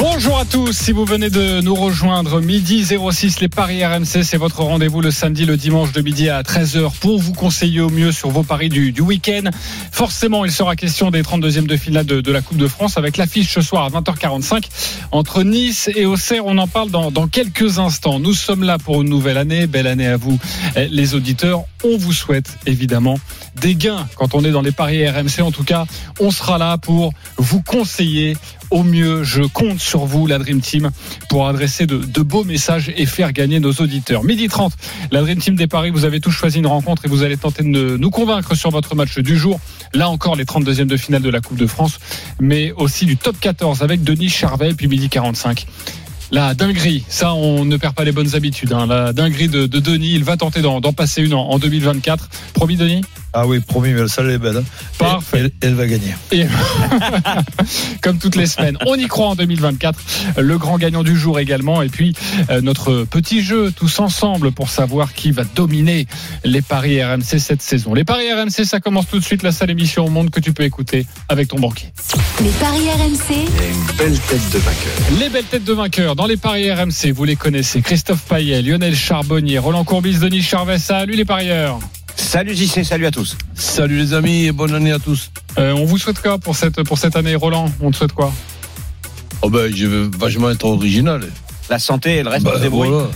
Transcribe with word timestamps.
Bonjour 0.00 0.38
à 0.38 0.44
tous, 0.44 0.72
si 0.72 0.92
vous 0.92 1.04
venez 1.04 1.28
de 1.28 1.60
nous 1.60 1.74
rejoindre, 1.74 2.40
midi 2.40 2.84
06, 2.84 3.40
les 3.40 3.48
Paris 3.48 3.84
RMC, 3.84 4.22
c'est 4.22 4.36
votre 4.36 4.62
rendez-vous 4.62 5.00
le 5.00 5.10
samedi, 5.10 5.44
le 5.44 5.56
dimanche 5.56 5.90
de 5.90 6.00
midi 6.02 6.28
à 6.28 6.42
13h 6.42 6.92
pour 7.00 7.18
vous 7.18 7.32
conseiller 7.32 7.80
au 7.80 7.90
mieux 7.90 8.12
sur 8.12 8.30
vos 8.30 8.44
paris 8.44 8.68
du, 8.68 9.00
week-end. 9.00 9.50
Forcément, 9.90 10.44
il 10.44 10.52
sera 10.52 10.76
question 10.76 11.10
des 11.10 11.22
32e 11.22 11.66
de 11.66 11.76
finale 11.76 12.06
de, 12.06 12.30
la 12.30 12.42
Coupe 12.42 12.58
de 12.58 12.68
France 12.68 12.96
avec 12.96 13.16
l'affiche 13.16 13.52
ce 13.52 13.60
soir 13.60 13.86
à 13.86 14.00
20h45 14.00 14.68
entre 15.10 15.42
Nice 15.42 15.90
et 15.92 16.06
Auxerre. 16.06 16.46
On 16.46 16.58
en 16.58 16.68
parle 16.68 16.90
dans, 16.90 17.10
dans 17.10 17.26
quelques 17.26 17.80
instants. 17.80 18.20
Nous 18.20 18.34
sommes 18.34 18.62
là 18.62 18.78
pour 18.78 19.02
une 19.02 19.08
nouvelle 19.08 19.36
année, 19.36 19.66
belle 19.66 19.88
année 19.88 20.06
à 20.06 20.16
vous 20.16 20.38
eh, 20.76 20.86
les 20.86 21.16
auditeurs. 21.16 21.64
On 21.82 21.96
vous 21.96 22.12
souhaite 22.12 22.56
évidemment 22.66 23.18
des 23.60 23.74
gains 23.74 24.06
quand 24.16 24.34
on 24.34 24.44
est 24.44 24.50
dans 24.50 24.62
les 24.62 24.72
paris 24.72 25.08
RMC. 25.08 25.42
En 25.42 25.50
tout 25.50 25.64
cas, 25.64 25.86
on 26.20 26.30
sera 26.30 26.58
là 26.58 26.78
pour 26.78 27.12
vous 27.36 27.62
conseiller 27.62 28.36
au 28.70 28.82
mieux. 28.82 29.22
Je 29.24 29.42
compte 29.42 29.80
sur 29.80 30.04
vous, 30.04 30.26
la 30.26 30.38
Dream 30.38 30.60
Team, 30.60 30.90
pour 31.28 31.48
adresser 31.48 31.86
de, 31.86 32.22
beaux 32.22 32.44
messages 32.44 32.92
et 32.96 33.06
faire 33.06 33.32
gagner 33.32 33.60
nos 33.60 33.72
auditeurs. 33.72 34.24
Midi 34.24 34.48
30, 34.48 34.72
la 35.10 35.22
Dream 35.22 35.38
Team 35.38 35.56
des 35.56 35.66
Paris, 35.66 35.90
vous 35.90 36.04
avez 36.04 36.20
tous 36.20 36.30
choisi 36.30 36.58
une 36.58 36.66
rencontre 36.66 37.04
et 37.04 37.08
vous 37.08 37.22
allez 37.22 37.36
tenter 37.36 37.62
de 37.62 37.96
nous 37.96 38.10
convaincre 38.10 38.54
sur 38.54 38.70
votre 38.70 38.94
match 38.94 39.18
du 39.18 39.36
jour. 39.36 39.60
Là 39.94 40.08
encore, 40.10 40.36
les 40.36 40.44
32e 40.44 40.86
de 40.86 40.96
finale 40.96 41.22
de 41.22 41.30
la 41.30 41.40
Coupe 41.40 41.58
de 41.58 41.66
France, 41.66 41.98
mais 42.40 42.72
aussi 42.72 43.06
du 43.06 43.16
top 43.16 43.38
14 43.40 43.82
avec 43.82 44.02
Denis 44.02 44.28
Charvet, 44.28 44.74
puis 44.74 44.88
midi 44.88 45.08
45. 45.08 45.66
La 46.30 46.52
dinguerie, 46.52 47.04
ça 47.08 47.32
on 47.32 47.64
ne 47.64 47.76
perd 47.78 47.94
pas 47.94 48.04
les 48.04 48.12
bonnes 48.12 48.34
habitudes. 48.34 48.74
Hein. 48.74 48.86
La 48.86 49.14
dinguerie 49.14 49.48
de, 49.48 49.66
de, 49.66 49.78
Denis, 49.80 50.12
il 50.12 50.24
va 50.24 50.36
tenter 50.36 50.60
d'en 50.60 50.80
passer 50.92 51.22
une 51.22 51.32
en, 51.32 51.48
en 51.48 51.58
2024. 51.58 52.28
Promis 52.52 52.76
Denis? 52.76 53.00
Ah 53.32 53.46
oui, 53.46 53.60
promis, 53.60 53.92
mais 53.92 54.08
ça 54.08 54.22
elle 54.22 54.30
est 54.30 54.38
belle. 54.38 54.56
Hein. 54.58 54.64
Parfait. 54.98 55.38
Elle, 55.40 55.50
elle, 55.60 55.74
va 55.74 55.86
gagner. 55.86 56.14
Et 56.32 56.46
comme 58.02 58.18
toutes 58.18 58.36
les 58.36 58.46
semaines, 58.46 58.78
on 58.86 58.94
y 58.94 59.06
croit 59.06 59.28
en 59.28 59.34
2024. 59.34 59.98
Le 60.38 60.58
grand 60.58 60.78
gagnant 60.78 61.02
du 61.02 61.16
jour 61.16 61.38
également. 61.38 61.82
Et 61.82 61.88
puis 61.88 62.14
euh, 62.50 62.60
notre 62.60 63.04
petit 63.04 63.42
jeu 63.42 63.70
tous 63.70 64.00
ensemble 64.00 64.52
pour 64.52 64.70
savoir 64.70 65.12
qui 65.12 65.30
va 65.30 65.44
dominer 65.44 66.06
les 66.44 66.62
paris 66.62 67.02
RMC 67.02 67.38
cette 67.38 67.62
saison. 67.62 67.94
Les 67.94 68.04
paris 68.04 68.32
RMC, 68.32 68.64
ça 68.64 68.80
commence 68.80 69.08
tout 69.08 69.18
de 69.18 69.24
suite. 69.24 69.42
La 69.42 69.52
seule 69.52 69.70
émission 69.70 70.06
au 70.06 70.10
monde 70.10 70.30
que 70.30 70.40
tu 70.40 70.52
peux 70.52 70.64
écouter 70.64 71.06
avec 71.28 71.48
ton 71.48 71.58
banquier. 71.58 71.92
Les 72.42 72.50
paris 72.50 72.88
RMC. 72.90 73.32
Et 73.32 73.70
une 73.70 73.96
belle 73.96 74.18
tête 74.18 74.50
de 74.52 74.58
vainqueur. 74.58 75.20
Les 75.20 75.28
belles 75.28 75.44
têtes 75.44 75.64
de 75.64 75.72
vainqueurs 75.72 76.16
dans 76.16 76.26
les 76.26 76.36
paris 76.36 76.72
RMC, 76.72 77.12
vous 77.14 77.24
les 77.24 77.36
connaissez. 77.36 77.82
Christophe 77.82 78.22
Payet, 78.22 78.62
Lionel 78.62 78.96
Charbonnier, 78.96 79.58
Roland 79.58 79.84
Courbis, 79.84 80.18
Denis 80.18 80.42
Charvet. 80.42 80.78
Salut 80.78 81.14
les 81.14 81.24
parieurs. 81.24 81.78
Salut 82.18 82.54
JC, 82.54 82.84
salut 82.84 83.06
à 83.06 83.10
tous. 83.10 83.36
Salut 83.54 83.96
les 83.96 84.12
amis 84.12 84.44
et 84.44 84.52
bonne 84.52 84.74
année 84.74 84.92
à 84.92 84.98
tous. 84.98 85.30
Euh, 85.56 85.72
on 85.72 85.84
vous 85.86 85.98
souhaite 85.98 86.20
quoi 86.20 86.36
pour 86.38 86.56
cette, 86.56 86.82
pour 86.82 86.98
cette 86.98 87.16
année, 87.16 87.34
Roland? 87.34 87.70
On 87.80 87.90
te 87.90 87.96
souhaite 87.96 88.12
quoi? 88.12 88.32
Oh 89.40 89.48
ben, 89.48 89.74
je 89.74 89.86
veux 89.86 90.10
vachement 90.18 90.50
être 90.50 90.64
original. 90.64 91.22
La 91.70 91.78
santé, 91.78 92.16
elle 92.16 92.28
reste 92.28 92.44
bah, 92.44 92.58
débrouille. 92.58 92.88
Voilà. 92.88 93.08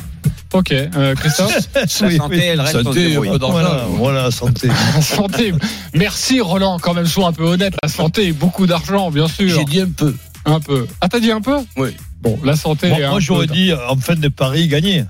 Ok, 0.55 0.73
euh, 0.73 1.14
Christophe? 1.14 1.69
La 1.75 1.86
santé, 1.86 2.39
elle 2.39 2.61
reste 2.61 2.77
au 2.77 2.83
Santé, 2.84 3.08
débrouille. 3.08 3.28
un 3.28 3.33
peu 3.33 3.39
d'argent. 3.39 3.53
Voilà. 3.53 3.84
Voilà, 3.91 4.30
santé. 4.30 4.69
La 4.95 5.03
santé. 5.03 5.53
Merci 5.95 6.41
Roland, 6.41 6.78
quand 6.80 6.95
même, 6.95 7.06
sois 7.06 7.28
un 7.28 7.33
peu 7.33 7.45
honnête. 7.45 7.75
La 7.83 7.89
santé, 7.89 8.33
beaucoup 8.33 8.67
d'argent, 8.67 9.11
bien 9.11 9.28
sûr. 9.28 9.48
J'ai 9.48 9.64
dit 9.64 9.80
un 9.80 9.91
peu. 9.91 10.14
Un 10.45 10.61
peu. 10.61 10.86
Ah, 11.00 11.08
t'as 11.08 11.20
dit 11.20 11.33
un 11.33 11.41
peu? 11.41 11.58
Oui. 11.77 11.91
Bon, 12.23 12.39
la 12.45 12.56
santé. 12.56 12.89
Moi, 12.89 13.00
et 13.00 13.05
un 13.05 13.11
moi, 13.11 13.20
j'aurais 13.20 13.47
dit 13.47 13.73
en 13.73 13.97
fin 13.97 14.14
de 14.14 14.28
Paris 14.28 14.69
gagner. 14.69 15.05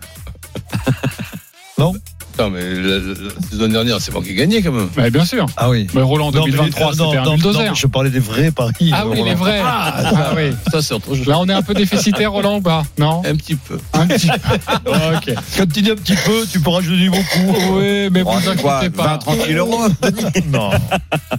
non? 1.79 1.92
Non, 2.39 2.51
mais 2.51 2.61
la, 2.75 2.98
la 2.98 3.15
saison 3.51 3.69
dernière, 3.69 4.01
c'est 4.01 4.13
moi 4.13 4.23
qui 4.23 4.31
ai 4.31 4.35
gagné 4.35 4.63
quand 4.63 4.73
même. 4.73 4.89
Ouais, 4.97 5.11
bien 5.11 5.25
sûr. 5.25 5.47
Ah 5.57 5.69
oui. 5.70 5.87
Mais 5.95 6.03
Roland, 6.03 6.29
en 6.29 6.33
Non, 6.33 6.45
mais- 6.45 6.51
2023, 6.53 6.93
euh, 6.93 6.97
non, 6.97 7.11
c'était 7.11 7.19
un 7.19 7.31
bulldozer. 7.35 7.67
non, 7.69 7.75
Je 7.75 7.87
parlais 7.87 8.11
des 8.11 8.19
vrais 8.20 8.51
paris. 8.51 8.91
Ah 8.93 9.05
oui, 9.07 9.19
Roland. 9.19 9.25
les 9.25 9.35
vrais. 9.35 9.61
Ah, 9.65 10.33
oui. 10.37 10.51
Ça, 10.70 10.83
c'est 10.83 10.95
autre 10.95 11.15
chose. 11.15 11.27
Là, 11.27 11.39
on 11.41 11.47
est 11.47 11.53
un 11.53 11.63
peu 11.63 11.75
déficitaire, 11.75 12.33
Roland, 12.33 12.57
ou 12.57 12.61
pas 12.61 12.85
Non 12.98 13.23
Un 13.25 13.37
petit 13.37 13.55
peu. 13.57 13.79
Un 13.93 14.07
petit 14.07 14.29
peu. 14.29 14.93
Ok. 15.17 15.35
Quand 15.57 15.73
tu 15.73 15.83
dis 15.83 15.91
un 15.91 15.95
petit 15.97 16.15
peu, 16.17 16.47
tu 16.51 16.61
peux 16.61 16.70
rajouter 16.70 17.09
beaucoup. 17.09 17.77
Oui, 17.79 18.09
mais 18.11 18.23
Oh, 18.25 18.31
vous 18.33 18.49
inquiétez 18.49 18.89
20, 18.89 18.91
pas. 18.91 19.19
30 19.19 19.47
000 19.47 19.59
euros 19.59 19.85
Non. 20.51 20.70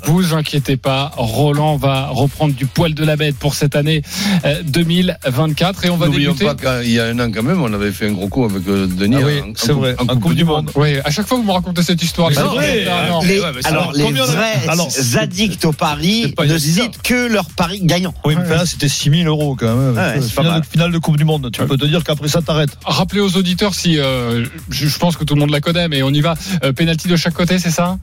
Vous 0.05 0.33
inquiétez 0.33 0.77
pas, 0.77 1.11
Roland 1.17 1.75
va 1.77 2.07
reprendre 2.07 2.53
du 2.53 2.65
poil 2.65 2.93
de 2.93 3.03
la 3.03 3.15
bête 3.15 3.35
pour 3.37 3.55
cette 3.55 3.75
année 3.75 4.01
euh, 4.45 4.61
2024 4.65 5.85
et 5.85 5.89
on 5.89 5.97
va 5.97 6.07
N'oublions 6.07 6.33
débuter. 6.33 6.55
pas 6.55 6.81
qu'il 6.81 6.91
y 6.91 6.99
a 6.99 7.05
un 7.05 7.19
an, 7.19 7.31
quand 7.33 7.43
même, 7.43 7.61
on 7.61 7.73
avait 7.73 7.91
fait 7.91 8.07
un 8.07 8.11
gros 8.11 8.27
coup 8.27 8.45
avec 8.45 8.67
euh, 8.67 8.87
Denis. 8.87 9.17
Ah 9.19 9.25
oui, 9.25 9.53
c'est 9.55 9.71
vrai. 9.71 9.95
En 9.99 10.03
En 10.13 10.19
Coupe 10.19 10.33
du 10.35 10.43
Monde. 10.45 10.69
Oui, 10.83 10.99
à 11.03 11.11
chaque 11.11 11.27
fois 11.27 11.37
vous 11.37 11.43
me 11.43 11.51
racontez 11.51 11.81
cette 11.83 12.03
histoire. 12.03 12.29
Mais 12.29 12.35
vrai. 12.35 12.85
Ah, 12.89 13.09
non. 13.09 13.21
Les- 13.21 13.39
ouais, 13.39 13.51
mais 13.55 13.65
alors, 13.65 13.93
les 13.93 14.11
vrais 14.11 14.67
alors, 14.67 14.89
addicts 15.19 15.65
au 15.65 15.71
pari 15.71 16.33
ne 16.37 16.57
citent 16.57 17.01
que 17.01 17.27
leurs 17.27 17.49
paris 17.49 17.81
gagnants. 17.83 18.13
Oui, 18.25 18.35
mais 18.35 18.49
là, 18.55 18.65
c'était 18.65 18.89
6 18.89 19.09
000 19.09 19.23
euros 19.27 19.55
quand 19.55 19.75
même. 19.75 19.95
Ouais, 19.95 20.19
c'est 20.21 20.29
finale, 20.41 20.61
de, 20.61 20.65
finale 20.65 20.91
de 20.91 20.97
Coupe 20.97 21.17
du 21.17 21.25
Monde. 21.25 21.49
Tu 21.51 21.65
peux 21.65 21.77
te 21.77 21.85
dire 21.85 22.03
qu'après 22.03 22.27
ça 22.27 22.41
t'arrêtes. 22.41 22.77
Rappelez 22.85 23.21
aux 23.21 23.35
auditeurs 23.37 23.73
si 23.75 23.97
euh, 23.99 24.45
je, 24.69 24.87
je 24.87 24.99
pense 24.99 25.15
que 25.15 25.23
tout 25.23 25.35
le 25.35 25.39
monde 25.39 25.51
la 25.51 25.61
connaît, 25.61 25.87
mais 25.87 26.03
on 26.03 26.09
y 26.09 26.21
va. 26.21 26.35
Euh, 26.63 26.73
penalty 26.73 27.07
de 27.07 27.15
chaque 27.15 27.33
côté, 27.33 27.59
c'est 27.59 27.71
ça? 27.71 27.97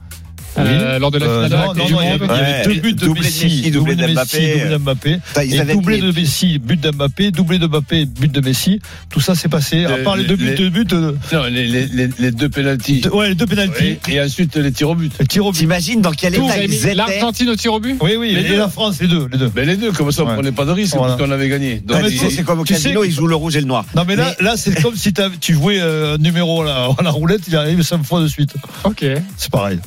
Euh, 0.57 0.99
Lors 0.99 1.11
de 1.11 1.17
la 1.19 1.25
Euh, 1.25 1.45
finale 1.45 1.49
de 1.49 1.55
la 1.55 1.61
non, 1.61 1.67
Coupe 1.69 1.77
non, 1.77 1.85
du 1.85 1.93
non, 1.93 1.99
il 2.01 2.05
y 2.05 2.09
Monde. 2.11 2.21
avait, 2.21 2.25
il 2.25 2.29
y 2.29 2.43
avait 2.43 2.51
Ouais. 2.67 2.75
deux 2.75 2.81
buts 2.81 2.93
de 2.93 3.05
de 3.07 3.19
Messi, 3.19 3.71
doublé 3.71 3.95
de 3.95 4.01
de 4.01 4.05
Messi, 4.07 4.13
Mbappé. 4.13 4.51
doublé 4.59 4.69
de 4.69 4.77
Mbappé. 4.77 5.19
Et 5.43 5.73
doublé 5.73 5.95
les- 5.95 6.01
de 6.01 6.11
Messi, 6.19 6.59
but 6.59 6.81
de 6.81 6.91
Mbappé, 6.91 7.31
doublé 7.31 7.57
de 7.59 7.67
Mbappé, 7.67 8.05
but 8.05 8.31
de 8.31 8.41
Messi. 8.41 8.79
Tout 9.09 9.21
ça 9.21 9.33
s'est 9.35 9.47
passé. 9.47 9.85
À 9.85 9.97
Les- 9.97 10.03
part 10.03 10.17
les 10.17 10.25
deux 10.25 10.35
buts, 10.35 10.45
les- 10.47 10.55
deux 10.55 10.69
buts, 10.69 10.85
euh, 10.91 11.13
Non, 11.31 11.43
les, 11.45 11.67
les, 11.67 11.85
les, 11.87 12.09
les 12.19 12.31
deux 12.31 12.49
pénalties. 12.49 13.01
de- 13.01 13.09
ouais, 13.09 13.29
les 13.29 13.35
deux 13.35 13.45
pénalties. 13.45 13.97
Et, 14.09 14.21
ensuite, 14.21 14.55
les 14.57 14.71
tirs 14.73 14.89
au 14.89 14.95
but. 14.95 15.13
Le 15.19 15.25
tir 15.25 15.45
au 15.45 15.51
but. 15.51 15.59
T'imagines 15.59 16.01
dans 16.01 16.11
quel 16.11 16.35
état 16.35 16.61
ils 16.63 16.73
étaient 16.73 16.95
l'Argentine 16.95 17.49
au 17.49 17.55
tir 17.55 17.73
au 17.73 17.79
but 17.79 17.95
Oui, 18.01 18.15
oui, 18.19 18.33
Les 18.33 18.41
et 18.41 18.49
deux. 18.49 18.57
la 18.57 18.67
France, 18.69 18.99
les 19.01 19.07
deux, 19.07 19.27
les 19.31 19.37
deux. 19.37 19.47
Ben 19.49 19.65
les 19.65 19.77
deux, 19.77 19.91
comme 19.93 20.11
ça, 20.11 20.23
on 20.23 20.33
prenait 20.33 20.51
pas 20.51 20.65
de 20.65 20.71
risque 20.71 20.95
parce 20.97 21.17
qu'on 21.17 21.31
avait 21.31 21.49
gagné. 21.49 21.81
Mais 21.87 22.09
c'est 22.29 22.43
comme 22.43 22.59
au 22.59 22.63
casino, 22.63 23.03
ils 23.03 23.11
jouent 23.11 23.27
le 23.27 23.35
rouge 23.35 23.55
et 23.55 23.61
le 23.61 23.67
noir. 23.67 23.85
Non, 23.95 24.03
mais 24.07 24.15
là, 24.17 24.35
là 24.41 24.55
c'est 24.57 24.79
comme 24.81 24.95
si 24.97 25.13
tu 25.39 25.53
jouais 25.53 25.79
euh, 25.79 26.15
un 26.15 26.17
numéro 26.17 26.61
à 26.61 26.65
la, 26.65 26.89
à 26.97 27.03
la 27.03 27.09
roulette, 27.11 27.41
il 27.47 27.55
arrive 27.55 27.81
cinq 27.83 28.03
fois 28.03 28.21
de 28.21 28.27
suite. 28.27 28.53
Ok. 28.83 29.05
C'est 29.37 29.49
pareil. 29.51 29.79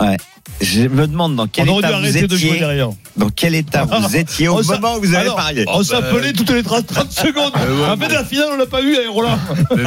Ouais. 0.00 0.16
Je 0.60 0.82
me 0.82 1.06
demande 1.06 1.36
dans 1.36 1.46
quel 1.46 1.68
On 1.68 1.78
état 1.78 1.88
vous 1.88 1.94
arrêter 1.94 2.26
de 2.26 2.36
jouer 2.36 2.48
étiez, 2.50 2.60
derrière. 2.60 2.90
dans 3.16 3.28
quel 3.30 3.54
état 3.54 3.84
vous 4.08 4.16
étiez 4.16 4.48
au 4.48 4.62
moment 4.62 4.96
où 4.96 5.00
vous 5.00 5.14
avez 5.14 5.24
Alors, 5.24 5.36
parié. 5.36 5.64
On 5.68 5.78
bah, 5.78 5.84
s'appelait 5.84 6.32
toutes 6.32 6.50
les 6.50 6.62
30, 6.62 6.86
30 6.86 7.10
secondes. 7.12 7.52
Euh, 7.56 7.80
ouais, 7.80 7.90
en 7.90 7.96
fait, 7.96 8.08
bon. 8.08 8.14
la 8.14 8.24
finale, 8.24 8.48
on 8.52 8.56
l'a 8.56 8.66
pas 8.66 8.82
eu, 8.82 8.94
hein, 8.94 9.10
Roland. 9.10 9.38
Vu, 9.74 9.84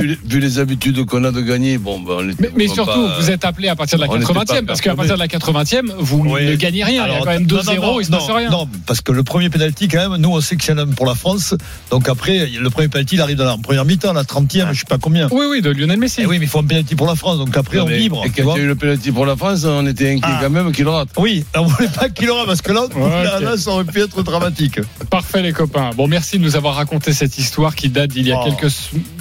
vu 0.00 0.06
les- 0.06 0.18
vu 0.24 0.40
les 0.40 0.58
habitudes 0.58 1.04
qu'on 1.06 1.24
a 1.24 1.30
de 1.30 1.40
gagner, 1.40 1.78
bon, 1.78 2.00
ben, 2.00 2.14
on 2.18 2.28
était 2.30 2.50
Mais, 2.56 2.68
surtout, 2.68 2.90
pas- 3.00 3.18
vous 3.20 3.30
êtes 3.30 3.44
appelé 3.44 3.68
à 3.68 3.76
partir 3.76 3.98
de 3.98 4.04
la 4.04 4.10
on 4.10 4.14
n'était 4.18 4.32
80e, 4.32 4.60
pas 4.60 4.66
parce 4.66 4.80
qu'à 4.80 4.94
partir 4.94 5.14
de 5.14 5.20
la 5.20 5.28
80e, 5.28 5.92
vous 5.98 6.24
Oui. 6.26 6.46
ne 6.46 6.54
gagnez 6.56 6.82
rien. 6.84 7.06
il 7.06 7.12
y 7.12 7.16
a 7.16 7.18
quand 7.20 7.26
même 7.26 7.42
non, 7.46 7.58
2-0, 7.58 7.74
non, 7.80 7.82
non, 7.92 8.00
il 8.00 8.06
se 8.06 8.10
passe 8.10 8.30
rien. 8.30 8.50
Non, 8.50 8.68
parce 8.86 9.00
que 9.00 9.12
le 9.12 9.22
premier 9.22 9.50
penalty, 9.50 9.88
quand 9.88 10.08
même, 10.10 10.20
nous, 10.20 10.30
on 10.30 10.40
sait 10.40 10.56
en 10.70 10.78
a 10.78 10.82
un 10.82 10.86
pour 10.88 11.06
la 11.06 11.14
France. 11.14 11.54
Donc 11.90 12.08
après, 12.08 12.46
le 12.48 12.70
premier 12.70 12.88
penalty, 12.88 13.14
il 13.16 13.20
arrive 13.20 13.36
dans 13.36 13.44
la 13.44 13.56
première 13.58 13.84
mi-temps, 13.84 14.12
la 14.12 14.24
30e, 14.24 14.72
je 14.72 14.80
sais 14.80 14.84
pas 14.88 14.98
combien. 14.98 15.28
Oui, 15.30 15.46
oui, 15.50 15.62
de 15.62 15.70
Lionel 15.70 15.98
Messi. 15.98 16.22
Eh 16.22 16.26
oui, 16.26 16.38
mais 16.38 16.46
il 16.46 16.48
faut 16.48 16.58
un 16.58 16.64
penalty 16.64 16.94
pour 16.96 17.06
la 17.06 17.14
France. 17.14 17.38
Donc 17.38 17.56
après, 17.56 17.78
on 17.80 17.86
vibre. 17.86 18.22
Et 18.24 18.30
quand 18.30 18.54
il 18.56 18.58
y 18.58 18.60
a 18.62 18.64
eu 18.64 18.68
le 18.68 18.74
penalty 18.74 19.12
pour 19.12 19.26
la 19.26 19.36
France, 19.36 19.65
on 19.66 19.86
était 19.86 20.10
inquiet 20.12 20.22
Ah. 20.24 20.38
quand 20.42 20.50
même 20.50 20.72
qu'il 20.72 20.88
rate. 20.88 21.08
Oui, 21.18 21.44
on 21.56 21.64
voulait 21.66 21.88
pas 21.88 22.08
qu'il 22.08 22.30
aura 22.30 22.46
parce 22.46 22.62
que 22.62 22.72
là, 22.72 23.56
ça 23.56 23.70
aurait 23.70 23.84
pu 23.84 24.00
être 24.00 24.22
dramatique. 24.22 24.80
Parfait 25.10 25.42
les 25.42 25.52
copains. 25.52 25.90
Bon, 25.96 26.06
merci 26.08 26.38
de 26.38 26.44
nous 26.44 26.56
avoir 26.56 26.74
raconté 26.74 27.12
cette 27.12 27.38
histoire 27.38 27.74
qui 27.74 27.88
date 27.88 28.10
d'il 28.10 28.26
y 28.26 28.32
a 28.32 28.40
Oh. 28.40 28.44
quelques 28.50 28.72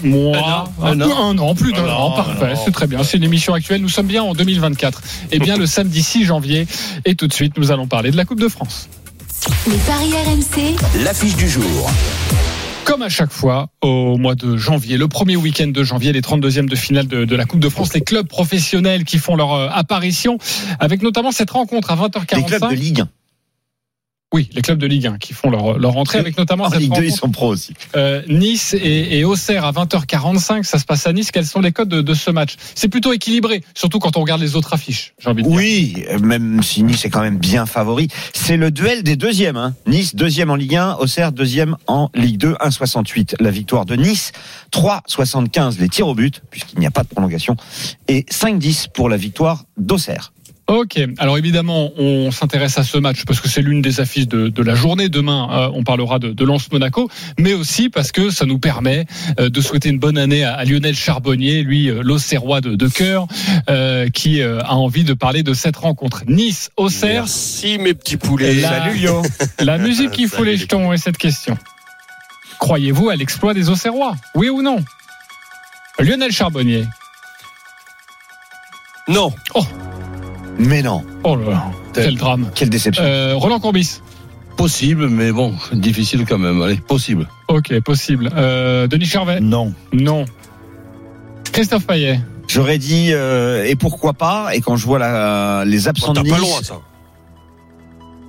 mois, 0.03 0.69
Un 0.81 0.99
an, 1.01 1.05
un 1.05 1.11
an. 1.11 1.29
un 1.31 1.37
an, 1.39 1.55
plus 1.55 1.73
d'un 1.73 1.85
Un 1.85 1.89
an. 1.93 2.11
Parfait, 2.11 2.53
c'est 2.63 2.71
très 2.71 2.87
bien. 2.87 3.03
C'est 3.03 3.17
une 3.17 3.23
émission 3.23 3.53
actuelle. 3.53 3.81
Nous 3.81 3.89
sommes 3.89 4.07
bien 4.07 4.23
en 4.23 4.33
2024. 4.33 5.01
Et 5.31 5.39
bien 5.39 5.57
le 5.57 5.65
samedi 5.65 6.01
6 6.03 6.25
janvier. 6.25 6.67
Et 7.05 7.15
tout 7.15 7.27
de 7.27 7.33
suite, 7.33 7.53
nous 7.57 7.71
allons 7.71 7.87
parler 7.87 8.11
de 8.11 8.17
la 8.17 8.25
Coupe 8.25 8.39
de 8.39 8.47
France. 8.49 8.87
Les 9.67 9.77
paris 9.77 10.11
RMC. 10.25 10.75
L'affiche 11.03 11.35
du 11.35 11.47
jour. 11.49 11.89
Comme 12.85 13.01
à 13.01 13.09
chaque 13.09 13.31
fois, 13.31 13.69
au 13.81 14.17
mois 14.17 14.35
de 14.35 14.57
janvier, 14.57 14.97
le 14.97 15.07
premier 15.07 15.35
week-end 15.35 15.67
de 15.67 15.83
janvier, 15.83 16.13
les 16.13 16.21
32e 16.21 16.69
de 16.69 16.75
finale 16.75 17.07
de, 17.07 17.25
de 17.25 17.35
la 17.35 17.45
Coupe 17.45 17.59
de 17.59 17.67
France, 17.67 17.93
les 17.95 18.01
clubs 18.01 18.27
professionnels 18.27 19.05
qui 19.05 19.17
font 19.17 19.35
leur 19.35 19.53
euh, 19.53 19.67
apparition, 19.71 20.37
avec 20.79 21.01
notamment 21.01 21.31
cette 21.31 21.49
rencontre 21.49 21.89
à 21.89 21.95
20h45. 21.95 22.35
Les 22.35 22.43
clubs 22.43 22.69
de 22.69 22.75
Ligue 22.75 23.01
1. 23.01 23.09
Oui, 24.33 24.49
les 24.53 24.61
clubs 24.61 24.79
de 24.79 24.87
Ligue 24.87 25.07
1 25.07 25.17
qui 25.17 25.33
font 25.33 25.49
leur, 25.49 25.77
leur 25.77 25.95
entrée, 25.95 26.17
avec 26.17 26.37
notamment 26.37 26.65
En 26.65 26.69
cette 26.69 26.79
Ligue 26.79 26.93
2, 26.93 27.03
ils 27.05 27.11
sont 27.11 27.29
pros 27.29 27.47
aussi. 27.47 27.73
Euh, 27.95 28.21
nice 28.27 28.73
et, 28.73 29.19
et 29.19 29.23
Auxerre 29.23 29.63
à 29.63 29.71
20h45, 29.71 30.63
ça 30.63 30.77
se 30.79 30.83
passe 30.83 31.07
à 31.07 31.13
Nice. 31.13 31.31
Quels 31.31 31.45
sont 31.45 31.61
les 31.61 31.71
codes 31.71 31.89
de, 31.89 32.01
de 32.01 32.13
ce 32.13 32.31
match? 32.31 32.55
C'est 32.73 32.89
plutôt 32.89 33.13
équilibré, 33.13 33.63
surtout 33.75 33.99
quand 33.99 34.17
on 34.17 34.21
regarde 34.21 34.41
les 34.41 34.55
autres 34.55 34.73
affiches. 34.73 35.13
J'ai 35.19 35.29
envie 35.29 35.43
de 35.43 35.47
dire. 35.47 35.55
Oui, 35.55 36.05
même 36.21 36.61
si 36.63 36.83
Nice 36.83 37.05
est 37.05 37.09
quand 37.09 37.21
même 37.21 37.37
bien 37.37 37.65
favori. 37.65 38.09
C'est 38.33 38.57
le 38.57 38.71
duel 38.71 39.03
des 39.03 39.15
deuxièmes. 39.15 39.57
Hein. 39.57 39.75
Nice, 39.87 40.15
deuxième 40.15 40.49
en 40.49 40.55
Ligue 40.55 40.75
1, 40.75 40.95
Auxerre, 40.95 41.31
deuxième 41.31 41.77
en 41.87 42.09
Ligue 42.15 42.37
2, 42.37 42.53
1,68. 42.53 43.35
La 43.39 43.51
victoire 43.51 43.85
de 43.85 43.95
Nice, 43.95 44.31
3,75 44.73 45.79
les 45.79 45.87
tirs 45.87 46.07
au 46.07 46.15
but, 46.15 46.41
puisqu'il 46.49 46.79
n'y 46.79 46.87
a 46.87 46.91
pas 46.91 47.03
de 47.03 47.07
prolongation, 47.07 47.55
et 48.07 48.23
5,10 48.23 48.87
pour 48.91 49.07
la 49.07 49.17
victoire 49.17 49.63
d'Auxerre. 49.77 50.33
Ok. 50.67 50.99
Alors 51.19 51.37
évidemment, 51.37 51.91
on 51.97 52.31
s'intéresse 52.31 52.79
à 52.79 52.83
ce 52.83 52.97
match 52.97 53.23
parce 53.25 53.39
que 53.39 53.47
c'est 53.47 53.61
l'une 53.61 53.83
des 53.83 53.99
affiches 53.99 54.27
de, 54.27 54.49
de, 54.49 54.63
la 54.63 54.73
journée. 54.73 55.09
Demain, 55.09 55.47
euh, 55.51 55.69
on 55.75 55.83
parlera 55.83 56.17
de, 56.17 56.31
de 56.31 56.43
Lens 56.43 56.71
Monaco, 56.71 57.07
mais 57.37 57.53
aussi 57.53 57.89
parce 57.89 58.11
que 58.11 58.31
ça 58.31 58.47
nous 58.47 58.57
permet 58.57 59.05
euh, 59.39 59.49
de 59.49 59.61
souhaiter 59.61 59.89
une 59.89 59.99
bonne 59.99 60.17
année 60.17 60.43
à, 60.43 60.55
à 60.55 60.65
Lionel 60.65 60.95
Charbonnier, 60.95 61.61
lui, 61.61 61.89
euh, 61.89 62.01
l'Auxerrois 62.01 62.61
de, 62.61 62.75
de 62.75 62.87
cœur, 62.87 63.27
euh, 63.69 64.09
qui 64.09 64.41
euh, 64.41 64.59
a 64.61 64.75
envie 64.75 65.03
de 65.03 65.13
parler 65.13 65.43
de 65.43 65.53
cette 65.53 65.77
rencontre. 65.77 66.23
Nice, 66.27 66.71
Auxerre. 66.77 67.23
Merci 67.23 67.77
mes 67.77 67.93
petits 67.93 68.17
poulets. 68.17 68.55
La, 68.55 68.69
Salut 68.69 68.97
Yo. 68.97 69.21
la 69.59 69.77
musique 69.77 70.11
qui 70.11 70.27
fout 70.27 70.45
les 70.45 70.53
les 70.53 70.57
jetons 70.57 70.93
et 70.93 70.97
cette 70.97 71.17
question. 71.17 71.57
Croyez-vous 72.59 73.09
à 73.09 73.15
l'exploit 73.15 73.53
des 73.53 73.69
Auxerrois? 73.69 74.15
Oui 74.33 74.49
ou 74.49 74.63
non? 74.63 74.83
Lionel 75.99 76.31
Charbonnier. 76.31 76.85
Non. 79.07 79.31
Mais 80.57 80.81
non. 80.81 81.03
Oh 81.23 81.35
là 81.35 81.49
là, 81.49 81.71
quel 81.93 82.15
drame. 82.17 82.49
Quelle 82.55 82.69
déception. 82.69 83.03
Euh, 83.03 83.33
Roland 83.35 83.59
Courbis. 83.59 84.01
Possible, 84.57 85.09
mais 85.09 85.31
bon, 85.33 85.53
difficile 85.73 86.25
quand 86.25 86.37
même. 86.37 86.61
Allez, 86.61 86.77
possible. 86.77 87.27
Ok, 87.49 87.77
possible. 87.81 88.29
Euh, 88.35 88.87
Denis 88.87 89.05
Charvet 89.05 89.41
Non. 89.41 89.73
Non. 89.91 90.23
Christophe 91.51 91.85
Payet 91.85 92.19
J'aurais 92.47 92.77
dit 92.77 93.09
euh, 93.11 93.65
et 93.65 93.75
pourquoi 93.75 94.13
pas. 94.13 94.55
Et 94.55 94.61
quand 94.61 94.77
je 94.77 94.85
vois 94.85 94.99
la, 94.99 95.63
les 95.65 95.87
absents 95.87 96.13
Bon, 96.13 96.21
de 96.21 96.29
pas 96.29 96.39
Nice, 96.39 96.49
loin 96.51 96.61
ça. 96.63 96.75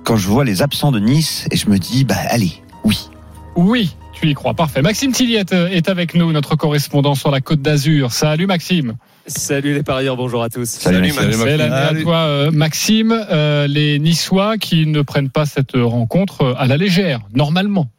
quand 0.03 0.17
je 0.17 0.27
vois 0.27 0.43
les 0.43 0.61
absents 0.61 0.91
de 0.91 0.99
Nice, 0.99 1.47
et 1.51 1.55
je 1.55 1.69
me 1.69 1.77
dis 1.77 2.03
bah 2.03 2.15
allez, 2.29 2.51
oui. 2.83 3.09
Oui, 3.55 3.95
tu 4.13 4.27
y 4.29 4.33
crois. 4.33 4.53
Parfait. 4.53 4.81
Maxime 4.81 5.11
Tilliette 5.13 5.53
est 5.53 5.87
avec 5.87 6.13
nous, 6.13 6.31
notre 6.31 6.55
correspondant 6.55 7.15
sur 7.15 7.31
la 7.31 7.41
Côte 7.41 7.61
d'Azur. 7.61 8.11
Salut 8.11 8.47
Maxime. 8.47 8.95
Salut 9.27 9.73
les 9.73 9.83
parieurs, 9.83 10.15
bonjour 10.15 10.41
à 10.41 10.49
tous. 10.49 10.69
Salut, 10.69 10.99
Maxime. 10.99 11.33
Salut, 11.33 11.43
Belle 11.43 11.61
année 11.61 11.99
à 11.99 12.01
toi, 12.01 12.15
euh, 12.15 12.51
Maxime. 12.51 13.11
Euh, 13.29 13.67
les 13.67 13.99
Niçois 13.99 14.57
qui 14.57 14.87
ne 14.87 15.01
prennent 15.01 15.29
pas 15.29 15.45
cette 15.45 15.73
rencontre 15.75 16.43
euh, 16.43 16.53
à 16.57 16.65
la 16.65 16.77
légère, 16.77 17.19
normalement. 17.33 17.89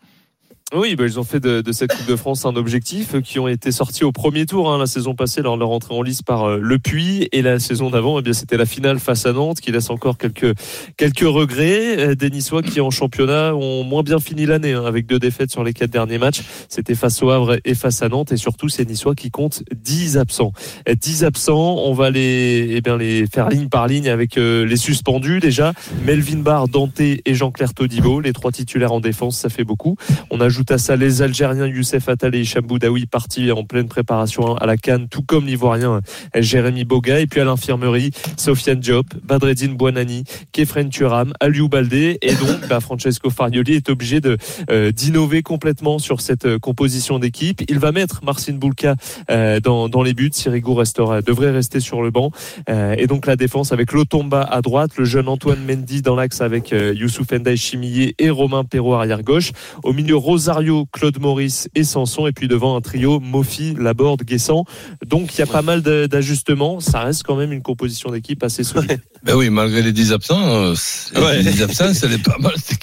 Oui, 0.74 0.96
bah, 0.96 1.04
ils 1.06 1.18
ont 1.18 1.24
fait 1.24 1.40
de, 1.40 1.62
de 1.62 1.72
cette 1.72 1.94
Coupe 1.94 2.06
de 2.06 2.14
France 2.14 2.44
un 2.44 2.54
objectif, 2.54 3.14
euh, 3.14 3.20
qui 3.22 3.38
ont 3.38 3.48
été 3.48 3.72
sortis 3.72 4.04
au 4.04 4.12
premier 4.12 4.44
tour 4.44 4.70
hein, 4.70 4.76
la 4.76 4.84
saison 4.84 5.14
passée 5.14 5.40
lors 5.40 5.54
de 5.54 5.60
leur 5.60 5.70
entrée 5.70 5.94
en 5.94 6.02
lice 6.02 6.20
par 6.20 6.44
euh, 6.44 6.58
Le 6.60 6.78
Puy 6.78 7.26
et 7.32 7.40
la 7.40 7.58
saison 7.58 7.88
d'avant, 7.88 8.18
eh 8.18 8.22
bien 8.22 8.34
c'était 8.34 8.58
la 8.58 8.66
finale 8.66 8.98
face 8.98 9.24
à 9.24 9.32
Nantes 9.32 9.60
qui 9.60 9.72
laisse 9.72 9.88
encore 9.88 10.18
quelques 10.18 10.54
quelques 10.98 11.20
regrets. 11.20 11.98
Euh, 11.98 12.14
Des 12.14 12.28
Niçois 12.28 12.62
qui 12.62 12.82
en 12.82 12.90
championnat 12.90 13.54
ont 13.54 13.82
moins 13.82 14.02
bien 14.02 14.18
fini 14.18 14.44
l'année 14.44 14.74
hein, 14.74 14.84
avec 14.84 15.06
deux 15.06 15.18
défaites 15.18 15.50
sur 15.50 15.64
les 15.64 15.72
quatre 15.72 15.90
derniers 15.90 16.18
matchs. 16.18 16.42
C'était 16.68 16.94
face 16.94 17.22
au 17.22 17.30
Havre 17.30 17.56
et 17.64 17.74
face 17.74 18.02
à 18.02 18.10
Nantes 18.10 18.32
et 18.32 18.36
surtout 18.36 18.68
ces 18.68 18.84
Niçois 18.84 19.14
qui 19.14 19.30
comptent 19.30 19.62
10 19.74 20.18
absents. 20.18 20.52
Euh, 20.86 20.94
10 20.94 21.24
absents, 21.24 21.76
on 21.78 21.94
va 21.94 22.10
les 22.10 22.72
eh 22.72 22.82
bien 22.82 22.98
les 22.98 23.26
faire 23.26 23.48
ligne 23.48 23.70
par 23.70 23.86
ligne 23.86 24.10
avec 24.10 24.36
euh, 24.36 24.66
les 24.66 24.76
suspendus 24.76 25.40
déjà. 25.40 25.72
Melvin 26.04 26.40
Barr, 26.40 26.68
Dante 26.68 27.00
et 27.00 27.22
Jean-Claire 27.26 27.72
Todibo, 27.72 28.20
les 28.20 28.34
trois 28.34 28.52
titulaires 28.52 28.92
en 28.92 29.00
défense, 29.00 29.38
ça 29.38 29.48
fait 29.48 29.64
beaucoup. 29.64 29.96
On 30.28 30.42
ajoute 30.58 30.70
à 30.72 30.78
ça 30.78 30.96
les 30.96 31.22
Algériens 31.22 31.68
Youssef 31.68 32.08
Attal 32.08 32.34
et 32.34 32.40
Hicham 32.40 32.66
Boudaoui 32.66 33.06
partis 33.06 33.52
en 33.52 33.62
pleine 33.62 33.86
préparation 33.86 34.56
à 34.56 34.66
la 34.66 34.76
Cannes, 34.76 35.06
tout 35.08 35.22
comme 35.22 35.46
l'Ivoirien 35.46 36.00
Jérémy 36.34 36.84
Boga. 36.84 37.20
Et 37.20 37.28
puis 37.28 37.40
à 37.40 37.44
l'infirmerie, 37.44 38.10
Sofiane 38.36 38.80
Diop, 38.80 39.06
Badreddine 39.22 39.76
Buonani, 39.76 40.24
Kefren 40.50 40.88
Turam, 40.88 41.32
Aliou 41.38 41.68
Baldé. 41.68 42.18
Et 42.22 42.34
donc, 42.34 42.66
bah, 42.68 42.80
Francesco 42.80 43.30
Farioli 43.30 43.74
est 43.74 43.88
obligé 43.88 44.20
de 44.20 44.36
euh, 44.68 44.90
d'innover 44.90 45.42
complètement 45.42 46.00
sur 46.00 46.20
cette 46.20 46.46
euh, 46.46 46.58
composition 46.58 47.20
d'équipe. 47.20 47.62
Il 47.68 47.78
va 47.78 47.92
mettre 47.92 48.24
Marcin 48.24 48.54
Boulka 48.54 48.96
euh, 49.30 49.60
dans, 49.60 50.02
les 50.02 50.12
buts. 50.12 50.30
Sirigu 50.32 50.72
restera, 50.72 51.22
devrait 51.22 51.52
rester 51.52 51.78
sur 51.78 52.02
le 52.02 52.10
banc. 52.10 52.32
Euh, 52.68 52.96
et 52.98 53.06
donc 53.06 53.26
la 53.26 53.36
défense 53.36 53.70
avec 53.70 53.92
Lotomba 53.92 54.42
à 54.42 54.60
droite, 54.60 54.96
le 54.96 55.04
jeune 55.04 55.28
Antoine 55.28 55.64
Mendy 55.64 56.02
dans 56.02 56.16
l'axe 56.16 56.40
avec 56.40 56.72
euh, 56.72 56.94
Youssouf 56.96 57.30
Ndiaye 57.30 57.56
Chimillé 57.56 58.16
et 58.18 58.30
Romain 58.30 58.64
Perrault 58.64 58.94
arrière 58.94 59.22
gauche. 59.22 59.52
Au 59.84 59.92
milieu, 59.92 60.16
Rosario, 60.48 60.86
Claude 60.92 61.20
Maurice 61.20 61.68
et 61.74 61.84
Sanson. 61.84 62.26
Et 62.26 62.32
puis 62.32 62.48
devant 62.48 62.74
un 62.74 62.80
trio, 62.80 63.20
Mofi, 63.20 63.74
Laborde, 63.78 64.22
Guessant. 64.22 64.64
Donc 65.06 65.34
il 65.34 65.40
y 65.40 65.42
a 65.42 65.46
pas 65.46 65.60
mal 65.60 65.82
d'ajustements. 65.82 66.80
Ça 66.80 67.00
reste 67.00 67.22
quand 67.22 67.36
même 67.36 67.52
une 67.52 67.60
composition 67.60 68.10
d'équipe 68.10 68.42
assez 68.42 68.64
solide. 68.64 69.00
Ben 69.22 69.34
oui, 69.34 69.50
malgré 69.50 69.82
les 69.82 69.92
10 69.92 70.12
absents, 70.12 70.40
euh, 70.40 70.74
Ouais. 71.16 71.42
les 71.42 71.52
10 71.52 71.62
absents, 71.64 71.92
ça 71.92 72.08
n'est 72.08 72.16
pas 72.16 72.38
mal 72.38 72.52
cette 72.56 72.78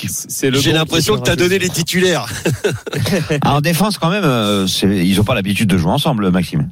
J'ai 0.62 0.74
l'impression 0.74 1.16
que 1.16 1.22
t'as 1.22 1.34
sera 1.34 1.36
donné 1.38 1.58
les 1.58 1.70
titulaires. 1.70 2.28
Ah, 3.42 3.56
en 3.56 3.62
défense 3.62 3.98
quand 3.98 4.12
même, 4.12 4.26
euh, 4.26 4.68
ils 4.84 5.20
ont 5.20 5.24
pas 5.24 5.34
l'habitude 5.34 5.68
de 5.68 5.78
jouer 5.78 5.92
ensemble, 5.92 6.30
Maxime. 6.30 6.70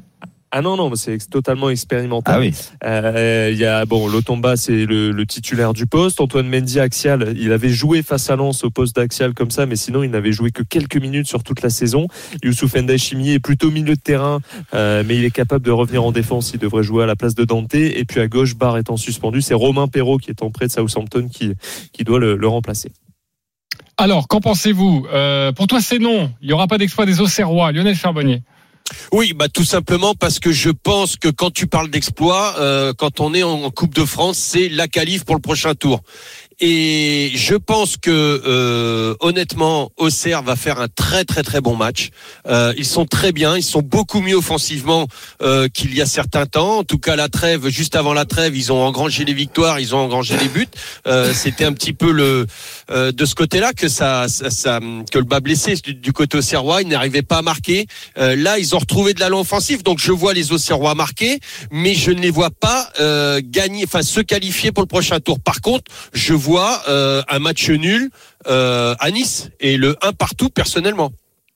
Ah 0.56 0.62
non, 0.62 0.76
non, 0.76 0.94
c'est 0.94 1.18
totalement 1.28 1.68
expérimental. 1.68 2.36
Ah 2.36 2.38
oui. 2.38 2.54
Euh, 2.84 3.48
Il 3.50 3.58
y 3.58 3.64
a 3.64 3.84
bon, 3.86 4.06
Lotomba, 4.06 4.56
c'est 4.56 4.86
le, 4.86 5.10
le 5.10 5.26
titulaire 5.26 5.72
du 5.72 5.88
poste. 5.88 6.20
Antoine 6.20 6.48
Mendy 6.48 6.78
axial, 6.78 7.34
il 7.36 7.50
avait 7.50 7.70
joué 7.70 8.04
face 8.04 8.30
à 8.30 8.36
Lens 8.36 8.62
au 8.62 8.70
poste 8.70 8.94
d'axial 8.94 9.34
comme 9.34 9.50
ça, 9.50 9.66
mais 9.66 9.74
sinon 9.74 10.04
il 10.04 10.12
n'avait 10.12 10.30
joué 10.30 10.52
que 10.52 10.62
quelques 10.62 10.96
minutes 10.96 11.26
sur 11.26 11.42
toute 11.42 11.60
la 11.60 11.70
saison. 11.70 12.06
Youssouf 12.44 12.76
Ndachimi 12.76 13.32
est 13.32 13.40
plutôt 13.40 13.72
milieu 13.72 13.96
de 13.96 14.00
terrain, 14.00 14.38
euh, 14.74 15.02
mais 15.04 15.16
il 15.16 15.24
est 15.24 15.32
capable 15.32 15.64
de 15.64 15.72
revenir 15.72 16.04
en 16.04 16.12
défense. 16.12 16.52
Il 16.54 16.60
devrait 16.60 16.84
jouer 16.84 17.02
à 17.02 17.06
la 17.06 17.16
place 17.16 17.34
de 17.34 17.44
Dante. 17.44 17.74
Et 17.74 18.04
puis 18.04 18.20
à 18.20 18.28
gauche, 18.28 18.54
Barre 18.54 18.78
étant 18.78 18.96
suspendu, 18.96 19.42
c'est 19.42 19.54
Romain 19.54 19.88
Perrault 19.88 20.18
qui 20.18 20.30
est 20.30 20.40
en 20.44 20.52
prêt 20.52 20.68
de 20.68 20.70
Southampton 20.70 21.26
qui 21.32 21.54
qui 21.92 22.04
doit 22.04 22.20
le, 22.20 22.36
le 22.36 22.46
remplacer. 22.46 22.92
Alors, 23.96 24.28
qu'en 24.28 24.40
pensez-vous? 24.40 25.06
Euh, 25.12 25.52
Pour 25.52 25.66
toi, 25.66 25.80
c'est 25.80 25.98
non. 25.98 26.30
Il 26.42 26.48
n'y 26.48 26.52
aura 26.52 26.66
pas 26.68 26.78
d'exploit 26.78 27.06
des 27.06 27.20
Auxerrois. 27.20 27.72
Lionel 27.72 27.94
Charbonnier. 27.94 28.42
Oui, 29.12 29.32
bah 29.32 29.48
tout 29.48 29.64
simplement 29.64 30.14
parce 30.14 30.38
que 30.38 30.52
je 30.52 30.68
pense 30.68 31.16
que 31.16 31.28
quand 31.28 31.50
tu 31.50 31.66
parles 31.66 31.88
d'exploit, 31.88 32.56
euh, 32.58 32.92
quand 32.92 33.20
on 33.20 33.32
est 33.32 33.42
en 33.42 33.70
Coupe 33.70 33.94
de 33.94 34.04
France, 34.04 34.38
c'est 34.38 34.68
la 34.68 34.88
qualif 34.88 35.24
pour 35.24 35.34
le 35.34 35.40
prochain 35.40 35.74
tour. 35.74 36.02
Et 36.60 37.32
je 37.34 37.54
pense 37.54 37.96
que 37.96 38.10
euh, 38.10 39.14
honnêtement, 39.20 39.90
Auxerre 39.96 40.42
va 40.42 40.56
faire 40.56 40.80
un 40.80 40.88
très 40.88 41.24
très 41.24 41.42
très 41.42 41.60
bon 41.60 41.76
match. 41.76 42.10
Euh, 42.46 42.72
ils 42.76 42.84
sont 42.86 43.06
très 43.06 43.32
bien, 43.32 43.56
ils 43.56 43.62
sont 43.62 43.82
beaucoup 43.82 44.20
mieux 44.20 44.36
offensivement 44.36 45.06
euh, 45.42 45.68
qu'il 45.68 45.94
y 45.94 46.00
a 46.00 46.06
certains 46.06 46.46
temps. 46.46 46.78
En 46.78 46.84
tout 46.84 46.98
cas, 46.98 47.16
la 47.16 47.28
trêve, 47.28 47.68
juste 47.68 47.96
avant 47.96 48.12
la 48.12 48.24
trêve, 48.24 48.56
ils 48.56 48.72
ont 48.72 48.82
engrangé 48.82 49.24
les 49.24 49.34
victoires, 49.34 49.80
ils 49.80 49.94
ont 49.94 49.98
engrangé 49.98 50.36
les 50.38 50.48
buts. 50.48 50.68
Euh, 51.06 51.32
C'était 51.34 51.64
un 51.64 51.72
petit 51.72 51.92
peu 51.92 52.12
le 52.12 52.46
euh, 52.90 53.10
de 53.12 53.24
ce 53.24 53.34
côté-là 53.34 53.72
que 53.72 53.88
ça, 53.88 54.26
ça, 54.28 54.50
ça- 54.50 54.80
que 55.10 55.18
le 55.18 55.24
bas 55.24 55.40
blessé 55.40 55.74
du, 55.74 55.94
du 55.94 56.12
côté 56.12 56.38
auxerrois, 56.38 56.82
ils 56.82 56.88
n'arrivaient 56.88 57.22
pas 57.22 57.38
à 57.38 57.42
marquer. 57.42 57.86
Euh, 58.18 58.36
là, 58.36 58.58
ils 58.58 58.74
ont 58.74 58.78
retrouvé 58.78 59.12
de 59.14 59.20
l'allant 59.20 59.40
offensif, 59.40 59.82
donc 59.82 59.98
je 59.98 60.12
vois 60.12 60.32
les 60.34 60.52
Auxerrois 60.52 60.94
marquer, 60.94 61.40
mais 61.70 61.94
je 61.94 62.10
ne 62.12 62.20
les 62.20 62.30
vois 62.30 62.50
pas 62.50 62.88
gagner, 63.40 63.84
enfin 63.84 64.02
se 64.02 64.20
qualifier 64.20 64.70
pour 64.72 64.82
le 64.82 64.86
prochain 64.88 65.18
tour. 65.20 65.40
Par 65.40 65.60
contre, 65.60 65.90
je 66.12 66.32
vois 66.32 66.43
euh, 66.88 67.22
un 67.28 67.38
match 67.38 67.68
nul 67.70 68.10
euh, 68.46 68.94
à 68.98 69.10
Nice 69.10 69.50
et 69.60 69.76
le 69.76 69.96
1 70.02 70.12
partout 70.12 70.48
personnellement. 70.50 71.12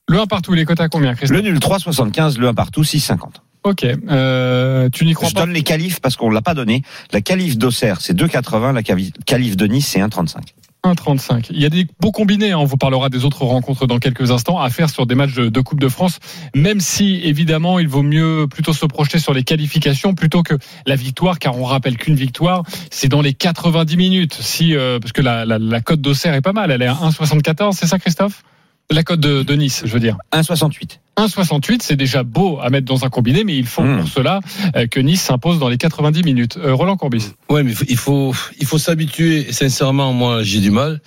Le 0.07 0.19
1 0.19 0.25
partout, 0.25 0.53
les 0.53 0.65
cotes 0.65 0.81
à 0.81 0.89
combien, 0.89 1.13
Christophe 1.15 1.37
Le 1.37 1.43
nul 1.43 1.59
3,75, 1.59 2.37
le 2.39 2.47
1 2.47 2.53
partout, 2.53 2.81
6,50. 2.81 3.17
Ok. 3.63 3.85
Euh, 4.09 4.89
tu 4.91 5.05
n'y 5.05 5.13
crois 5.13 5.27
Je 5.29 5.33
pas 5.33 5.41
donne 5.41 5.51
les 5.53 5.63
qualifs 5.63 5.99
parce 5.99 6.15
qu'on 6.15 6.29
l'a 6.29 6.41
pas 6.41 6.53
donné. 6.53 6.81
La 7.11 7.21
qualif 7.21 7.57
d'Auxerre, 7.57 8.01
c'est 8.01 8.13
2,80. 8.15 8.71
La 8.73 8.81
quali- 8.81 9.11
qualif 9.25 9.55
de 9.57 9.67
Nice, 9.67 9.87
c'est 9.87 9.99
1,35. 9.99 10.37
1,35. 10.83 11.47
Il 11.51 11.59
y 11.59 11.65
a 11.65 11.69
des 11.69 11.87
beaux 11.99 12.11
combinés, 12.11 12.51
hein. 12.51 12.57
on 12.57 12.65
vous 12.65 12.77
parlera 12.77 13.09
des 13.09 13.25
autres 13.25 13.43
rencontres 13.43 13.85
dans 13.85 13.99
quelques 13.99 14.31
instants, 14.31 14.59
à 14.59 14.69
faire 14.69 14.89
sur 14.89 15.05
des 15.05 15.15
matchs 15.15 15.33
de, 15.35 15.61
Coupe 15.61 15.79
de 15.79 15.89
France, 15.89 16.19
même 16.55 16.79
si 16.79 17.21
évidemment 17.23 17.79
il 17.79 17.87
vaut 17.87 18.01
mieux 18.01 18.47
plutôt 18.49 18.73
se 18.73 18.85
projeter 18.85 19.19
sur 19.19 19.33
les 19.33 19.43
qualifications 19.43 20.15
plutôt 20.15 20.41
que 20.41 20.55
la 20.85 20.95
victoire, 20.95 21.37
car 21.37 21.57
on 21.57 21.65
rappelle 21.65 21.97
qu'une 21.97 22.15
victoire, 22.15 22.63
c'est 22.91 23.09
dans 23.09 23.21
les 23.21 23.33
90 23.33 23.97
minutes. 23.97 24.33
Si, 24.33 24.75
euh, 24.75 24.99
parce 24.99 25.11
que 25.11 25.21
la, 25.21 25.45
la, 25.45 25.59
la 25.59 25.81
cote 25.81 26.01
d'Auxerre 26.01 26.33
est 26.33 26.41
pas 26.41 26.53
mal, 26.53 26.71
elle 26.71 26.81
est 26.81 26.87
à 26.87 26.93
1,74, 26.93 27.73
c'est 27.73 27.87
ça 27.87 27.99
Christophe? 27.99 28.43
La 28.91 29.03
cote 29.03 29.19
de, 29.19 29.43
de 29.43 29.53
Nice, 29.53 29.83
je 29.85 29.93
veux 29.93 29.99
dire. 29.99 30.17
1,68. 30.33 30.97
1,68, 31.17 31.79
c'est 31.83 31.95
déjà 31.95 32.23
beau 32.23 32.59
à 32.59 32.69
mettre 32.71 32.85
dans 32.85 33.05
un 33.05 33.09
combiné, 33.09 33.43
mais 33.43 33.55
il 33.55 33.67
faut 33.67 33.83
Mmh. 33.83 33.99
pour 33.99 34.07
cela 34.09 34.39
euh, 34.75 34.87
que 34.87 34.99
Nice 34.99 35.21
s'impose 35.21 35.59
dans 35.59 35.69
les 35.69 35.77
90 35.77 36.23
minutes. 36.23 36.57
Euh, 36.57 36.73
Roland 36.73 36.97
Courbis. 36.97 37.33
Ouais, 37.49 37.61
mais 37.61 37.73
il 37.87 37.97
faut, 37.97 38.33
il 38.59 38.65
faut 38.65 38.79
s'habituer. 38.79 39.47
et 39.49 39.53
Sincèrement, 39.53 40.11
moi, 40.13 40.41
j'ai 40.43 40.59
du 40.59 40.71
mal. 40.71 41.01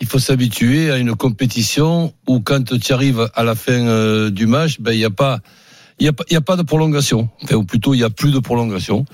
Il 0.00 0.06
faut 0.06 0.18
s'habituer 0.18 0.90
à 0.90 0.96
une 0.96 1.14
compétition 1.16 2.14
où 2.26 2.40
quand 2.40 2.78
tu 2.78 2.92
arrives 2.92 3.28
à 3.34 3.44
la 3.44 3.54
fin 3.54 3.72
euh, 3.72 4.30
du 4.30 4.46
match, 4.46 4.76
ben 4.80 4.92
il 4.92 5.00
y 5.00 5.04
a 5.04 5.10
pas, 5.10 5.40
il 5.98 6.06
y 6.06 6.08
a 6.08 6.12
pas, 6.12 6.24
il 6.30 6.34
y 6.34 6.36
a 6.36 6.40
pas 6.40 6.56
de 6.56 6.62
prolongation. 6.62 7.28
Enfin, 7.42 7.56
ou 7.56 7.64
plutôt, 7.64 7.92
il 7.94 7.98
y 7.98 8.04
a 8.04 8.10
plus 8.10 8.30
de 8.32 8.38
prolongation. 8.38 9.04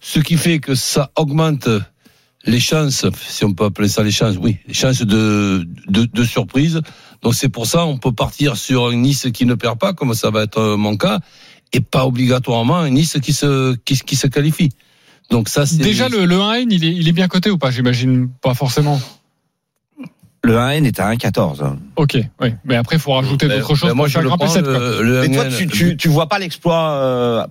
Ce 0.00 0.20
qui 0.20 0.36
fait 0.36 0.58
que 0.60 0.74
ça 0.74 1.10
augmente 1.16 1.68
les 2.46 2.60
chances, 2.60 3.06
si 3.28 3.44
on 3.44 3.52
peut 3.54 3.64
appeler 3.64 3.88
ça 3.88 4.02
les 4.02 4.10
chances, 4.10 4.36
oui, 4.40 4.58
les 4.66 4.74
chances 4.74 5.02
de, 5.02 5.66
de, 5.88 6.04
de 6.04 6.24
surprise. 6.24 6.80
Donc 7.22 7.34
c'est 7.34 7.48
pour 7.48 7.66
ça 7.66 7.86
on 7.86 7.96
peut 7.96 8.12
partir 8.12 8.56
sur 8.56 8.88
un 8.88 8.94
Nice 8.96 9.28
qui 9.32 9.46
ne 9.46 9.54
perd 9.54 9.78
pas, 9.78 9.92
comme 9.94 10.14
ça 10.14 10.30
va 10.30 10.42
être 10.42 10.76
mon 10.76 10.96
cas, 10.96 11.20
et 11.72 11.80
pas 11.80 12.06
obligatoirement 12.06 12.76
un 12.78 12.90
Nice 12.90 13.18
qui 13.22 13.32
se, 13.32 13.74
qui, 13.84 13.98
qui 13.98 14.16
se 14.16 14.26
qualifie. 14.26 14.70
Donc 15.30 15.48
ça, 15.48 15.64
c'est 15.64 15.78
Déjà, 15.78 16.08
le, 16.08 16.26
le 16.26 16.36
1N, 16.36 16.66
il 16.70 16.84
est, 16.84 16.92
il 16.92 17.08
est 17.08 17.12
bien 17.12 17.28
coté 17.28 17.50
ou 17.50 17.56
pas 17.56 17.70
J'imagine 17.70 18.28
pas 18.42 18.52
forcément. 18.54 19.00
Le 20.42 20.54
1N 20.56 20.84
est 20.84 21.00
à 21.00 21.10
1,14. 21.10 21.76
Ok, 21.96 22.18
oui. 22.42 22.54
Mais 22.66 22.76
après, 22.76 22.96
il 22.96 22.98
faut 23.00 23.12
rajouter 23.12 23.48
Ben, 23.48 23.58
d'autres 23.60 23.74
choses 23.74 23.88
ben, 23.88 23.94
moi, 23.94 24.04
pour 24.06 24.12
je 24.12 24.20
le 24.20 24.28
prends, 24.28 24.46
cette 24.46 24.66
cote. 24.66 25.00
le, 25.00 25.02
le 25.02 25.20
Mais 25.28 25.34
toi, 25.34 25.46
tu, 25.72 25.96
tu 25.96 26.08
vois 26.08 26.28
pas 26.28 26.38
l'exploit 26.38 26.90
euh, 26.90 27.46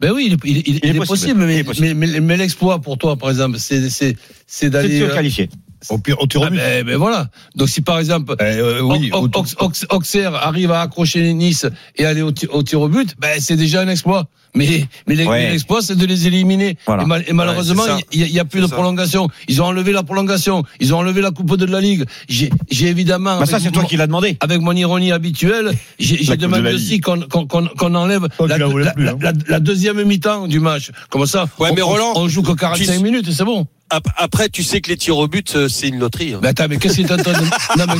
Ben 0.00 0.12
oui, 0.12 0.24
il, 0.28 0.32
est- 0.32 0.38
il 0.44 0.56
est- 0.56 0.62
il 0.66 0.76
est 0.76 0.80
Il 0.82 0.96
est 0.96 0.98
possible, 0.98 1.46
possible. 1.64 1.94
mais, 1.94 2.36
l'exploit 2.38 2.80
pour 2.80 2.96
toi, 2.96 3.16
par 3.16 3.28
exemple, 3.30 3.58
c'est 3.58 3.90
c'est 3.90 4.16
c'est 4.46 4.66
de 4.66 4.70
d'aller. 4.70 5.00
se 5.00 5.04
qualifier. 5.14 5.48
Au 5.88 5.98
pire, 5.98 6.20
au 6.20 6.26
tir 6.26 6.40
au 6.42 6.44
ah 6.44 6.50
but. 6.50 6.56
ben, 6.56 6.84
ben 6.84 6.96
voilà. 6.96 7.28
Donc 7.56 7.68
si 7.68 7.80
par 7.80 7.98
exemple 7.98 8.34
Eh, 8.38 8.42
euh, 8.44 8.80
oui, 8.82 9.10
Au- 9.12 9.18
au- 9.18 9.20
Au- 9.26 9.40
Aux- 9.40 9.64
Aux- 9.66 9.96
Auxerre 9.96 10.34
arrive 10.34 10.72
à 10.72 10.82
accrocher 10.82 11.32
Nice 11.32 11.66
et 11.96 12.04
aller 12.04 12.22
au, 12.22 12.32
au 12.50 12.62
tir 12.62 12.80
au 12.80 12.88
but, 12.88 13.14
ben 13.18 13.40
c'est 13.40 13.56
déjà 13.56 13.80
un 13.80 13.88
exploit. 13.88 14.26
Mais, 14.52 14.88
mais 15.06 15.14
l'ex- 15.14 15.30
Ouais. 15.30 15.48
l'exploit, 15.50 15.80
c'est 15.80 15.94
de 15.94 16.04
les 16.04 16.26
éliminer. 16.26 16.76
Voilà. 16.84 17.04
Et, 17.04 17.06
mal- 17.06 17.24
et 17.28 17.32
malheureusement, 17.32 17.84
Ouais, 17.84 18.04
il 18.12 18.24
n'y 18.32 18.38
a, 18.40 18.44
plus 18.44 18.60
de 18.60 18.66
ça. 18.66 18.74
prolongation. 18.74 19.28
Ils 19.46 19.62
ont 19.62 19.66
enlevé 19.66 19.92
la 19.92 20.02
prolongation. 20.02 20.64
Ils 20.80 20.92
ont 20.92 20.98
enlevé 20.98 21.20
la 21.22 21.30
Coupe 21.30 21.56
de 21.56 21.64
la 21.66 21.80
Ligue. 21.80 22.04
J'ai 22.28 22.50
j'ai 22.68 22.88
évidemment. 22.88 23.38
Bah, 23.38 23.46
ça, 23.46 23.60
c'est 23.60 23.70
toi 23.70 23.84
qui 23.84 23.96
l'as 23.96 24.08
demandé. 24.08 24.36
avec 24.40 24.60
mon 24.60 24.72
ironie 24.72 25.12
habituelle, 25.12 25.70
j'ai 26.00 26.16
de 26.16 26.34
demandé 26.34 26.62
la 26.62 26.74
aussi 26.74 27.00
qu'on 27.00 27.20
qu'on- 27.22 27.46
qu'on 27.46 27.94
enlève 27.94 28.26
tu 28.38 28.48
la, 28.48 28.58
la 28.58 28.68
plus, 28.68 28.82
la- 28.82 28.90
hein. 29.12 29.18
la- 29.20 29.32
la 29.46 29.60
deuxième 29.60 30.02
mi-temps 30.02 30.48
du 30.48 30.58
match. 30.58 30.90
Comme 31.10 31.26
ça, 31.26 31.46
Ouais, 31.60 31.68
on, 31.70 31.74
mais 31.74 31.82
Roland, 31.82 32.12
on 32.16 32.26
joue 32.26 32.42
que 32.42 32.50
45 32.52 32.96
tu- 32.96 33.02
minutes 33.04 33.28
et 33.28 33.32
c'est 33.32 33.44
bon. 33.44 33.68
Ap- 33.90 34.08
Après, 34.16 34.48
tu 34.48 34.62
sais 34.62 34.80
que 34.80 34.88
les 34.88 34.96
tirs 34.96 35.18
au 35.18 35.26
but, 35.28 35.54
euh, 35.56 35.68
c'est 35.68 35.88
une 35.88 35.98
loterie. 35.98 36.34
hein. 36.34 36.40
Mais 36.42 36.48
attends, 36.48 36.66
mais 36.68 36.76
qu'est-ce 36.78 36.94
qu'il 36.94 37.06
est 37.06 37.12
en 37.12 37.16
train 37.16 37.32
de, 37.32 37.44
non, 37.78 37.84
mais, 37.88 37.94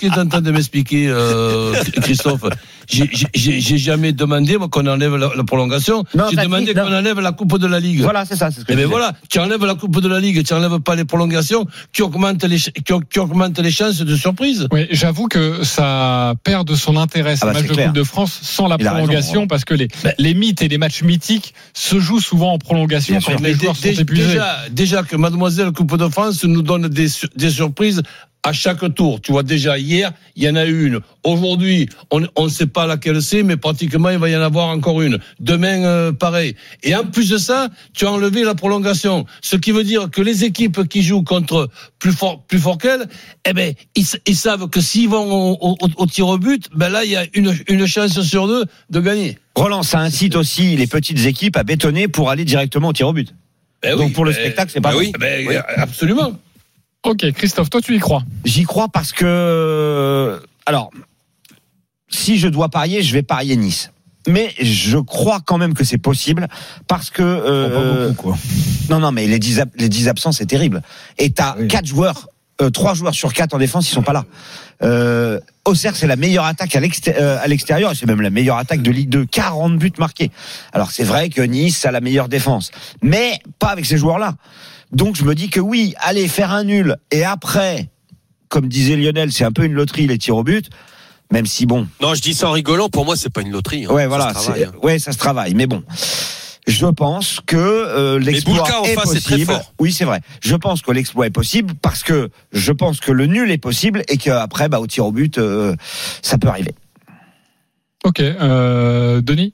qu'il 0.00 0.12
de 0.40 0.50
m'expliquer, 0.50 1.08
euh, 1.08 1.74
Christophe? 2.02 2.44
J'ai, 2.90 3.08
j'ai, 3.34 3.60
j'ai 3.60 3.78
jamais 3.78 4.12
demandé, 4.12 4.56
moi, 4.58 4.68
qu'on 4.68 4.86
enlève 4.86 5.14
la, 5.16 5.30
la 5.36 5.44
prolongation. 5.44 6.04
Non, 6.14 6.24
j'ai 6.30 6.36
demandé 6.36 6.74
qu'on 6.74 6.92
enlève 6.92 7.20
la 7.20 7.32
Coupe 7.32 7.56
de 7.58 7.66
la 7.66 7.78
Ligue. 7.80 8.00
Voilà, 8.02 8.24
c'est 8.24 8.36
ça. 8.36 8.50
c'est 8.50 8.60
ce 8.60 8.64
que 8.64 8.72
Eh 8.72 8.74
je 8.74 8.78
ben 8.78 8.84
disais. 8.86 8.90
voilà, 8.98 9.12
tu 9.28 9.38
enlèves 9.38 9.64
la 9.64 9.74
Coupe 9.74 10.00
de 10.00 10.08
la 10.08 10.18
Ligue, 10.20 10.44
tu 10.44 10.52
enlèves 10.52 10.80
pas 10.80 10.96
les 10.96 11.04
prolongations, 11.04 11.66
qui 11.92 12.02
augmentent 12.02 12.44
les, 12.44 12.58
qui 12.58 13.18
augmentent 13.20 13.58
les 13.58 13.70
chances 13.70 13.98
de 14.00 14.16
surprise. 14.16 14.66
Oui, 14.72 14.86
j'avoue 14.90 15.28
que 15.28 15.62
ça 15.64 16.34
perd 16.44 16.66
de 16.66 16.74
son 16.74 16.96
intérêt, 16.96 17.36
ce 17.36 17.42
Ah 17.44 17.46
bah, 17.48 17.52
match 17.54 17.68
de 17.68 17.72
clair. 17.74 17.86
Coupe 17.86 17.96
de 17.96 18.02
France, 18.04 18.38
sans 18.42 18.66
la 18.66 18.76
Il 18.78 18.86
a 18.86 18.90
raison, 18.92 19.04
prolongation, 19.04 19.46
parce 19.46 19.64
que 19.64 19.74
les, 19.74 19.88
Ben- 20.02 20.14
les 20.18 20.34
mythes 20.34 20.62
et 20.62 20.68
les 20.68 20.78
matchs 20.78 21.02
mythiques 21.02 21.54
se 21.74 21.98
jouent 22.00 22.20
souvent 22.20 22.52
en 22.54 22.58
prolongation 22.58 23.14
quand 23.16 23.32
sûr. 23.32 23.40
les 23.40 23.54
joueurs 23.54 23.76
sont 23.76 23.88
épuisés. 23.88 24.26
déjà, 24.26 24.56
déjà 24.70 25.02
que 25.02 25.16
Mademoiselle 25.16 25.70
Coupe 25.72 25.96
de 25.96 26.08
France 26.08 26.44
nous 26.44 26.62
donne 26.62 26.88
des, 26.88 27.06
des 27.36 27.50
surprises 27.50 28.02
à 28.42 28.52
chaque 28.52 28.94
tour. 28.94 29.20
Tu 29.20 29.32
vois, 29.32 29.42
déjà 29.42 29.78
hier, 29.78 30.12
il 30.34 30.44
y 30.44 30.48
en 30.48 30.56
a 30.56 30.64
eu 30.64 30.86
une. 30.86 31.00
Aujourd'hui, 31.24 31.88
on 32.10 32.20
ne 32.20 32.48
sait 32.48 32.66
pas 32.66 32.86
laquelle 32.86 33.20
c'est, 33.20 33.42
mais 33.42 33.56
pratiquement, 33.56 34.08
il 34.10 34.18
va 34.18 34.30
y 34.30 34.36
en 34.36 34.40
avoir 34.40 34.68
encore 34.68 35.02
une. 35.02 35.18
Demain, 35.40 35.84
euh, 35.84 36.12
pareil. 36.12 36.56
Et 36.82 36.94
en 36.96 37.04
plus 37.04 37.28
de 37.28 37.36
ça, 37.38 37.68
tu 37.92 38.06
as 38.06 38.10
enlevé 38.12 38.42
la 38.44 38.54
prolongation. 38.54 39.26
Ce 39.42 39.56
qui 39.56 39.72
veut 39.72 39.84
dire 39.84 40.08
que 40.10 40.22
les 40.22 40.44
équipes 40.44 40.88
qui 40.88 41.02
jouent 41.02 41.22
contre 41.22 41.68
plus 41.98 42.12
fort, 42.12 42.42
plus 42.46 42.58
fort 42.58 42.78
qu'elles, 42.78 43.06
eh 43.46 43.52
ben, 43.52 43.74
ils, 43.94 44.06
ils 44.26 44.36
savent 44.36 44.68
que 44.70 44.80
s'ils 44.80 45.08
vont 45.10 45.52
au, 45.60 45.76
au- 45.78 45.88
au 45.96 46.06
tir 46.06 46.26
au 46.28 46.38
but, 46.38 46.68
ben 46.74 46.88
là, 46.88 47.04
il 47.04 47.10
y 47.10 47.16
a 47.16 47.26
une, 47.34 47.54
une 47.68 47.86
chance 47.86 48.20
sur 48.22 48.48
deux 48.48 48.64
de 48.88 49.00
gagner. 49.00 49.38
Roland, 49.54 49.82
ça 49.82 49.98
incite 50.00 50.34
aussi 50.36 50.76
les 50.76 50.86
petites 50.86 51.26
équipes 51.26 51.56
à 51.58 51.62
bétonner 51.64 52.08
pour 52.08 52.30
aller 52.30 52.44
directement 52.46 52.88
au 52.88 52.92
tir 52.94 53.08
au 53.08 53.12
but. 53.12 53.34
Ben 53.82 53.96
Donc 53.96 54.08
oui, 54.08 54.12
pour 54.12 54.24
le 54.24 54.32
ben- 54.32 54.38
spectacle, 54.40 54.70
c'est 54.72 54.80
pas 54.80 54.92
ben 54.92 54.98
oui. 54.98 55.12
ben, 55.18 55.62
absolument. 55.76 56.32
Ok, 57.04 57.30
Christophe, 57.32 57.70
toi 57.70 57.80
tu 57.80 57.96
y 57.96 57.98
crois 57.98 58.22
J'y 58.44 58.64
crois 58.64 58.88
parce 58.88 59.12
que 59.12 60.40
alors 60.66 60.90
si 62.08 62.38
je 62.38 62.48
dois 62.48 62.68
parier, 62.68 63.02
je 63.02 63.12
vais 63.12 63.22
parier 63.22 63.56
Nice. 63.56 63.92
Mais 64.28 64.52
je 64.60 64.98
crois 64.98 65.40
quand 65.44 65.56
même 65.56 65.72
que 65.72 65.82
c'est 65.84 65.96
possible 65.98 66.46
parce 66.88 67.08
que 67.10 67.22
euh, 67.22 67.68
Pas 67.70 68.08
beaucoup, 68.08 68.22
quoi. 68.22 68.38
non 68.90 68.98
non 68.98 69.12
mais 69.12 69.26
les 69.26 69.38
10 69.38 69.60
ab- 69.60 69.70
les 69.76 69.88
10 69.88 70.08
absents 70.08 70.32
c'est 70.32 70.44
terrible 70.44 70.82
et 71.16 71.30
t'as 71.30 71.56
Oui. 71.58 71.68
quatre 71.68 71.86
joueurs 71.86 72.28
euh, 72.60 72.68
trois 72.68 72.92
joueurs 72.92 73.14
sur 73.14 73.32
quatre 73.32 73.54
en 73.54 73.58
défense 73.58 73.88
ils 73.90 73.94
sont 73.94 74.02
pas 74.02 74.12
là. 74.12 74.26
Euh, 74.82 75.40
Auxerre 75.64 75.96
c'est 75.96 76.06
la 76.06 76.16
meilleure 76.16 76.44
attaque 76.44 76.76
à 76.76 76.80
euh, 76.80 77.46
l'extérieur 77.46 77.92
et 77.92 77.94
c'est 77.94 78.04
même 78.06 78.20
la 78.20 78.28
meilleure 78.28 78.58
attaque 78.58 78.82
de 78.82 78.90
Ligue 78.90 79.08
2 79.08 79.24
40 79.24 79.78
buts 79.78 79.92
marqués. 79.98 80.30
Alors 80.74 80.90
c'est 80.90 81.04
vrai 81.04 81.30
que 81.30 81.40
Nice 81.40 81.86
a 81.86 81.90
la 81.90 82.02
meilleure 82.02 82.28
défense 82.28 82.70
mais 83.00 83.38
pas 83.58 83.68
avec 83.68 83.86
ces 83.86 83.96
joueurs 83.96 84.18
là. 84.18 84.34
Donc 84.92 85.16
je 85.16 85.24
me 85.24 85.34
dis 85.34 85.50
que 85.50 85.60
oui, 85.60 85.94
allez 85.98 86.28
faire 86.28 86.50
un 86.52 86.64
nul 86.64 86.96
et 87.10 87.24
après 87.24 87.88
comme 88.48 88.66
disait 88.68 88.96
Lionel, 88.96 89.30
c'est 89.30 89.44
un 89.44 89.52
peu 89.52 89.64
une 89.64 89.74
loterie 89.74 90.08
les 90.08 90.18
tirs 90.18 90.36
au 90.36 90.42
but. 90.42 90.68
Même 91.32 91.46
si 91.46 91.66
bon, 91.66 91.86
Non, 92.02 92.14
je 92.14 92.20
dis 92.20 92.34
ça 92.34 92.48
en 92.48 92.52
rigolant. 92.52 92.88
Pour 92.88 93.04
moi, 93.04 93.14
c'est 93.14 93.30
pas 93.32 93.42
une 93.42 93.52
loterie. 93.52 93.84
hein. 93.88 93.92
ouais 93.92 94.02
Ça 94.02 94.08
voilà, 94.08 94.32
travaille, 94.32 94.60
c'est- 94.62 94.66
hein. 94.66 94.72
ouais 94.82 94.98
ça 94.98 95.12
se 95.12 95.18
travaille. 95.18 95.54
Mais 95.54 95.66
bon, 95.68 95.84
je 96.66 96.86
pense 96.86 97.38
que 97.46 97.56
euh, 97.56 98.18
l'exploit 98.18 98.66
est 98.84 98.94
face 98.94 99.14
est 99.14 99.20
très 99.20 99.34
possible. 99.36 99.52
fort. 99.52 99.72
Oui 99.78 99.92
c'est 99.92 100.04
vrai. 100.04 100.20
Je 100.42 100.56
pense 100.56 100.82
que 100.82 100.90
l'exploit 100.90 101.26
est 101.26 101.30
possible 101.30 101.74
parce 101.80 102.02
que 102.02 102.30
je 102.52 102.72
pense 102.72 102.98
que 102.98 103.12
le 103.12 103.26
nul 103.26 103.48
est 103.52 103.58
possible 103.58 104.02
et 104.08 104.16
qu'après 104.16 104.68
bah 104.68 104.80
au 104.80 104.88
tir 104.88 105.06
au 105.06 105.12
but 105.12 105.38
euh, 105.38 105.76
ça 106.22 106.36
peut 106.38 106.48
arriver. 106.48 106.74
Ok, 108.04 108.20
euh, 108.20 109.20
Denis? 109.20 109.52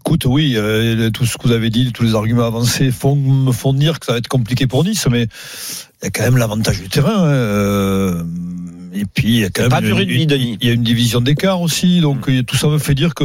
Écoute, 0.00 0.26
oui, 0.26 0.54
euh, 0.56 1.10
tout 1.10 1.24
ce 1.24 1.38
que 1.38 1.44
vous 1.48 1.54
avez 1.54 1.70
dit, 1.70 1.90
tous 1.92 2.02
les 2.02 2.14
arguments 2.14 2.46
avancés 2.46 2.90
font 2.90 3.16
me 3.16 3.50
font 3.50 3.72
dire 3.72 3.98
que 3.98 4.06
ça 4.06 4.12
va 4.12 4.18
être 4.18 4.28
compliqué 4.28 4.66
pour 4.66 4.84
Nice, 4.84 5.06
mais 5.10 5.22
il 5.22 6.04
y 6.04 6.06
a 6.08 6.10
quand 6.10 6.22
même 6.22 6.36
l'avantage 6.36 6.82
du 6.82 6.88
terrain. 6.90 7.24
hein, 7.24 7.32
euh, 7.32 8.22
et 8.94 9.04
puis 9.04 9.28
il 9.28 9.38
y 9.40 9.44
a 9.44 9.50
quand 9.50 9.62
même 9.62 9.70
Pas 9.70 9.80
du 9.80 9.88
une- 9.88 9.94
rugby, 9.94 10.26
Denis. 10.26 10.58
il 10.60 10.66
y 10.66 10.70
a 10.70 10.74
une 10.74 10.82
division 10.82 11.20
d'écart 11.20 11.60
aussi, 11.60 12.00
donc 12.00 12.28
euh, 12.28 12.42
tout 12.42 12.56
ça 12.56 12.68
me 12.68 12.78
fait 12.78 12.94
dire 12.94 13.14
que 13.14 13.24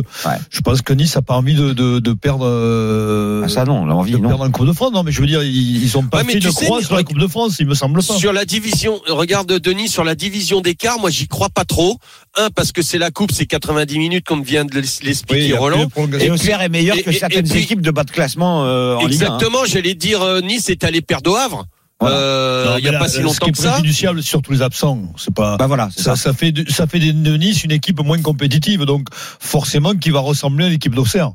je 0.49 0.61
pense 0.61 0.81
que 0.81 0.93
Nice 0.93 1.15
a 1.17 1.21
pas 1.21 1.35
envie 1.35 1.55
de, 1.55 1.73
de, 1.73 1.99
de 1.99 2.13
perdre. 2.13 2.45
euh, 2.45 3.41
Ah, 3.45 3.49
ça 3.49 3.65
non, 3.65 3.85
l'envie 3.85 4.11
de 4.13 4.17
non. 4.17 4.29
perdre 4.29 4.43
en 4.45 4.51
Coupe 4.51 4.67
de 4.67 4.73
France. 4.73 4.91
Non, 4.93 5.03
mais 5.03 5.11
je 5.11 5.21
veux 5.21 5.27
dire, 5.27 5.43
ils, 5.43 5.83
ils 5.83 5.97
ont 5.97 6.03
pas 6.03 6.23
Ouais, 6.23 6.31
fait 6.33 6.39
de 6.39 6.49
sais, 6.49 6.65
croix 6.65 6.81
sur 6.81 6.95
la 6.95 7.03
Coupe 7.03 7.19
de 7.19 7.27
France, 7.27 7.57
il 7.59 7.67
me 7.67 7.73
semble 7.75 8.01
pas. 8.03 8.13
Sur 8.17 8.33
la 8.33 8.45
division, 8.45 8.99
regarde 9.07 9.51
Denis, 9.59 9.87
sur 9.89 10.03
la 10.03 10.15
division 10.15 10.61
d'écart, 10.61 10.99
moi 10.99 11.09
j'y 11.09 11.27
crois 11.27 11.49
pas 11.49 11.65
trop. 11.65 11.97
Un, 12.37 12.49
parce 12.51 12.71
que 12.71 12.81
c'est 12.81 12.97
la 12.99 13.09
coupe, 13.11 13.31
c'est 13.31 13.45
90 13.47 13.97
minutes 13.97 14.25
comme 14.25 14.43
vient 14.43 14.63
de 14.65 14.75
l'expliquer 14.75 15.51
Oui, 15.51 15.53
Roland. 15.53 15.87
Et 16.19 16.29
Auxerre 16.29 16.61
est 16.61 16.69
meilleur 16.69 16.97
et- 16.97 17.03
que 17.03 17.09
et- 17.09 17.13
certaines 17.13 17.45
et 17.47 17.49
puis- 17.49 17.61
équipes 17.63 17.81
de 17.81 17.89
bas 17.91 18.03
de 18.03 18.11
classement 18.11 18.63
euh, 18.65 18.95
en 18.95 19.07
Ligue 19.07 19.23
1. 19.23 19.25
hein. 19.25 19.33
Exactement, 19.33 19.65
j'allais 19.65 19.95
dire 19.95 20.21
euh, 20.21 20.41
Nice 20.41 20.69
est 20.69 20.83
allé 20.83 21.01
perdre 21.01 21.31
au 21.31 21.35
Havre. 21.35 21.65
Voilà. 21.99 22.15
Euh, 22.15 22.75
il 22.77 22.85
y 22.85 22.89
a 22.89 22.99
pas 22.99 23.07
si 23.07 23.17
Ce 23.17 23.21
longtemps 23.21 23.45
qui 23.45 23.49
est 23.49 23.53
que 23.53 23.57
ça. 23.57 23.71
préjudiciable, 23.71 24.21
c'est 24.21 24.29
surtout 24.29 24.51
les 24.51 24.61
absents. 24.61 25.01
C'est 25.17 25.33
pas. 25.33 25.57
Bah 25.57 25.67
voilà, 25.67 25.89
ça, 25.95 26.03
ça. 26.03 26.15
ça 26.15 26.33
fait 26.33 26.51
de, 26.51 26.69
ça 26.71 26.85
fait 26.85 26.99
de 26.99 27.37
Nice 27.37 27.63
une 27.63 27.71
équipe 27.71 27.99
moins 28.01 28.21
compétitive, 28.21 28.83
donc 28.83 29.07
forcément 29.13 29.95
qui 29.95 30.11
va 30.11 30.19
ressembler 30.19 30.65
à 30.65 30.69
l'équipe 30.69 30.93
d'Auxerre. 30.93 31.31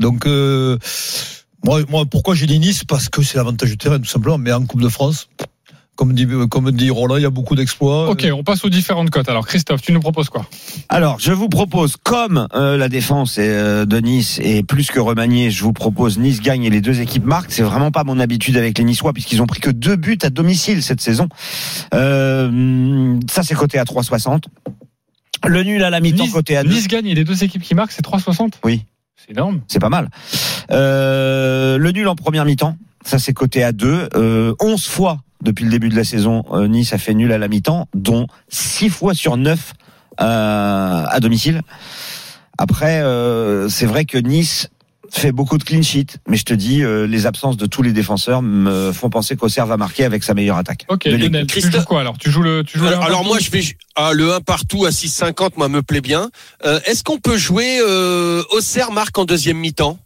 Donc 0.00 0.26
euh, 0.26 0.78
moi, 1.64 1.80
moi, 1.88 2.04
pourquoi 2.06 2.34
j'ai 2.34 2.46
dit 2.46 2.58
Nice? 2.58 2.84
Parce 2.84 3.08
que 3.08 3.22
c'est 3.22 3.36
l'avantage 3.36 3.70
du 3.70 3.78
terrain, 3.78 3.98
tout 3.98 4.06
simplement. 4.08 4.38
Mais 4.38 4.52
en 4.52 4.64
Coupe 4.64 4.80
de 4.80 4.88
France, 4.88 5.28
comme 6.00 6.14
dit, 6.14 6.26
comme 6.48 6.70
dit 6.70 6.88
Roland, 6.88 7.18
il 7.18 7.24
y 7.24 7.26
a 7.26 7.30
beaucoup 7.30 7.54
d'exploits. 7.54 8.08
Ok, 8.08 8.26
on 8.32 8.42
passe 8.42 8.64
aux 8.64 8.70
différentes 8.70 9.10
cotes. 9.10 9.28
Alors 9.28 9.46
Christophe, 9.46 9.82
tu 9.82 9.92
nous 9.92 10.00
proposes 10.00 10.30
quoi? 10.30 10.46
Alors, 10.88 11.18
je 11.20 11.30
vous 11.30 11.50
propose, 11.50 11.96
comme 12.02 12.48
euh, 12.54 12.78
la 12.78 12.88
défense 12.88 13.36
est, 13.36 13.50
euh, 13.50 13.84
de 13.84 13.98
Nice 13.98 14.40
est 14.42 14.62
plus 14.62 14.90
que 14.90 14.98
remaniée, 14.98 15.50
je 15.50 15.62
vous 15.62 15.74
propose 15.74 16.16
Nice 16.16 16.40
gagne 16.40 16.64
et 16.64 16.70
les 16.70 16.80
deux 16.80 17.02
équipes 17.02 17.26
marquent. 17.26 17.50
C'est 17.50 17.62
vraiment 17.62 17.90
pas 17.90 18.02
mon 18.02 18.18
habitude 18.18 18.56
avec 18.56 18.78
les 18.78 18.84
Niçois 18.84 19.12
puisqu'ils 19.12 19.42
ont 19.42 19.46
pris 19.46 19.60
que 19.60 19.68
deux 19.68 19.96
buts 19.96 20.16
à 20.22 20.30
domicile 20.30 20.82
cette 20.82 21.02
saison. 21.02 21.28
Euh, 21.92 23.20
ça, 23.30 23.42
c'est 23.42 23.54
coté 23.54 23.78
à 23.78 23.84
3,60. 23.84 24.44
Le 25.46 25.62
nul 25.62 25.84
à 25.84 25.90
la 25.90 26.00
mi-temps 26.00 26.24
Nice, 26.24 26.32
coté 26.32 26.56
à 26.56 26.64
2. 26.64 26.70
Nice 26.70 26.88
gagne 26.88 27.08
et 27.08 27.14
les 27.14 27.24
deux 27.24 27.44
équipes 27.44 27.62
qui 27.62 27.74
marquent, 27.74 27.92
c'est 27.92 28.06
3,60 28.06 28.52
Oui. 28.64 28.86
C'est 29.16 29.32
énorme. 29.32 29.60
C'est 29.68 29.80
pas 29.80 29.90
mal. 29.90 30.08
Euh, 30.70 31.76
le 31.76 31.92
nul 31.92 32.08
en 32.08 32.14
première 32.14 32.46
mi-temps, 32.46 32.78
ça 33.04 33.18
c'est 33.18 33.34
coté 33.34 33.62
à 33.62 33.72
2. 33.72 34.08
Euh, 34.14 34.54
11 34.60 34.86
fois 34.86 35.18
depuis 35.42 35.64
le 35.64 35.70
début 35.70 35.88
de 35.88 35.96
la 35.96 36.04
saison, 36.04 36.44
euh, 36.52 36.68
Nice 36.68 36.92
a 36.92 36.98
fait 36.98 37.14
nul 37.14 37.32
à 37.32 37.38
la 37.38 37.48
mi-temps, 37.48 37.86
dont 37.94 38.26
6 38.48 38.88
fois 38.90 39.14
sur 39.14 39.36
9 39.36 39.72
euh, 40.20 40.24
à 41.08 41.20
domicile. 41.20 41.62
Après, 42.58 43.00
euh, 43.00 43.68
c'est 43.68 43.86
vrai 43.86 44.04
que 44.04 44.18
Nice 44.18 44.68
fait 45.12 45.32
beaucoup 45.32 45.58
de 45.58 45.64
clean 45.64 45.82
sheet, 45.82 46.18
mais 46.28 46.36
je 46.36 46.44
te 46.44 46.54
dis, 46.54 46.82
euh, 46.84 47.04
les 47.06 47.26
absences 47.26 47.56
de 47.56 47.66
tous 47.66 47.82
les 47.82 47.92
défenseurs 47.92 48.42
me 48.42 48.92
font 48.92 49.10
penser 49.10 49.34
qu'Auxerre 49.34 49.66
va 49.66 49.76
marquer 49.76 50.04
avec 50.04 50.22
sa 50.22 50.34
meilleure 50.34 50.56
attaque. 50.56 50.84
Ok. 50.88 51.06
Lionel, 51.06 51.46
tu 51.46 51.58
Christophe- 51.58 51.80
joues 51.80 51.86
quoi 51.86 52.00
alors? 52.00 52.16
Tu 52.16 52.30
joues 52.30 52.42
le, 52.42 52.62
tu 52.62 52.78
joues 52.78 52.84
le 52.84 52.90
Alors, 52.90 53.02
alors 53.04 53.18
partout 53.20 53.28
moi 53.28 53.38
je 53.40 53.50
vais 53.50 53.62
ah, 53.96 54.12
le 54.12 54.34
1 54.34 54.40
partout 54.42 54.84
à 54.84 54.90
6,50 54.90 55.52
moi 55.56 55.68
me 55.68 55.82
plaît 55.82 56.00
bien. 56.00 56.30
Euh, 56.64 56.78
Est-ce 56.84 57.02
qu'on 57.02 57.18
peut 57.18 57.36
jouer 57.36 57.80
euh, 57.80 58.44
Auxerre 58.52 58.92
marque 58.92 59.18
en 59.18 59.24
deuxième 59.24 59.56
mi-temps? 59.56 59.98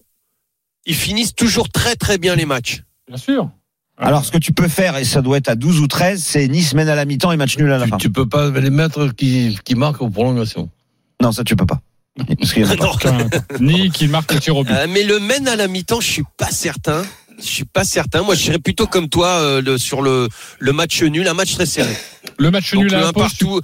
Ils 0.86 0.94
finissent 0.94 1.34
toujours 1.34 1.68
très 1.68 1.96
très 1.96 2.16
bien 2.16 2.34
les 2.34 2.46
matchs. 2.46 2.82
Bien 3.08 3.18
sûr. 3.18 3.50
Alors, 3.96 4.24
ce 4.24 4.32
que 4.32 4.38
tu 4.38 4.52
peux 4.52 4.68
faire, 4.68 4.96
et 4.96 5.04
ça 5.04 5.22
doit 5.22 5.36
être 5.38 5.48
à 5.48 5.54
12 5.54 5.80
ou 5.80 5.86
13, 5.86 6.22
c'est 6.22 6.48
Nice 6.48 6.74
mène 6.74 6.88
à 6.88 6.94
la 6.96 7.04
mi-temps 7.04 7.30
et 7.32 7.36
match 7.36 7.56
nul 7.58 7.70
à 7.72 7.78
la 7.78 7.84
Tu, 7.84 7.90
fin. 7.90 7.96
tu 7.98 8.10
peux 8.10 8.28
pas 8.28 8.50
les 8.50 8.70
mettre 8.70 9.08
qui, 9.08 9.56
qui 9.64 9.74
marquent 9.76 10.02
aux 10.02 10.10
prolongations. 10.10 10.68
Non, 11.22 11.30
ça 11.30 11.44
tu 11.44 11.54
peux 11.54 11.66
pas. 11.66 11.80
Parce 12.38 12.52
qu'il 12.52 12.62
y 12.64 12.66
en 12.66 12.70
a 12.70 12.76
pas. 12.76 12.84
Non. 12.86 12.96
Qu'un- 12.96 13.28
Ni 13.60 13.90
qui 13.90 14.08
marque 14.08 14.32
le 14.34 14.40
tir 14.40 14.56
au 14.56 14.64
but. 14.64 14.72
Euh, 14.72 14.86
mais 14.90 15.04
le 15.04 15.20
mène 15.20 15.46
à 15.46 15.54
la 15.56 15.68
mi-temps, 15.68 16.00
je 16.00 16.08
suis 16.10 16.24
pas 16.36 16.50
certain. 16.50 17.02
Je 17.38 17.44
suis 17.44 17.64
pas 17.64 17.84
certain. 17.84 18.22
Moi, 18.22 18.34
je 18.34 18.42
serais 18.44 18.58
plutôt 18.58 18.86
comme 18.88 19.08
toi 19.08 19.28
euh, 19.28 19.62
le, 19.62 19.78
sur 19.78 20.02
le, 20.02 20.28
le 20.58 20.72
match 20.72 21.00
nul, 21.02 21.26
un 21.28 21.34
match 21.34 21.54
très 21.54 21.66
serré. 21.66 21.96
Le 22.38 22.50
match 22.50 22.72
Donc 22.72 22.82
nul 22.84 22.90
le 22.92 22.96
à 22.98 23.00
1 23.00 23.04
la 23.06 23.12
pause, 23.12 23.32
tu- 23.36 23.44
partout. 23.44 23.60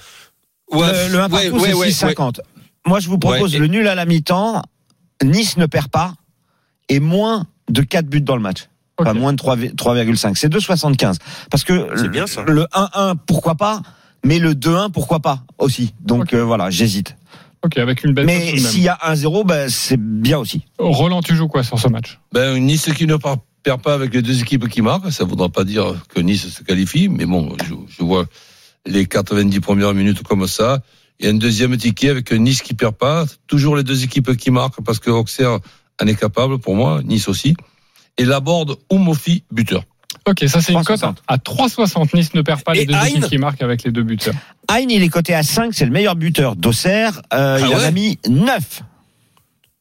Ouais, 0.72 1.08
le, 1.08 1.12
le 1.12 1.18
1 1.20 1.22
ouais, 1.24 1.28
partout, 1.50 1.62
ouais, 1.64 1.68
c'est 1.70 1.74
ouais, 1.74 2.12
6,50. 2.14 2.40
Moi, 2.86 3.00
je 3.00 3.08
vous 3.08 3.18
propose 3.18 3.50
Ouais, 3.50 3.56
et- 3.56 3.60
le 3.60 3.66
nul 3.66 3.86
à 3.88 3.94
la 3.96 4.04
mi-temps. 4.04 4.62
Nice 5.24 5.56
ne 5.56 5.66
perd 5.66 5.88
pas 5.88 6.14
et 6.88 6.98
moins 7.00 7.46
de 7.68 7.82
4 7.82 8.06
buts 8.06 8.20
dans 8.22 8.36
le 8.36 8.42
match. 8.42 8.68
Enfin, 9.00 9.14
moins 9.14 9.32
de 9.32 9.36
3 9.38 9.56
3,5. 9.56 10.34
C'est 10.36 10.48
2,75. 10.52 11.16
Parce 11.50 11.64
que 11.64 11.72
le- 11.72 12.08
bien, 12.08 12.26
ça. 12.26 12.42
le 12.46 12.66
1-1, 12.72 13.14
pourquoi 13.26 13.54
pas, 13.54 13.82
mais 14.24 14.38
le 14.38 14.54
2-1, 14.54 14.90
pourquoi 14.90 15.20
pas 15.20 15.42
aussi. 15.58 15.94
Donc 16.00 16.34
euh, 16.34 16.42
voilà, 16.44 16.70
j'hésite. 16.70 17.16
Ok, 17.62 17.76
avec 17.78 18.04
une 18.04 18.14
belle 18.14 18.24
Mais 18.26 18.56
s'il 18.56 18.82
y 18.82 18.88
a 18.88 18.98
1-0, 19.02 19.44
ben, 19.44 19.68
c'est 19.68 20.00
bien 20.00 20.38
aussi. 20.38 20.64
Roland, 20.78 21.20
tu 21.20 21.34
joues 21.36 21.48
quoi 21.48 21.62
sur 21.62 21.78
ce 21.78 21.88
match? 21.88 22.18
Ben, 22.32 22.58
Nice 22.58 22.90
qui 22.96 23.06
ne 23.06 23.16
perd 23.62 23.82
pas 23.82 23.92
avec 23.92 24.14
les 24.14 24.22
deux 24.22 24.40
équipes 24.40 24.66
qui 24.68 24.80
marquent, 24.80 25.12
ça 25.12 25.24
ne 25.24 25.28
voudra 25.28 25.50
pas 25.50 25.64
dire 25.64 25.94
que 26.08 26.20
Nice 26.20 26.48
se 26.48 26.62
qualifie, 26.62 27.08
mais 27.08 27.26
bon, 27.26 27.54
je, 27.62 27.74
je 27.98 28.02
vois 28.02 28.24
les 28.86 29.04
90 29.06 29.60
premières 29.60 29.92
minutes 29.92 30.22
comme 30.22 30.46
ça. 30.46 30.80
Et 31.22 31.28
un 31.28 31.34
deuxième 31.34 31.76
ticket 31.76 32.08
avec 32.08 32.32
Nice 32.32 32.62
qui 32.62 32.72
perd 32.72 32.94
pas, 32.94 33.26
toujours 33.46 33.76
les 33.76 33.82
deux 33.84 34.04
équipes 34.04 34.34
qui 34.38 34.50
marquent 34.50 34.82
parce 34.82 34.98
que 34.98 35.10
Auxerre 35.10 35.58
en 36.02 36.06
est 36.06 36.18
capable 36.18 36.58
pour 36.58 36.74
moi, 36.76 37.02
Nice 37.04 37.28
aussi. 37.28 37.54
Et 38.20 38.24
Laborde 38.24 38.76
ou 38.90 38.98
Mofi 38.98 39.44
buteur. 39.50 39.84
Ok, 40.28 40.44
ça 40.48 40.60
c'est 40.60 40.72
une 40.72 40.84
cote 40.84 41.00
3,60. 41.00 41.14
à 41.26 41.36
3,60. 41.38 42.16
Nice 42.16 42.34
ne 42.34 42.42
perd 42.42 42.62
pas 42.62 42.74
les 42.74 42.82
Et 42.82 42.86
deux 42.86 42.94
Hein 42.94 43.04
équipes 43.06 43.24
qui 43.24 43.38
marquent 43.38 43.62
avec 43.62 43.82
les 43.84 43.90
deux 43.90 44.02
buteurs. 44.02 44.34
Hein, 44.68 44.78
il 44.88 45.02
est 45.02 45.08
coté 45.08 45.34
à 45.34 45.42
5, 45.42 45.72
c'est 45.72 45.86
le 45.86 45.90
meilleur 45.90 46.16
buteur 46.16 46.56
d'Auxerre. 46.56 47.22
Euh, 47.32 47.58
il 47.60 47.74
en 47.74 47.78
a 47.78 47.90
mis 47.90 48.18
9. 48.28 48.82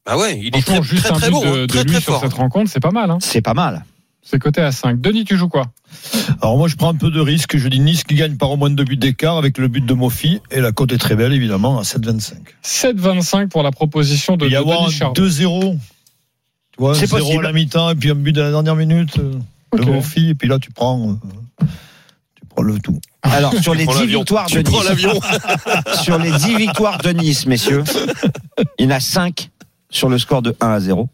Ah 0.05 0.17
ouais, 0.17 0.39
il 0.41 0.55
est 0.55 0.65
très 0.65 0.81
juste 0.81 1.03
très, 1.03 1.13
un 1.13 1.17
très 1.17 1.27
but 1.27 1.33
bon, 1.33 1.41
de, 1.41 1.47
hein, 1.47 1.61
de 1.61 1.65
très 1.67 1.83
lui 1.83 1.91
très 1.91 2.01
sur 2.01 2.13
fort. 2.13 2.21
cette 2.21 2.33
rencontre, 2.33 2.71
c'est 2.71 2.79
pas 2.79 2.91
mal. 2.91 3.11
Hein. 3.11 3.17
C'est 3.21 3.41
pas 3.41 3.53
mal. 3.53 3.83
C'est 4.23 4.39
coté 4.39 4.61
à 4.61 4.71
5. 4.71 5.01
Denis, 5.01 5.25
tu 5.25 5.37
joues 5.37 5.49
quoi? 5.49 5.65
Alors 6.41 6.57
moi 6.57 6.67
je 6.67 6.75
prends 6.75 6.89
un 6.89 6.95
peu 6.95 7.09
de 7.09 7.19
risque, 7.19 7.57
je 7.57 7.67
dis 7.67 7.79
Nice 7.79 8.03
qui 8.03 8.15
gagne 8.15 8.37
par 8.37 8.51
au 8.51 8.57
moins 8.57 8.69
deux 8.69 8.83
buts 8.83 8.97
d'écart 8.97 9.37
avec 9.37 9.57
le 9.57 9.67
but 9.67 9.85
de 9.85 9.93
Mofi 9.93 10.39
et 10.51 10.61
la 10.61 10.71
cote 10.71 10.91
est 10.91 10.97
très 10.97 11.15
belle 11.15 11.33
évidemment 11.33 11.79
à 11.79 11.81
7,25. 11.81 12.33
7,25 12.63 13.47
pour 13.49 13.63
la 13.63 13.71
proposition 13.71 14.37
de, 14.37 14.45
Il 14.45 14.49
y 14.49 14.51
de 14.51 14.57
avoir 14.57 14.83
Denis 14.83 14.95
un 14.95 14.97
Charvet. 14.97 15.21
2-0. 15.21 15.77
C'est 16.95 17.07
0 17.07 17.17
possible. 17.19 17.45
à 17.45 17.49
la 17.49 17.53
mi-temps 17.53 17.89
et 17.91 17.95
puis 17.95 18.09
un 18.11 18.15
but 18.15 18.31
de 18.33 18.41
la 18.41 18.51
dernière 18.51 18.75
minute 18.75 19.17
euh, 19.19 19.33
Ok. 19.71 19.81
de 19.85 19.91
Mofi 19.91 20.29
et 20.29 20.35
puis 20.35 20.47
là 20.47 20.57
tu 20.59 20.71
prends 20.71 21.09
euh, 21.11 21.65
tu 22.35 22.45
prends 22.49 22.61
le 22.63 22.79
tout. 22.79 22.99
Alors, 23.21 23.53
sur 23.55 23.73
les 23.75 23.83
prends 23.85 23.93
10 23.93 23.99
l'avion. 23.99 24.19
victoires 24.19 24.45
de 24.47 24.51
Tu 24.51 24.63
prends 24.63 24.79
Nice, 24.79 24.87
l'avion. 24.89 25.19
sur 26.01 26.17
les 26.17 26.31
10 26.31 26.55
victoires 26.57 26.97
de 26.99 27.09
Nice, 27.09 27.45
messieurs, 27.45 27.83
il 28.79 28.85
y 28.85 28.87
en 28.87 28.91
a 28.95 28.99
5 28.99 29.49
sur 29.89 30.07
le 30.09 30.17
score 30.17 30.41
de 30.41 30.55
1 30.61 30.67
à 30.69 30.79
0. 30.79 31.09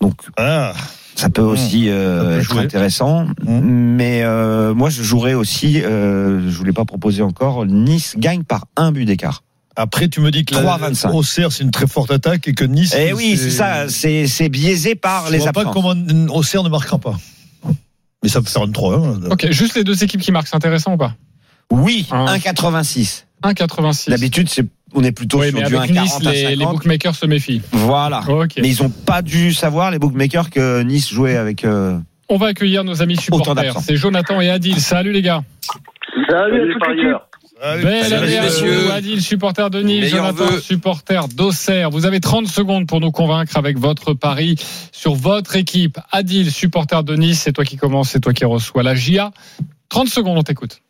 Donc, 0.00 0.14
Ah, 0.38 0.72
ça 1.14 1.28
peut 1.30 1.42
aussi 1.42 1.88
euh, 1.90 2.20
Ça 2.20 2.24
peut 2.28 2.38
être 2.40 2.44
jouer. 2.52 2.62
intéressant. 2.64 3.24
Mmh. 3.44 3.60
Mais 3.60 4.22
euh, 4.24 4.74
moi, 4.74 4.88
je 4.90 5.02
jouerais 5.02 5.34
aussi, 5.34 5.82
euh, 5.82 6.50
je 6.50 6.56
voulais 6.56 6.72
pas 6.72 6.84
proposer 6.84 7.22
encore, 7.22 7.64
Nice 7.66 8.14
gagne 8.18 8.42
par 8.44 8.66
un 8.76 8.92
but 8.92 9.04
d'écart. 9.04 9.42
Après 9.76 10.08
tu 10.08 10.20
me 10.20 10.30
dis 10.30 10.44
que 10.44 10.54
la 10.54 10.62
3,25. 10.62 11.10
Auxerre 11.14 11.52
c'est 11.52 11.62
une 11.64 11.70
très 11.70 11.86
forte 11.86 12.10
attaque 12.10 12.48
et 12.48 12.54
que 12.54 12.64
Nice 12.64 12.94
Eh 12.98 13.12
oui, 13.12 13.36
c'est 13.36 13.50
ça, 13.50 13.88
c'est 13.88 14.26
c'est 14.26 14.48
biaisé 14.48 14.94
par 14.94 15.26
Je 15.26 15.32
les 15.32 15.38
vois 15.38 15.52
pas 15.52 15.64
comment 15.66 15.94
Auxerre 16.30 16.62
ne 16.62 16.68
marquera 16.68 16.98
pas. 16.98 17.14
Mais 18.22 18.28
ça 18.30 18.40
peut 18.40 18.48
faire 18.48 18.64
une 18.64 18.72
3-1. 18.72 19.30
Ok, 19.30 19.50
juste 19.50 19.76
les 19.76 19.84
deux 19.84 20.02
équipes 20.02 20.20
qui 20.22 20.32
marquent, 20.32 20.48
c'est 20.48 20.56
intéressant 20.56 20.94
ou 20.94 20.96
pas? 20.96 21.14
Oui, 21.70 22.06
Ah. 22.10 22.24
1,86. 22.36 23.24
1,86. 23.44 24.10
D'habitude, 24.10 24.48
c'est 24.48 24.64
on 24.94 25.02
est 25.04 25.12
plutôt 25.12 25.40
Oui, 25.40 25.48
sur 25.50 25.58
mais 25.60 25.66
du 25.66 25.76
avec 25.76 25.90
1,40 25.90 26.02
Nice, 26.02 26.14
à 26.26 26.30
les, 26.32 26.42
50. 26.44 26.58
les 26.58 26.64
bookmakers 26.66 27.14
se 27.14 27.26
méfient. 27.26 27.60
Voilà. 27.72 28.22
Ok. 28.28 28.52
Mais 28.62 28.68
ils 28.68 28.82
ont 28.82 28.88
pas 28.88 29.20
dû 29.20 29.52
savoir 29.52 29.90
les 29.90 29.98
bookmakers 29.98 30.48
que 30.50 30.82
Nice 30.82 31.10
jouait 31.10 31.36
avec. 31.36 31.64
euh, 31.64 31.98
On 32.28 32.38
va 32.38 32.46
accueillir 32.48 32.82
nos 32.84 33.02
amis 33.02 33.14
Autant 33.30 33.40
supporters. 33.44 33.76
C'est 33.80 33.96
Jonathan 33.96 34.40
et 34.40 34.48
Adil. 34.48 34.80
Salut 34.80 35.12
les 35.12 35.22
gars. 35.22 35.42
Salut, 36.30 36.62
à 36.62 36.72
toute 36.72 37.25
Belle 37.60 38.12
année 38.12 38.38
à 38.38 38.42
messieurs. 38.42 38.78
vous, 38.80 38.90
Adil, 38.90 39.22
supporter 39.22 39.70
de 39.70 39.80
Nice, 39.80 40.12
Meilleurs 40.12 40.26
Jonathan, 40.26 40.52
vœux. 40.52 40.60
supporter 40.60 41.28
d'Auxerre. 41.28 41.90
Vous 41.90 42.04
avez 42.04 42.20
30 42.20 42.46
secondes 42.46 42.86
pour 42.86 43.00
nous 43.00 43.10
convaincre 43.10 43.56
avec 43.56 43.78
votre 43.78 44.12
pari 44.12 44.56
sur 44.92 45.14
votre 45.14 45.56
équipe. 45.56 45.98
Adil, 46.12 46.50
supporter 46.50 47.02
de 47.02 47.14
Nice, 47.14 47.40
c'est 47.42 47.52
toi 47.52 47.64
qui 47.64 47.76
commence, 47.76 48.10
c'est 48.10 48.20
toi 48.20 48.34
qui 48.34 48.44
reçois 48.44 48.82
la 48.82 48.94
GIA. 48.94 49.30
30 49.88 50.08
secondes, 50.08 50.38
on 50.38 50.42
t'écoute. 50.42 50.80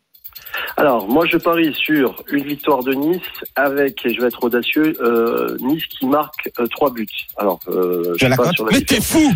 Alors, 0.77 1.09
moi, 1.09 1.25
je 1.27 1.37
parie 1.37 1.73
sur 1.75 2.23
une 2.31 2.45
victoire 2.45 2.83
de 2.83 2.95
Nice 2.95 3.21
avec, 3.55 4.05
et 4.05 4.13
je 4.13 4.21
vais 4.21 4.29
être 4.29 4.43
audacieux, 4.43 4.97
euh, 5.01 5.57
Nice 5.61 5.85
qui 5.87 6.07
marque 6.07 6.51
euh, 6.59 6.67
trois 6.67 6.93
buts. 6.93 7.07
Alors, 7.37 7.61
euh, 7.69 8.15
je 8.15 8.25
sais 8.25 8.29
la 8.29 8.37
pas 8.37 8.51
sur 8.53 8.65
la 8.65 8.73
Mais 8.73 8.81
t'es 8.81 9.01
fou 9.01 9.33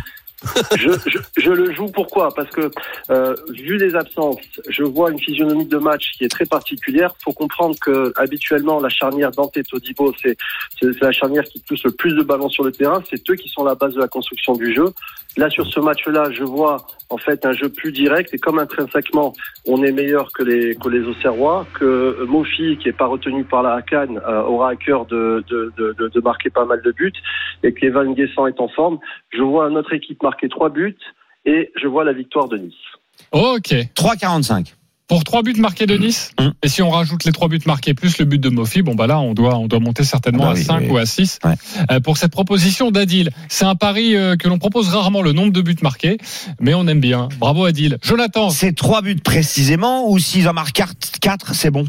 je, 0.76 1.50
le 1.50 1.72
joue 1.74 1.88
pourquoi? 1.88 2.32
Parce 2.34 2.48
que 2.50 2.70
euh, 3.10 3.34
vu 3.50 3.76
les 3.76 3.94
absences, 3.94 4.38
je 4.68 4.84
vois 4.84 5.10
une 5.10 5.18
physionomie 5.18 5.66
de 5.66 5.76
match 5.76 6.12
qui 6.16 6.24
est 6.24 6.28
très 6.28 6.46
particulière. 6.46 7.14
faut 7.22 7.32
comprendre 7.32 7.76
que 7.78 8.12
habituellement 8.16 8.80
la 8.80 8.88
charnière 8.88 9.30
Dante 9.30 9.58
Todibo, 9.68 10.14
c'est 10.22 10.36
la 11.00 11.12
charnière 11.12 11.44
qui 11.44 11.60
pousse 11.60 11.84
le 11.84 11.90
plus 11.90 12.14
de 12.14 12.22
ballons 12.22 12.48
sur 12.48 12.64
le 12.64 12.72
terrain. 12.72 13.02
C'est 13.10 13.28
eux 13.30 13.34
qui 13.34 13.48
sont 13.48 13.64
la 13.64 13.74
base 13.74 13.94
de 13.94 14.00
la 14.00 14.08
construction 14.08 14.54
du 14.54 14.74
jeu. 14.74 14.86
Là 15.36 15.48
sur 15.48 15.66
ce 15.66 15.78
match-là, 15.78 16.30
je 16.32 16.42
vois 16.42 16.86
en 17.08 17.16
fait 17.16 17.44
un 17.46 17.52
jeu 17.52 17.68
plus 17.68 17.92
direct 17.92 18.34
et 18.34 18.38
comme 18.38 18.58
intrinsèquement 18.58 19.32
on 19.66 19.82
est 19.84 19.92
meilleur 19.92 20.32
que 20.32 20.42
les 20.42 20.74
que 20.74 20.88
les 20.88 21.06
Auxerrois, 21.06 21.66
que 21.78 22.24
Mofi 22.24 22.78
qui 22.78 22.88
est 22.88 22.96
pas 22.96 23.06
retenu 23.06 23.44
par 23.44 23.62
la 23.62 23.80
Cannes 23.82 24.20
euh, 24.26 24.42
aura 24.42 24.70
à 24.70 24.76
cœur 24.76 25.06
de, 25.06 25.44
de, 25.48 25.72
de, 25.76 26.20
marquer 26.20 26.50
pas 26.50 26.64
mal 26.64 26.82
de 26.82 26.90
buts 26.90 27.12
et 27.62 27.72
qu'Evan 27.72 28.12
Guessant 28.14 28.46
est 28.48 28.60
en 28.60 28.68
forme. 28.68 28.98
Je 29.30 29.42
vois 29.42 29.70
notre 29.70 29.92
équipe 29.92 30.18
marquer 30.30 30.48
trois 30.48 30.70
buts 30.70 30.96
et 31.44 31.70
je 31.80 31.86
vois 31.88 32.04
la 32.04 32.12
victoire 32.12 32.48
de 32.48 32.56
Nice. 32.58 32.74
Ok. 33.32 33.74
3,45. 33.94 34.74
Pour 35.08 35.24
trois 35.24 35.42
buts 35.42 35.58
marqués 35.58 35.86
de 35.86 35.96
Nice, 35.96 36.30
Mmh. 36.38 36.50
et 36.62 36.68
si 36.68 36.82
on 36.82 36.90
rajoute 36.90 37.24
les 37.24 37.32
trois 37.32 37.48
buts 37.48 37.58
marqués 37.66 37.94
plus 37.94 38.16
le 38.18 38.24
but 38.26 38.38
de 38.40 38.48
Mofi, 38.48 38.80
bon 38.82 38.94
bah 38.94 39.08
là 39.08 39.18
on 39.18 39.34
doit 39.34 39.56
on 39.58 39.66
doit 39.66 39.80
monter 39.80 40.04
certainement 40.04 40.44
Ah 40.44 40.46
bah 40.46 40.52
à 40.52 40.54
oui, 40.54 40.62
5 40.62 40.80
oui. 40.82 40.90
ou 40.90 40.96
à 40.98 41.04
6 41.04 41.40
Ouais. 41.44 41.54
Euh, 41.90 41.98
pour 41.98 42.16
cette 42.16 42.30
proposition 42.30 42.92
d'Adil. 42.92 43.30
C'est 43.48 43.64
un 43.64 43.74
pari 43.74 44.14
euh, 44.16 44.36
que 44.36 44.46
l'on 44.48 44.58
propose 44.58 44.88
rarement 44.94 45.20
le 45.22 45.32
nombre 45.32 45.52
de 45.52 45.62
buts 45.62 45.74
marqués, 45.82 46.18
mais 46.60 46.74
on 46.74 46.86
aime 46.86 47.00
bien. 47.00 47.28
Bravo 47.40 47.64
Adil. 47.64 47.98
Jonathan, 48.02 48.50
C'est 48.50 48.72
trois 48.72 49.02
buts 49.02 49.16
précisément 49.16 50.08
ou 50.08 50.20
s'ils 50.20 50.48
en 50.48 50.52
marquent 50.52 50.80
4, 51.20 51.54
c'est 51.54 51.72
bon? 51.72 51.86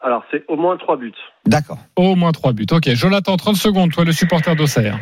Alors 0.00 0.22
c'est 0.30 0.44
au 0.46 0.56
moins 0.56 0.76
trois 0.76 0.96
buts. 0.96 1.12
D'accord. 1.46 1.78
au 1.96 2.14
moins 2.14 2.30
trois 2.30 2.52
buts. 2.52 2.66
Ok, 2.70 2.88
Jonathan, 2.94 3.36
30 3.36 3.56
secondes, 3.56 3.90
toi 3.90 4.04
le 4.04 4.12
supporter 4.12 4.54
d'Auxerre. 4.54 5.00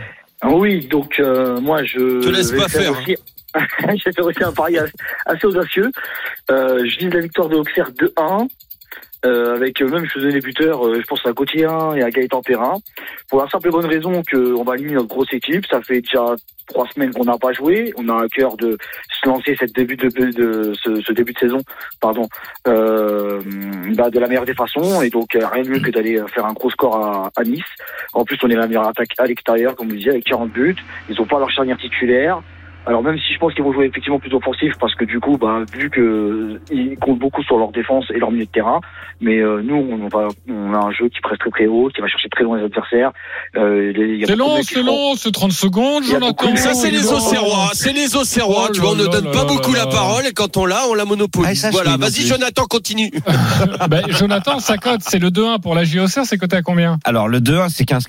Oui, 0.53 0.87
donc 0.87 1.19
euh, 1.19 1.61
moi 1.61 1.85
je 1.85 2.21
Te 2.21 2.29
laisse 2.29 2.53
vais 2.53 2.59
pas 2.59 2.69
faire, 2.69 2.93
aussi, 2.93 3.17
je 3.81 4.05
vais 4.05 4.13
faire 4.13 4.27
aussi 4.27 4.45
un 4.45 4.53
pari 4.53 4.79
assez, 4.79 4.93
assez 5.27 5.47
audacieux. 5.47 5.91
Euh, 6.51 6.85
je 6.87 6.99
vise 6.99 7.13
la 7.13 7.21
victoire 7.21 7.49
de 7.49 7.57
Auxerre 7.57 7.91
2-1. 7.93 8.49
Euh, 9.27 9.57
avec 9.57 9.81
euh, 9.81 9.89
même 9.89 10.05
je 10.05 10.13
faisais 10.13 10.31
les 10.31 10.41
buteurs, 10.41 10.87
euh, 10.87 11.01
je 11.01 11.07
pense 11.07 11.25
à 11.27 11.33
Gauthier 11.33 11.65
1 11.65 11.95
et 11.95 12.03
à 12.03 12.11
Gaëtan 12.11 12.43
Perrin. 12.43 12.75
Pour 13.29 13.43
la 13.43 13.49
simple 13.49 13.69
et 13.69 13.71
bonne 13.71 13.87
raison 13.87 14.23
qu'on 14.31 14.63
va 14.63 14.75
aligner 14.75 14.95
notre 14.95 15.09
grosse 15.09 15.33
équipe. 15.33 15.67
Ça 15.67 15.81
fait 15.83 16.01
déjà 16.01 16.37
trois 16.69 16.87
semaines 16.89 17.13
qu'on 17.13 17.25
n'a 17.25 17.39
pas 17.39 17.53
joué. 17.53 17.93
On 17.97 18.09
a 18.09 18.25
à 18.25 18.29
cœur 18.29 18.57
de 18.57 18.77
se 19.11 19.29
lancer 19.29 19.57
cette 19.59 19.75
début 19.75 19.97
de, 19.97 20.09
de 20.09 20.73
ce, 20.75 21.01
ce 21.01 21.13
début 21.13 21.33
de 21.33 21.39
saison, 21.39 21.59
pardon, 22.01 22.29
euh, 22.69 23.41
bah, 23.97 24.11
de 24.11 24.21
la 24.21 24.29
meilleure 24.29 24.45
des 24.45 24.55
façons. 24.55 25.03
Et 25.03 25.11
donc 25.11 25.35
euh, 25.35 25.47
rien 25.47 25.63
de 25.63 25.71
mieux 25.71 25.81
que 25.81 25.91
d'aller 25.91 26.23
faire 26.33 26.47
un 26.47 26.53
gros 26.53 26.71
score 26.71 26.97
à, 26.97 27.31
à 27.35 27.43
Nice. 27.43 27.65
En 28.13 28.25
plus, 28.25 28.39
on 28.45 28.49
est 28.49 28.55
la 28.55 28.67
meilleure 28.67 28.89
attaque 28.89 29.11
à 29.19 29.27
l'extérieur, 29.27 29.75
comme 29.75 29.89
vous 29.89 29.97
disiez, 29.97 30.11
avec 30.11 30.25
40 30.25 30.51
buts. 30.53 30.77
Ils 31.09 31.17
n'ont 31.17 31.27
pas 31.27 31.39
leur 31.39 31.51
charnière 31.51 31.79
titulaire. 31.79 32.43
Alors 32.87 33.03
même 33.03 33.19
si 33.19 33.35
je 33.35 33.39
pense 33.39 33.53
qu'ils 33.53 33.65
vont 33.65 33.73
jouer 33.73 33.87
effectivement 33.87 34.21
plus 34.21 34.33
offensif 34.33 34.73
parce 34.81 34.95
que 34.95 35.05
du 35.05 35.19
coup, 35.19 35.37
bah, 35.37 35.63
vu 35.73 35.91
que 35.91 36.01
euh, 36.01 36.61
ils 36.71 36.97
comptent 36.99 37.19
beaucoup 37.19 37.43
sur 37.43 37.59
leur 37.59 37.73
défense 37.73 38.05
et 38.15 38.19
leur 38.19 38.31
milieu 38.31 38.47
de 38.47 38.51
terrain, 38.51 38.81
mais 39.21 39.39
euh, 39.41 39.61
nous 39.63 39.75
on 39.75 40.09
va, 40.09 40.29
on 40.49 40.73
a 40.73 40.79
un 40.79 40.93
jeu 40.93 41.09
qui 41.09 41.21
presse 41.21 41.39
très 41.39 41.51
très 41.51 41.67
haut, 41.67 41.91
qui 41.95 42.01
va 42.01 42.07
chercher 42.07 42.29
très 42.29 42.45
loin 42.45 42.59
les 42.59 42.65
adversaires. 42.65 43.11
Euh, 43.57 43.93
C'est 44.27 44.37
long, 44.37 44.63
c'est 44.63 44.83
long, 44.83 45.15
c'est 45.17 45.33
30 45.33 45.53
secondes, 45.53 46.05
Jonathan. 46.05 46.55
Ça, 46.57 46.75
c'est 46.75 46.91
les 46.91 47.13
Auxerrois. 47.13 47.71
C'est 47.73 47.93
les 47.93 48.15
Auxerrois. 48.17 48.67
Oh 48.69 48.73
tu 48.73 48.81
vois, 48.81 48.93
on 48.93 48.97
ne 48.97 49.07
donne 49.07 49.33
pas 49.33 49.45
beaucoup 49.45 49.75
la 49.75 49.87
parole 49.87 50.25
et 50.27 50.33
quand 50.33 50.57
on 50.57 50.65
l'a, 50.65 50.83
on 50.89 50.95
la 50.95 51.05
monopolise. 51.05 51.65
Ah, 51.65 51.71
voilà. 51.73 51.97
Vas-y. 51.97 52.27
Jonathan, 52.27 52.65
continue. 52.67 53.11
Ben, 53.91 54.03
Jonathan, 54.09 54.59
sa 54.59 54.79
cote, 54.79 55.01
c'est 55.03 55.19
le 55.19 55.31
2-1 55.31 55.61
pour 55.61 55.75
la 55.75 55.85
JOCR, 55.85 56.25
c'est 56.25 56.39
coté 56.39 56.57
à 56.57 56.63
combien? 56.63 56.99
Alors 57.05 57.29
le 57.29 57.41
2-1 57.41 57.69
c'est 57.69 57.85
15 57.85 58.07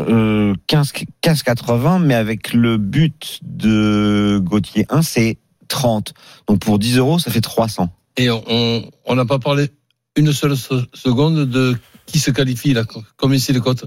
euh, 0.00 0.54
15 0.66 0.92
15 1.20 1.42
80 1.42 1.98
mais 2.00 2.14
avec 2.14 2.52
le 2.52 2.76
but 2.78 3.40
de 3.42 4.40
Gauthier 4.42 4.86
1 4.90 5.02
c'est 5.02 5.38
30. 5.68 6.14
Donc 6.46 6.60
pour 6.60 6.78
10 6.78 6.98
euros 6.98 7.18
ça 7.18 7.30
fait 7.30 7.40
300. 7.40 7.88
Et 8.16 8.28
on 8.30 9.14
n'a 9.14 9.24
pas 9.24 9.38
parlé 9.38 9.68
une 10.16 10.32
seule 10.32 10.56
se- 10.56 10.84
seconde 10.94 11.46
de 11.48 11.76
qui 12.06 12.18
se 12.18 12.30
qualifie 12.30 12.72
là. 12.72 12.84
Combien 13.16 13.38
c'est 13.38 13.52
les 13.52 13.60
cotes 13.60 13.84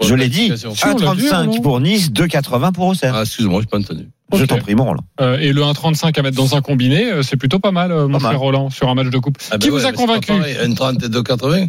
Je 0.00 0.14
la 0.14 0.22
l'ai 0.24 0.28
dit. 0.30 0.48
qualification. 0.48 0.74
Si, 0.74 0.84
on 0.86 0.96
l'a 0.96 1.14
dit, 1.16 1.26
1,35 1.26 1.44
non 1.46 1.60
pour 1.60 1.80
Nice, 1.80 2.10
2,80 2.12 2.72
pour 2.72 2.86
Auxerre. 2.86 3.14
Ah, 3.16 3.22
excuse-moi, 3.22 3.60
j'ai 3.62 3.66
pas 3.66 3.78
entendu. 3.78 4.08
Je 4.32 4.44
t'en 4.44 4.58
prie, 4.58 4.74
mon 4.74 4.84
Roland. 4.84 5.04
Euh, 5.20 5.38
Et 5.38 5.52
le 5.52 5.62
1,35 5.62 6.18
à 6.18 6.22
mettre 6.22 6.36
dans 6.36 6.54
un 6.56 6.60
combiné, 6.62 7.10
euh, 7.12 7.22
c'est 7.22 7.36
plutôt 7.36 7.58
pas 7.58 7.72
mal, 7.72 7.90
euh, 7.92 8.06
mon 8.08 8.18
Pas 8.18 8.22
mal. 8.24 8.32
cher 8.32 8.40
Roland, 8.40 8.70
sur 8.70 8.88
un 8.88 8.94
match 8.94 9.08
de 9.10 9.18
coupe. 9.18 9.36
Ah 9.50 9.58
ben 9.58 9.58
Qui 9.58 9.68
vous 9.70 9.76
ouais, 9.78 9.84
a 9.86 9.92
convaincu 9.92 10.28
pareil. 10.28 10.56
Un 10.62 10.72
30 10.72 11.02
et 11.02 11.08
2,80 11.08 11.68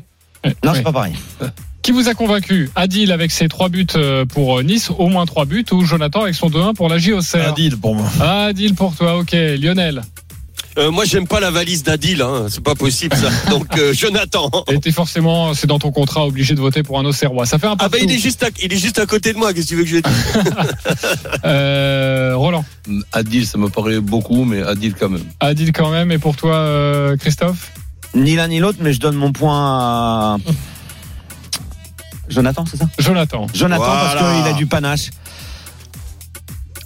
Non, 0.64 0.72
Ouais. 0.72 0.78
c'est 0.78 0.84
pas 0.84 0.94
pareil. 0.94 1.14
Qui 1.86 1.92
vous 1.92 2.10
a 2.10 2.16
convaincu? 2.16 2.72
Adil 2.76 3.12
avec 3.12 3.30
ses 3.30 3.48
3 3.48 3.70
buts 3.70 3.86
euh, 3.96 4.26
pour 4.26 4.58
euh, 4.58 4.64
Nice, 4.64 4.90
au 4.98 5.08
moins 5.08 5.28
3 5.28 5.46
buts, 5.46 5.66
ou 5.72 5.84
Jonathan 5.86 6.22
avec 6.24 6.34
son 6.34 6.48
2-1 6.50 6.74
pour 6.74 6.90
la 6.90 6.98
JOCR 6.98 7.50
Adil 7.50 7.78
pour 7.78 7.94
moi. 7.94 8.08
Adil 8.20 8.74
pour 8.74 8.96
toi, 8.96 9.18
ok. 9.20 9.34
Lionel, 9.34 10.02
Euh, 10.80 10.90
moi, 10.90 11.06
j'aime 11.06 11.28
pas 11.28 11.40
la 11.40 11.52
valise 11.52 11.84
d'Adil. 11.84 12.24
Hein. 12.24 12.48
C'est 12.50 12.64
pas 12.64 12.74
possible 12.74 13.16
ça. 13.16 13.30
Donc, 13.52 13.78
euh, 13.78 13.94
Jonathan. 13.94 14.50
et 14.68 14.80
t'es 14.80 14.92
forcément, 14.92 15.54
c'est 15.54 15.68
dans 15.68 15.78
ton 15.78 15.92
contrat, 15.92 16.26
obligé 16.26 16.56
de 16.56 16.60
voter 16.60 16.82
pour 16.82 16.98
un 16.98 17.06
Auxerrois. 17.06 17.46
Ça 17.46 17.60
fait 17.60 17.68
un 17.68 17.76
Ah 17.78 17.88
bah 17.88 18.00
il 18.02 18.12
est 18.12 18.18
juste 18.18 18.42
à, 18.42 18.48
il 18.64 18.74
est 18.74 18.80
juste 18.80 18.98
à 18.98 19.06
côté 19.06 19.32
de 19.34 19.38
moi. 19.38 19.54
Qu'est-ce 19.54 19.68
que 19.68 19.70
tu 19.70 19.76
veux 19.76 19.84
que 19.84 19.90
je 19.90 19.98
dise? 19.98 20.44
Euh, 21.46 22.34
Roland, 22.36 22.66
Adil, 23.12 23.46
ça 23.46 23.60
me 23.60 23.70
paraît 23.70 24.00
beaucoup, 24.00 24.44
mais 24.44 24.64
Adil 24.64 24.96
quand 24.96 25.10
même. 25.10 25.24
Adil 25.40 25.72
quand 25.72 25.92
même, 25.92 26.12
et 26.12 26.18
pour 26.18 26.36
toi, 26.36 26.56
euh, 26.56 27.16
Christophe? 27.16 27.72
Ni 28.16 28.36
l'un 28.36 28.48
ni 28.48 28.58
l'autre, 28.60 28.80
mais 28.82 28.92
je 28.94 29.00
donne 29.00 29.16
mon 29.16 29.32
point 29.32 29.60
à, 29.60 30.38
Jonathan, 32.30 32.66
c'est 32.70 32.78
ça? 32.78 32.86
Jonathan. 33.00 33.48
Jonathan, 33.54 33.84
Voilà. 33.84 34.14
parce 34.20 34.36
qu'il 34.38 34.48
a 34.48 34.54
du 34.54 34.66
panache. 34.66 35.10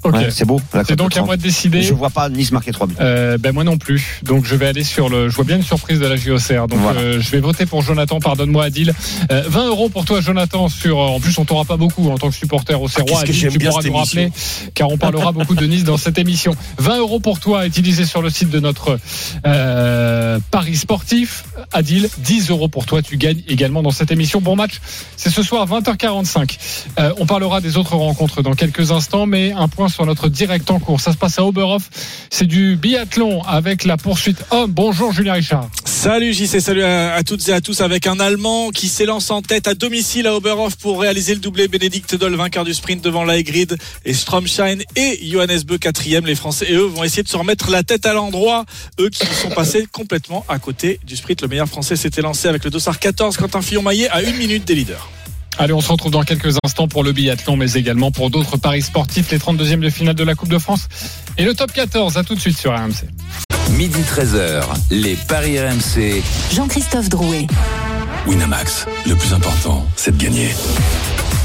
Ouais, 0.05 0.31
c'est 0.31 0.45
beau. 0.45 0.59
C'est 0.87 0.95
donc 0.95 1.11
à 1.13 1.15
30. 1.17 1.25
moi 1.25 1.37
de 1.37 1.41
décider. 1.41 1.81
Je 1.81 1.93
vois 1.93 2.09
pas 2.09 2.29
Nice 2.29 2.51
marquer 2.51 2.71
3 2.71 2.87
buts. 2.87 2.95
Euh, 3.01 3.37
ben 3.37 3.51
moi 3.53 3.63
non 3.63 3.77
plus. 3.77 4.21
Donc 4.23 4.45
je 4.45 4.55
vais 4.55 4.67
aller 4.67 4.83
sur 4.83 5.09
le. 5.09 5.29
Je 5.29 5.35
vois 5.35 5.45
bien 5.45 5.57
une 5.57 5.63
surprise 5.63 5.99
de 5.99 6.05
la 6.07 6.15
JOCR. 6.15 6.67
Donc 6.67 6.79
Voilà. 6.79 6.99
euh, 7.01 7.21
je 7.21 7.29
vais 7.31 7.39
voter 7.39 7.65
pour 7.65 7.81
Jonathan. 7.81 8.19
Pardonne-moi 8.19 8.63
Adil. 8.65 8.93
Euh, 9.31 9.43
20 9.47 9.67
euros 9.67 9.89
pour 9.89 10.05
toi 10.05 10.21
Jonathan. 10.21 10.69
Sur. 10.69 10.99
euh, 10.99 11.07
En 11.07 11.19
plus 11.19 11.37
on 11.37 11.45
t'aura 11.45 11.65
pas 11.65 11.77
beaucoup 11.77 12.09
en 12.09 12.17
tant 12.17 12.29
que 12.29 12.35
supporter 12.35 12.79
au 12.79 12.87
Serrois. 12.87 13.17
que 13.19 13.23
Adil, 13.29 13.33
j'aime 13.35 13.51
tu 13.51 13.59
pourras 13.59 13.81
nous 13.83 13.93
rappeler 13.93 14.31
car 14.73 14.89
on 14.89 14.97
parlera 14.97 15.31
beaucoup 15.31 15.55
de 15.55 15.65
Nice 15.65 15.83
dans 15.83 15.97
cette 15.97 16.17
émission. 16.17 16.55
20 16.77 16.97
euros 16.99 17.19
pour 17.19 17.39
toi 17.39 17.65
utilisé 17.65 18.05
sur 18.05 18.21
le 18.21 18.29
site 18.29 18.49
de 18.49 18.59
notre 18.59 18.97
euh, 19.45 20.39
Paris 20.51 20.75
sportif. 20.75 21.43
Adil, 21.73 22.09
10 22.19 22.49
euros 22.49 22.67
pour 22.67 22.85
toi. 22.85 23.01
Tu 23.01 23.17
gagnes 23.17 23.41
également 23.47 23.81
dans 23.83 23.91
cette 23.91 24.11
émission. 24.11 24.41
Bon 24.41 24.55
match. 24.55 24.79
C'est 25.17 25.29
ce 25.29 25.43
soir 25.43 25.67
20h45. 25.67 26.57
Euh, 26.99 27.13
on 27.17 27.25
parlera 27.25 27.61
des 27.61 27.77
autres 27.77 27.95
rencontres 27.95 28.41
dans 28.41 28.53
quelques 28.53 28.91
instants, 28.91 29.25
mais 29.25 29.51
un 29.51 29.67
point 29.67 29.88
sur 29.89 30.05
notre 30.05 30.29
direct 30.29 30.69
en 30.71 30.79
cours. 30.79 31.01
Ça 31.01 31.11
se 31.11 31.17
passe 31.17 31.39
à 31.39 31.45
Oberhof. 31.45 31.89
C'est 32.29 32.45
du 32.45 32.75
biathlon 32.75 33.41
avec 33.43 33.83
la 33.83 33.97
poursuite 33.97 34.43
homme. 34.51 34.71
Bonjour 34.71 35.11
Julien 35.11 35.33
Richard. 35.33 35.69
Salut 35.85 36.33
JC, 36.33 36.61
salut 36.61 36.83
à, 36.83 37.21
toutes 37.23 37.47
et 37.49 37.53
à 37.53 37.61
tous 37.61 37.81
avec 37.81 38.07
un 38.07 38.19
Allemand 38.19 38.69
qui 38.69 38.87
s'élance 38.87 39.31
en 39.31 39.41
tête 39.41 39.67
à 39.67 39.73
domicile 39.73 40.27
à 40.27 40.35
Oberhof 40.35 40.77
pour 40.77 41.01
réaliser 41.01 41.33
le 41.33 41.41
doublé 41.41 41.67
Bénédicte 41.67 42.15
Doll, 42.15 42.35
vainqueur 42.35 42.63
du 42.63 42.73
sprint 42.73 43.03
devant 43.03 43.25
Laegrid 43.25 43.77
et 44.05 44.13
Stromschein 44.13 44.77
et 44.95 45.19
Johannes 45.29 45.61
Beu 45.65 45.77
quatrième. 45.77 46.25
Les 46.25 46.35
Français 46.35 46.67
et 46.69 46.75
eux 46.75 46.85
vont 46.85 47.03
essayer 47.03 47.23
de 47.23 47.27
se 47.27 47.37
remettre 47.37 47.69
la 47.69 47.83
tête 47.83 48.05
à 48.05 48.13
l'endroit. 48.13 48.65
Eux 48.99 49.09
qui 49.09 49.25
sont 49.25 49.49
passés 49.49 49.87
complètement 49.91 50.45
à 50.47 50.59
côté 50.59 50.99
du 51.03 51.17
sprint. 51.17 51.41
Le 51.41 51.47
meilleur 51.47 51.67
Français 51.67 51.95
s'était 51.95 52.21
lancé 52.21 52.47
avec 52.47 52.63
le 52.63 52.69
dossard 52.69 52.99
14 52.99 53.37
Quentin 53.37 53.61
Fillon-Maillet 53.61 54.09
à 54.09 54.21
une 54.21 54.37
minute 54.37 54.65
des 54.65 54.75
leaders. 54.75 55.09
Allez, 55.57 55.73
on 55.73 55.81
se 55.81 55.91
retrouve 55.91 56.11
dans 56.11 56.23
quelques 56.23 56.55
instants 56.63 56.87
pour 56.87 57.03
le 57.03 57.11
biathlon, 57.11 57.57
mais 57.57 57.73
également 57.73 58.11
pour 58.11 58.29
d'autres 58.29 58.57
paris 58.57 58.81
sportifs, 58.81 59.31
les 59.31 59.39
32e 59.39 59.79
de 59.79 59.89
finale 59.89 60.15
de 60.15 60.23
la 60.23 60.35
Coupe 60.35 60.49
de 60.49 60.57
France 60.59 60.87
et 61.37 61.43
le 61.43 61.53
top 61.53 61.71
14. 61.73 62.17
À 62.17 62.23
tout 62.23 62.35
de 62.35 62.39
suite 62.39 62.57
sur 62.57 62.71
RMC. 62.73 63.05
Midi 63.71 63.99
13h, 64.01 64.63
les 64.89 65.15
Paris 65.15 65.59
RMC. 65.59 66.23
Jean-Christophe 66.53 67.09
Drouet. 67.09 67.47
Winamax, 68.27 68.85
le 69.05 69.15
plus 69.15 69.33
important, 69.33 69.85
c'est 69.95 70.17
de 70.17 70.23
gagner. 70.23 70.49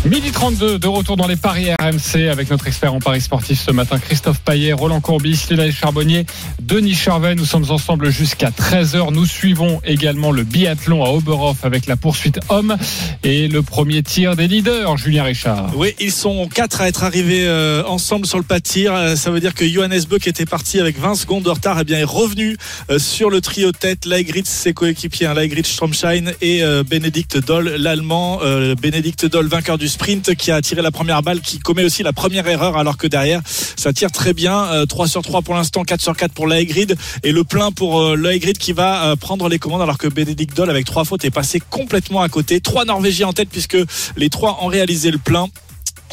Midi 0.07 0.33
32, 0.33 0.79
de 0.79 0.87
retour 0.87 1.17
dans 1.17 1.27
les 1.27 1.35
paris 1.35 1.69
RMC 1.81 2.29
avec 2.31 2.51
notre 2.51 2.67
expert 2.67 2.93
en 2.93 2.99
paris 2.99 3.23
sportif 3.23 3.59
ce 3.59 3.71
matin, 3.71 3.99
Christophe 3.99 4.39
Paillet, 4.41 4.75
Roland 4.75 5.01
Courbis, 5.01 5.47
Lionel 5.49 5.73
Charbonnier, 5.73 6.27
Denis 6.61 6.95
Charvet. 6.95 7.35
Nous 7.35 7.47
sommes 7.47 7.71
ensemble 7.71 8.11
jusqu'à 8.11 8.51
13h. 8.51 9.15
Nous 9.15 9.25
suivons 9.25 9.81
également 9.83 10.31
le 10.31 10.45
biathlon 10.45 11.03
à 11.03 11.09
Oberhof 11.09 11.65
avec 11.65 11.87
la 11.87 11.97
poursuite 11.97 12.39
homme 12.51 12.77
et 13.23 13.49
le 13.49 13.63
premier 13.63 14.03
tir 14.03 14.37
des 14.37 14.47
leaders, 14.47 14.99
Julien 14.99 15.23
Richard. 15.25 15.71
Oui, 15.75 15.95
ils 15.99 16.13
sont 16.13 16.49
quatre 16.49 16.83
à 16.83 16.89
être 16.89 17.03
arrivés 17.03 17.47
euh, 17.47 17.83
ensemble 17.87 18.27
sur 18.27 18.37
le 18.37 18.45
pas 18.45 18.59
de 18.59 18.65
tir. 18.65 18.95
Euh, 18.95 19.17
Ça 19.17 19.31
veut 19.31 19.41
dire 19.41 19.55
que 19.55 19.67
Johannes 19.67 20.03
qui 20.21 20.29
était 20.29 20.45
parti 20.45 20.81
avec 20.81 20.99
20 20.99 21.15
secondes 21.15 21.45
de 21.45 21.51
retard, 21.51 21.79
eh 21.81 21.85
bien, 21.85 21.99
est 21.99 22.05
revenu 22.05 22.59
euh, 22.91 22.99
sur 22.99 23.31
le 23.31 23.41
trio 23.41 23.73
tête. 23.73 24.05
Laegrit, 24.05 24.45
ses 24.45 24.75
coéquipiers, 24.75 25.29
hein, 25.29 25.35
Laegrit, 25.35 25.65
Stromschein 25.65 26.33
et 26.43 26.63
Bénédicte 26.89 27.39
Doll, 27.39 27.77
l'Allemand. 27.79 28.41
Bénédicte 28.81 29.25
Doll, 29.25 29.47
vainqueur 29.47 29.79
du 29.79 29.89
sprint, 29.95 30.35
qui 30.35 30.51
a 30.51 30.61
tiré 30.61 30.83
la 30.83 30.91
première 30.91 31.23
balle, 31.23 31.41
qui 31.41 31.59
commet 31.59 31.85
aussi 31.85 32.03
la 32.03 32.13
première 32.13 32.47
erreur, 32.47 32.77
alors 32.77 32.97
que 32.97 33.07
derrière, 33.07 33.41
ça 33.45 33.93
tire 33.93 34.11
très 34.11 34.35
bien. 34.35 34.65
Euh, 34.67 34.87
3 34.87 35.09
sur 35.09 35.23
3 35.23 35.43
pour 35.43 35.55
l'instant, 35.55 35.85
4 35.85 36.01
sur 36.01 36.17
4 36.17 36.33
pour 36.33 36.47
Laegrid 36.47 36.97
et 37.23 37.33
le 37.33 37.45
plein 37.45 37.71
pour 37.71 38.01
euh, 38.01 38.17
Laegrid 38.17 38.59
qui 38.59 38.73
va 38.73 39.07
euh, 39.07 39.17
prendre 39.17 39.49
les 39.49 39.59
commandes, 39.59 39.83
alors 39.83 39.99
que 39.99 40.09
Bénédicte 40.09 40.57
Doll, 40.57 40.69
avec 40.69 40.85
trois 40.85 41.05
fautes, 41.05 41.25
est 41.25 41.31
passé 41.31 41.61
complètement 41.71 42.23
à 42.23 42.29
côté. 42.29 42.61
Trois 42.61 42.85
Norvégiens 42.85 43.29
en 43.29 43.33
tête, 43.33 43.49
puisque 43.51 43.79
les 44.17 44.31
trois 44.31 44.59
ont 44.63 44.67
réalisé 44.67 45.11
le 45.11 45.19
plein. 45.19 45.47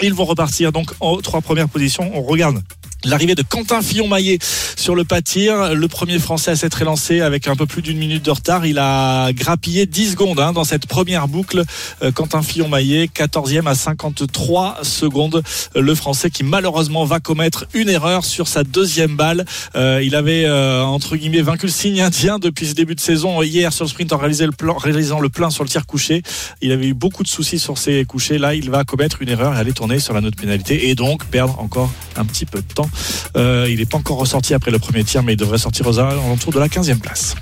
Ils 0.03 0.13
vont 0.13 0.25
repartir 0.25 0.71
donc 0.71 0.91
en 0.99 1.17
trois 1.17 1.41
premières 1.41 1.69
positions. 1.69 2.09
On 2.13 2.21
regarde. 2.21 2.61
L'arrivée 3.03 3.33
de 3.33 3.41
Quentin 3.41 3.81
Fillon-Maillet 3.81 4.37
sur 4.77 4.93
le 4.93 5.03
pas 5.03 5.21
de 5.21 5.25
tir, 5.25 5.73
le 5.73 5.87
premier 5.87 6.19
Français 6.19 6.51
à 6.51 6.55
s'être 6.55 6.83
lancé 6.83 7.21
avec 7.21 7.47
un 7.47 7.55
peu 7.55 7.65
plus 7.65 7.81
d'une 7.81 7.97
minute 7.97 8.23
de 8.23 8.29
retard. 8.29 8.67
Il 8.67 8.77
a 8.77 9.33
grappillé 9.33 9.87
10 9.87 10.11
secondes 10.11 10.39
hein, 10.39 10.53
dans 10.53 10.63
cette 10.63 10.85
première 10.85 11.27
boucle. 11.27 11.63
Euh, 12.03 12.11
Quentin 12.11 12.43
Fillon-Maillet, 12.43 13.07
14e 13.07 13.67
à 13.67 13.73
53 13.73 14.79
secondes. 14.83 15.41
Le 15.75 15.95
Français 15.95 16.29
qui 16.29 16.43
malheureusement 16.43 17.03
va 17.03 17.19
commettre 17.19 17.65
une 17.73 17.89
erreur 17.89 18.23
sur 18.23 18.47
sa 18.47 18.63
deuxième 18.63 19.15
balle. 19.15 19.45
Euh, 19.75 20.03
il 20.03 20.15
avait 20.15 20.45
euh, 20.45 20.83
entre 20.83 21.15
guillemets 21.15 21.41
vaincu 21.41 21.65
le 21.65 21.71
signe 21.71 22.01
indien 22.01 22.37
depuis 22.37 22.67
ce 22.67 22.75
début 22.75 22.93
de 22.93 22.99
saison 22.99 23.41
hier 23.41 23.73
sur 23.73 23.85
le 23.85 23.89
sprint 23.89 24.13
en 24.13 24.17
réalisant 24.17 24.45
le, 24.45 24.51
plan, 24.51 24.77
réalisant 24.77 25.19
le 25.19 25.29
plein 25.29 25.49
sur 25.49 25.63
le 25.63 25.69
tir 25.69 25.87
couché. 25.87 26.21
Il 26.61 26.71
avait 26.71 26.87
eu 26.87 26.93
beaucoup 26.93 27.23
de 27.23 27.27
soucis 27.27 27.57
sur 27.57 27.79
ses 27.79 28.05
couchés. 28.05 28.37
Là, 28.37 28.53
il 28.53 28.69
va 28.69 28.83
commettre 28.83 29.23
une 29.23 29.29
erreur 29.29 29.55
et 29.55 29.57
aller 29.57 29.73
tourner 29.73 29.99
sur 29.99 30.13
la 30.13 30.21
note 30.21 30.35
pénalité 30.35 30.89
et 30.89 30.93
donc 30.93 31.25
perdre 31.25 31.59
encore 31.59 31.91
un 32.15 32.25
petit 32.25 32.45
peu 32.45 32.59
de 32.59 32.73
temps. 32.73 32.90
Euh, 33.37 33.67
il 33.69 33.79
n'est 33.79 33.85
pas 33.85 33.97
encore 33.97 34.17
ressorti 34.17 34.53
après 34.53 34.71
le 34.71 34.79
premier 34.79 35.03
tir, 35.03 35.23
mais 35.23 35.33
il 35.33 35.37
devrait 35.37 35.57
sortir 35.57 35.87
aux 35.87 35.99
alentours 35.99 36.53
de 36.53 36.59
la 36.59 36.67
15e 36.67 36.99
place. 36.99 37.35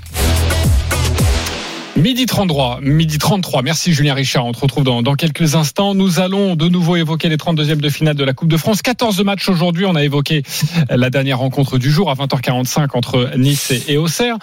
Midi 1.96 2.24
33, 2.24 2.78
midi 2.80 3.18
33. 3.18 3.62
Merci 3.62 3.92
Julien 3.92 4.14
Richard. 4.14 4.46
On 4.46 4.54
se 4.54 4.60
retrouve 4.60 4.84
dans, 4.84 5.02
quelques 5.16 5.54
instants. 5.54 5.94
Nous 5.94 6.18
allons 6.18 6.56
de 6.56 6.66
nouveau 6.66 6.96
évoquer 6.96 7.28
les 7.28 7.36
32e 7.36 7.76
de 7.76 7.90
finale 7.90 8.16
de 8.16 8.24
la 8.24 8.32
Coupe 8.32 8.48
de 8.48 8.56
France. 8.56 8.80
14 8.80 9.22
matchs 9.22 9.48
aujourd'hui. 9.50 9.84
On 9.84 9.94
a 9.94 10.02
évoqué 10.02 10.42
la 10.88 11.10
dernière 11.10 11.40
rencontre 11.40 11.76
du 11.76 11.90
jour 11.90 12.10
à 12.10 12.14
20h45 12.14 12.88
entre 12.94 13.32
Nice 13.36 13.72
et, 13.86 13.98
Auxerre. 13.98 14.36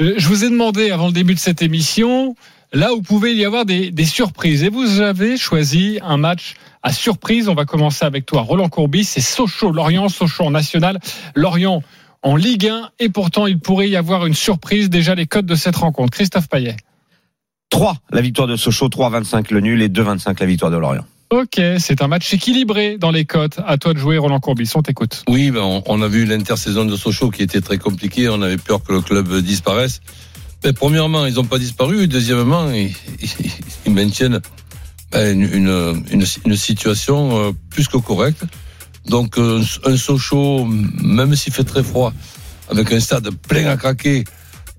Euh, 0.00 0.14
Je 0.18 0.28
vous 0.28 0.44
ai 0.44 0.50
demandé 0.50 0.92
avant 0.92 1.06
le 1.06 1.12
début 1.12 1.34
de 1.34 1.40
cette 1.40 1.62
émission 1.62 2.36
là 2.72 2.92
où 2.92 3.02
pouvait 3.02 3.34
y 3.34 3.44
avoir 3.44 3.64
des 3.64 4.04
surprises. 4.04 4.62
Et 4.62 4.68
vous 4.68 5.00
avez 5.00 5.36
choisi 5.36 5.98
un 6.04 6.16
match 6.16 6.54
à 6.82 6.92
surprise. 6.92 7.48
On 7.48 7.54
va 7.54 7.64
commencer 7.64 8.04
avec 8.04 8.26
toi, 8.26 8.42
Roland 8.42 8.68
Courbis. 8.68 9.04
C'est 9.04 9.20
Sochaux-Lorient, 9.20 10.08
Sochaux 10.08 10.44
en 10.44 10.50
national. 10.50 10.98
Lorient 11.34 11.82
en 12.22 12.36
Ligue 12.36 12.68
1. 12.68 12.90
Et 12.98 13.08
pourtant, 13.08 13.46
il 13.46 13.58
pourrait 13.58 13.88
y 13.88 13.96
avoir 13.96 14.26
une 14.26 14.34
surprise. 14.34 14.90
Déjà, 14.90 15.14
les 15.14 15.26
codes 15.26 15.46
de 15.46 15.54
cette 15.54 15.76
rencontre. 15.76 16.10
Christophe 16.12 16.48
Payet. 16.48 16.76
3, 17.70 17.94
la 18.10 18.20
victoire 18.20 18.48
de 18.48 18.56
Sochaux, 18.56 18.88
3-25 18.88 19.52
le 19.52 19.60
nul 19.60 19.80
et 19.82 19.88
2-25 19.88 20.36
la 20.40 20.46
victoire 20.46 20.70
de 20.72 20.76
Lorient. 20.76 21.04
Ok, 21.30 21.60
c'est 21.78 22.02
un 22.02 22.08
match 22.08 22.34
équilibré 22.34 22.98
dans 22.98 23.12
les 23.12 23.24
cotes. 23.24 23.60
À 23.64 23.78
toi 23.78 23.94
de 23.94 23.98
jouer, 24.00 24.18
Roland 24.18 24.40
Courbis. 24.40 24.72
On 24.74 24.82
t'écoute. 24.82 25.22
Oui, 25.28 25.52
ben 25.52 25.60
on, 25.60 25.80
on 25.86 26.02
a 26.02 26.08
vu 26.08 26.24
l'intersaison 26.24 26.84
de 26.84 26.96
Sochaux 26.96 27.30
qui 27.30 27.42
était 27.44 27.60
très 27.60 27.78
compliquée. 27.78 28.28
On 28.28 28.42
avait 28.42 28.56
peur 28.56 28.82
que 28.82 28.92
le 28.92 29.00
club 29.00 29.32
disparaisse. 29.40 30.00
Ben, 30.64 30.72
premièrement, 30.72 31.26
ils 31.26 31.34
n'ont 31.34 31.44
pas 31.44 31.58
disparu. 31.60 32.08
Deuxièmement, 32.08 32.72
ils, 32.72 32.88
ils- 33.22 33.50
ils 33.86 33.92
maintiennent 33.92 34.40
une, 35.14 35.42
une, 35.42 36.24
une, 36.44 36.56
situation 36.56 37.38
euh, 37.38 37.52
plus 37.70 37.88
que 37.88 37.96
correcte. 37.96 38.44
Donc, 39.06 39.38
euh, 39.38 39.62
un 39.84 39.96
Sochaux, 39.96 40.66
même 40.66 41.34
s'il 41.34 41.52
fait 41.52 41.64
très 41.64 41.82
froid, 41.82 42.12
avec 42.68 42.92
un 42.92 43.00
stade 43.00 43.30
plein 43.48 43.66
à 43.66 43.76
craquer, 43.76 44.24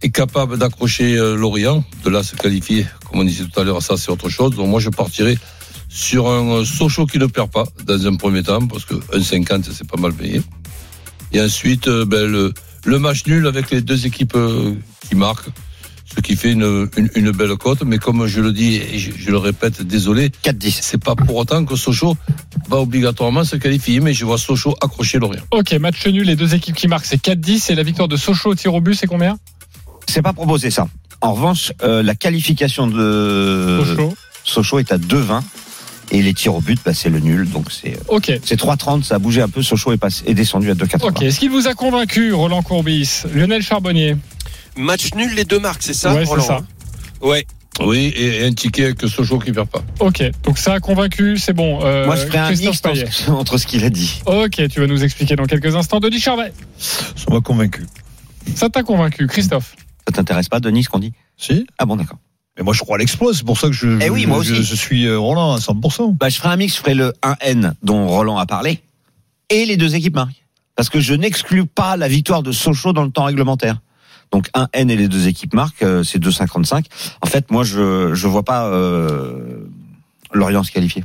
est 0.02 0.10
capable 0.10 0.58
d'accrocher 0.58 1.17
euh, 1.17 1.36
Lorient. 1.36 1.84
De 2.04 2.10
là, 2.10 2.24
se 2.24 2.36
qualifier, 2.36 2.86
comme 3.10 3.20
on 3.20 3.24
disait 3.24 3.44
tout 3.46 3.60
à 3.60 3.63
l'heure, 3.63 3.82
ça 3.82 3.98
c'est 3.98 4.12
autre 4.12 4.30
chose. 4.30 4.56
Donc, 4.56 4.70
moi, 4.70 4.80
je 4.80 4.89
partirais 4.89 5.38
sur 5.89 6.30
un 6.30 6.63
Sochaux 6.63 7.06
qui 7.06 7.20
ne 7.20 7.26
perd 7.26 7.52
pas 7.52 7.65
dans 7.86 8.08
un 8.08 8.15
premier 8.15 8.44
temps, 8.44 8.65
parce 8.65 8.86
que 8.86 8.94
1,50 8.94 9.65
c'est 9.74 9.88
pas 9.88 10.00
mal 10.00 10.13
payé. 10.13 10.41
Et 11.34 11.41
ensuite, 11.41 11.89
ben, 11.89 12.26
le, 12.26 12.54
le 12.86 13.00
match 13.00 13.26
nul 13.26 13.46
avec 13.48 13.72
les 13.72 13.82
deux 13.82 14.06
équipes 14.06 14.38
qui 15.10 15.15
marquent, 15.15 15.50
ce 16.15 16.21
qui 16.21 16.36
fait 16.36 16.52
une, 16.52 16.88
une, 16.97 17.10
une 17.15 17.32
belle 17.32 17.56
cote. 17.56 17.84
Mais 17.86 17.97
comme 17.97 18.26
je 18.28 18.41
le 18.41 18.52
dis 18.52 18.76
et 18.76 19.00
je, 19.00 19.12
je 19.17 19.30
le 19.32 19.38
répète, 19.38 19.82
désolé, 19.82 20.30
4-10. 20.43 20.78
c'est 20.82 21.04
pas 21.04 21.15
pour 21.15 21.36
autant 21.38 21.63
que 21.65 21.76
Sochaux 21.76 22.15
va 22.69 22.78
obligatoirement 22.78 23.43
se 23.43 23.56
qualifier, 23.56 24.00
mais 24.00 24.13
je 24.13 24.26
vois 24.26 24.38
Sochaux 24.38 24.76
accrocher 24.82 25.19
Lorient. 25.19 25.41
Ok, 25.52 25.74
match 25.74 26.06
nul. 26.08 26.26
Les 26.26 26.36
deux 26.36 26.54
équipes 26.56 26.76
qui 26.76 26.88
marquent, 26.88 27.06
c'est 27.06 27.21
4-10. 27.21 27.71
Et 27.71 27.76
la 27.76 27.84
victoire 27.84 28.08
de 28.08 28.17
Sochaux 28.17 28.50
au 28.52 28.56
tir 28.56 28.74
au 28.74 28.82
but, 28.82 28.95
c'est 28.95 29.08
combien? 29.08 29.38
C'est 30.08 30.21
pas 30.21 30.34
proposé 30.34 30.71
ça. 30.71 30.88
En 31.21 31.34
revanche, 31.34 31.71
euh, 31.84 32.02
la 32.04 32.15
qualification 32.15 32.88
de 32.88 33.80
Sochaux. 33.86 34.13
Sochaux 34.43 34.80
est 34.80 34.91
à 34.91 34.97
2-20 34.97 35.41
et 36.13 36.21
les 36.21 36.34
tirs 36.34 36.56
au 36.56 36.62
but, 36.62 36.80
bah, 36.84 36.93
c'est 36.93 37.10
le 37.10 37.19
nul. 37.19 37.47
Donc 37.50 37.71
c'est 37.71 37.93
euh, 37.95 38.15
Ok. 38.15 38.32
c'est 38.43 38.60
3-30, 38.60 39.04
ça 39.04 39.15
a 39.15 39.19
bougé 39.19 39.41
un 39.41 39.47
peu. 39.47 39.62
Sochaux 39.62 39.93
est, 39.93 39.97
passé, 39.97 40.24
est 40.26 40.34
descendu 40.34 40.69
à 40.71 40.74
2-80. 40.74 41.08
Ok. 41.08 41.21
Est-ce 41.21 41.39
qu'il 41.39 41.52
vous 41.52 41.67
a 41.67 41.74
convaincu, 41.74 42.34
Roland 42.34 42.63
Courbis? 42.63 43.24
Lionel 43.34 43.62
Charbonnier? 43.62 44.17
Match 44.77 45.13
nul, 45.15 45.34
les 45.36 45.45
deux 45.45 45.60
marques, 45.60 45.84
c'est 45.84 45.93
ça 45.93 46.13
Ouais, 46.13 46.23
c'est 46.25 46.29
Roland 46.29 46.43
ça. 46.43 46.62
Ouais. 47.21 47.45
Oui, 47.79 48.13
et, 48.15 48.43
un 48.45 48.53
ticket 48.53 48.86
avec 48.86 49.01
Sochaux 49.01 49.39
qui 49.39 49.51
perd 49.51 49.67
pas. 49.69 49.81
Ok. 49.99 50.21
Donc 50.43 50.57
ça 50.57 50.73
a 50.73 50.79
convaincu, 50.79 51.38
c'est 51.38 51.53
bon. 51.53 51.79
Euh, 51.84 52.05
Moi, 52.05 52.15
je 52.17 52.25
ferai 52.25 52.38
un 52.38 52.51
mix 52.51 52.81
entre, 53.29 53.57
ce 53.57 53.65
qu'il 53.65 53.84
a 53.86 53.89
dit. 53.89 54.21
Ok, 54.25 54.62
tu 54.69 54.79
vas 54.81 54.88
nous 54.88 55.03
expliquer 55.03 55.36
dans 55.36 55.45
quelques 55.45 55.75
instants. 55.75 55.99
Denis 55.99 56.19
Charvet, 56.19 56.53
Ça 56.77 57.31
m'a 57.31 57.39
convaincu. 57.39 57.86
ça 58.55 58.69
t'a 58.69 58.84
convaincu, 58.84 59.25
Christophe 59.27 59.75
Ça 60.07 60.13
t'intéresse 60.13 60.49
pas, 60.49 60.60
Denis, 60.60 60.84
ce 60.84 60.89
qu'on 60.89 60.99
dit? 60.99 61.13
Si 61.38 61.65
Ah 61.77 61.86
bon, 61.86 61.95
d'accord. 61.95 62.17
Mais 62.57 62.63
moi, 62.63 62.73
je 62.73 62.79
crois 62.81 62.97
à 62.97 62.99
l'exploit. 62.99 63.34
C'est 63.34 63.45
pour 63.45 63.57
ça 63.57 63.67
que 63.67 63.73
je, 63.73 63.88
Eh 64.01 64.07
je- 64.07 64.12
oui, 64.12 64.25
moi 64.25 64.43
je, 64.43 64.51
aussi. 64.53 64.63
je 64.63 64.75
suis 64.75 65.05
euh, 65.07 65.17
Roland 65.17 65.53
à 65.53 65.60
100%. 65.60 66.17
Bah, 66.17 66.27
je 66.29 66.36
ferai 66.38 66.49
un 66.49 66.57
mix, 66.57 66.75
je 66.75 66.79
ferai 66.81 66.93
le 66.93 67.13
1N 67.23 67.73
dont 67.84 68.05
Roland 68.07 68.38
a 68.38 68.45
parlé 68.45 68.81
et 69.49 69.65
les 69.65 69.77
deux 69.77 69.95
équipes 69.95 70.15
marquent. 70.15 70.45
Parce 70.75 70.89
que 70.89 70.99
je 70.99 71.13
n'exclus 71.13 71.65
pas 71.65 71.95
la 71.97 72.07
victoire 72.10 72.43
de 72.43 72.51
Sochaux 72.51 72.91
dans 72.93 73.03
le 73.03 73.12
temps 73.12 73.23
réglementaire. 73.23 73.79
Donc 74.32 74.50
1N 74.56 74.89
et 74.89 74.96
les 74.96 75.08
deux 75.08 75.28
équipes 75.28 75.54
marquent, 75.54 75.84
euh, 75.84 76.04
c'est 76.04 76.20
2,55. 76.20 76.86
En 77.22 77.28
fait, 77.28 77.52
moi, 77.52 77.63
je 77.63 78.13
je 78.13 78.28
vois 78.28 78.44
pas 78.44 78.67
euh, 78.67 79.65
Lorient 80.34 80.63
se 80.63 80.72
qualifier. 80.72 81.04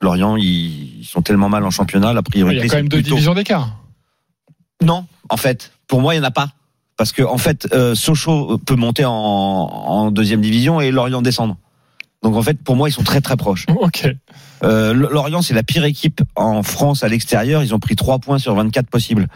Lorient, 0.00 0.36
ils 0.36 0.98
ils 1.00 1.04
sont 1.06 1.22
tellement 1.22 1.48
mal 1.48 1.64
en 1.64 1.70
championnat, 1.70 2.12
la 2.12 2.20
Il 2.20 2.30
priorité. 2.30 2.62
y 2.62 2.64
a 2.64 2.68
quand 2.68 2.76
même 2.76 2.88
deux 2.88 2.96
plutôt- 2.98 3.10
divisions 3.10 3.34
d'écart. 3.34 3.76
Non, 4.82 5.06
en 5.28 5.36
fait, 5.36 5.72
pour 5.86 6.00
moi, 6.00 6.14
il 6.14 6.18
n'y 6.20 6.24
en 6.24 6.28
a 6.28 6.32
pas. 6.32 6.50
Parce 6.96 7.12
que 7.12 7.22
en 7.22 7.38
fait, 7.38 7.68
euh, 7.72 7.94
Sochaux 7.94 8.58
peut 8.58 8.76
monter 8.76 9.04
en, 9.04 9.12
en 9.12 10.10
deuxième 10.10 10.40
division 10.40 10.80
et 10.80 10.90
Lorient 10.90 11.22
descendre. 11.22 11.56
Donc 12.24 12.36
en 12.36 12.42
fait, 12.42 12.60
pour 12.60 12.74
moi, 12.74 12.88
ils 12.88 12.92
sont 12.92 13.04
très 13.04 13.20
très 13.20 13.36
proches. 13.36 13.66
Ok. 13.76 14.08
Euh, 14.62 14.94
Lorient, 14.94 15.42
c'est 15.42 15.52
la 15.52 15.62
pire 15.62 15.84
équipe 15.84 16.22
en 16.36 16.62
France 16.62 17.04
à 17.04 17.08
l'extérieur. 17.08 17.62
Ils 17.62 17.74
ont 17.74 17.78
pris 17.78 17.96
3 17.96 18.18
points 18.18 18.38
sur 18.38 18.54
24 18.54 18.88
possibles. 18.88 19.26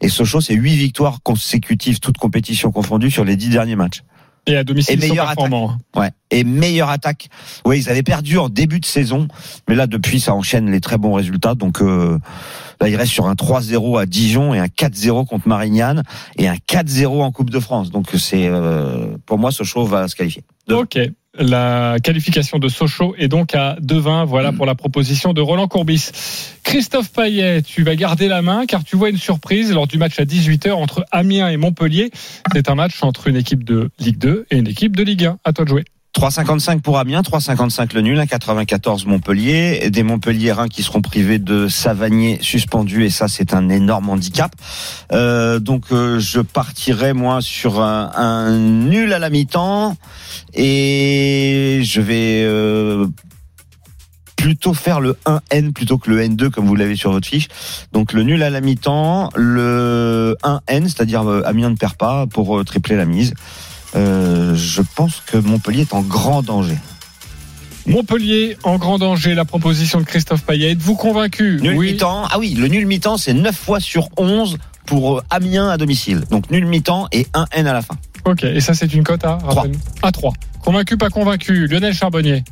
Et 0.00 0.08
Sochaux, 0.08 0.40
c'est 0.40 0.54
8 0.54 0.76
victoires 0.76 1.18
consécutives, 1.24 1.98
toutes 1.98 2.16
compétitions 2.16 2.70
confondues, 2.70 3.10
sur 3.10 3.24
les 3.24 3.34
10 3.34 3.48
derniers 3.48 3.74
matchs. 3.74 4.04
Et 4.46 4.56
à 4.56 4.62
domicile, 4.62 4.94
Et 5.02 5.04
ils 5.04 5.10
meilleure 5.10 5.26
performants. 5.26 5.76
Ouais. 5.96 6.10
Et 6.30 6.44
meilleure 6.44 6.90
attaque. 6.90 7.28
Oui, 7.64 7.80
ils 7.80 7.90
avaient 7.90 8.04
perdu 8.04 8.38
en 8.38 8.48
début 8.48 8.78
de 8.78 8.86
saison, 8.86 9.26
mais 9.68 9.74
là 9.74 9.88
depuis 9.88 10.20
ça 10.20 10.32
enchaîne 10.34 10.70
les 10.70 10.80
très 10.80 10.96
bons 10.96 11.14
résultats. 11.14 11.56
Donc 11.56 11.82
euh, 11.82 12.18
là, 12.80 12.88
il 12.88 12.94
reste 12.94 13.12
sur 13.12 13.26
un 13.26 13.34
3-0 13.34 14.00
à 14.00 14.06
Dijon 14.06 14.54
et 14.54 14.60
un 14.60 14.66
4-0 14.66 15.26
contre 15.26 15.48
Marignane 15.48 16.04
et 16.36 16.46
un 16.48 16.54
4-0 16.54 17.20
en 17.20 17.32
Coupe 17.32 17.50
de 17.50 17.58
France. 17.58 17.90
Donc 17.90 18.06
c'est 18.16 18.46
euh, 18.46 19.16
pour 19.26 19.38
moi 19.38 19.50
Sochaux 19.50 19.84
va 19.84 20.06
se 20.06 20.14
qualifier. 20.14 20.44
Ok. 20.70 20.98
La 21.38 21.98
qualification 22.02 22.58
de 22.58 22.68
Sochaux 22.68 23.14
est 23.16 23.28
donc 23.28 23.54
à 23.54 23.76
2-20. 23.80 24.26
Voilà 24.26 24.52
pour 24.52 24.66
la 24.66 24.74
proposition 24.74 25.32
de 25.32 25.40
Roland 25.40 25.68
Courbis. 25.68 26.10
Christophe 26.64 27.12
Payet, 27.12 27.62
tu 27.62 27.84
vas 27.84 27.94
garder 27.94 28.26
la 28.26 28.42
main 28.42 28.66
car 28.66 28.82
tu 28.82 28.96
vois 28.96 29.08
une 29.08 29.18
surprise 29.18 29.72
lors 29.72 29.86
du 29.86 29.98
match 29.98 30.18
à 30.18 30.24
18h 30.24 30.72
entre 30.72 31.04
Amiens 31.12 31.48
et 31.48 31.56
Montpellier. 31.56 32.10
C'est 32.52 32.68
un 32.68 32.74
match 32.74 33.02
entre 33.02 33.28
une 33.28 33.36
équipe 33.36 33.62
de 33.62 33.90
Ligue 34.00 34.18
2 34.18 34.46
et 34.50 34.58
une 34.58 34.66
équipe 34.66 34.96
de 34.96 35.04
Ligue 35.04 35.26
1. 35.26 35.38
À 35.44 35.52
toi 35.52 35.64
de 35.64 35.70
jouer. 35.70 35.84
3,55 36.18 36.80
pour 36.80 36.98
Amiens, 36.98 37.20
3,55 37.20 37.94
le 37.94 38.00
nul, 38.00 38.18
1,94 38.18 39.06
Montpellier, 39.06 39.88
des 39.88 40.02
Montpelliérains 40.02 40.66
qui 40.66 40.82
seront 40.82 41.00
privés 41.00 41.38
de 41.38 41.68
Savanier 41.68 42.40
suspendu, 42.42 43.04
et 43.04 43.10
ça 43.10 43.28
c'est 43.28 43.54
un 43.54 43.68
énorme 43.68 44.10
handicap. 44.10 44.50
Euh, 45.12 45.60
donc 45.60 45.92
euh, 45.92 46.18
je 46.18 46.40
partirai 46.40 47.12
moi 47.12 47.40
sur 47.40 47.80
un, 47.80 48.50
nul 48.58 49.12
à 49.12 49.20
la 49.20 49.30
mi-temps, 49.30 49.96
et 50.54 51.82
je 51.84 52.00
vais 52.00 52.42
euh, 52.42 53.06
plutôt 54.34 54.74
faire 54.74 54.98
le 54.98 55.16
1N 55.24 55.72
plutôt 55.72 55.98
que 55.98 56.10
le 56.10 56.20
N2 56.20 56.50
comme 56.50 56.66
vous 56.66 56.74
l'avez 56.74 56.96
sur 56.96 57.12
votre 57.12 57.28
fiche. 57.28 57.46
Donc 57.92 58.12
le 58.12 58.24
nul 58.24 58.42
à 58.42 58.50
la 58.50 58.60
mi-temps, 58.60 59.30
le 59.36 60.36
1N, 60.42 60.82
c'est-à-dire 60.82 61.20
Amiens 61.44 61.70
ne 61.70 61.76
perd 61.76 61.94
pas 61.94 62.26
pour 62.26 62.64
tripler 62.64 62.96
la 62.96 63.04
mise. 63.04 63.34
Euh, 63.96 64.54
je 64.54 64.82
pense 64.94 65.22
que 65.26 65.36
Montpellier 65.38 65.82
est 65.82 65.94
en 65.94 66.02
grand 66.02 66.42
danger. 66.42 66.76
Montpellier 67.86 68.56
en 68.64 68.76
grand 68.76 68.98
danger. 68.98 69.34
La 69.34 69.44
proposition 69.44 70.00
de 70.00 70.04
Christophe 70.04 70.42
Payet. 70.44 70.72
Êtes-vous 70.72 70.94
convaincu 70.94 71.58
Nul 71.62 71.76
Oui. 71.76 71.92
mi-temps. 71.92 72.24
Ah 72.30 72.38
oui, 72.38 72.54
le 72.54 72.68
nul 72.68 72.86
mi-temps, 72.86 73.16
c'est 73.16 73.32
9 73.32 73.56
fois 73.56 73.80
sur 73.80 74.08
11 74.18 74.58
pour 74.86 75.18
euh, 75.18 75.22
Amiens 75.30 75.68
à 75.70 75.76
domicile. 75.78 76.22
Donc 76.30 76.50
nul 76.50 76.66
mi-temps 76.66 77.08
et 77.12 77.26
1 77.34 77.46
N 77.52 77.66
à 77.66 77.72
la 77.72 77.82
fin. 77.82 77.94
Ok. 78.24 78.44
Et 78.44 78.60
ça, 78.60 78.74
c'est 78.74 78.92
une 78.92 79.04
cote 79.04 79.24
à 79.24 79.38
rappelle-nous. 79.38 79.78
À 80.02 80.12
3. 80.12 80.32
Convaincu, 80.62 80.98
pas 80.98 81.08
convaincu. 81.08 81.66
Lionel 81.66 81.94
Charbonnier. 81.94 82.44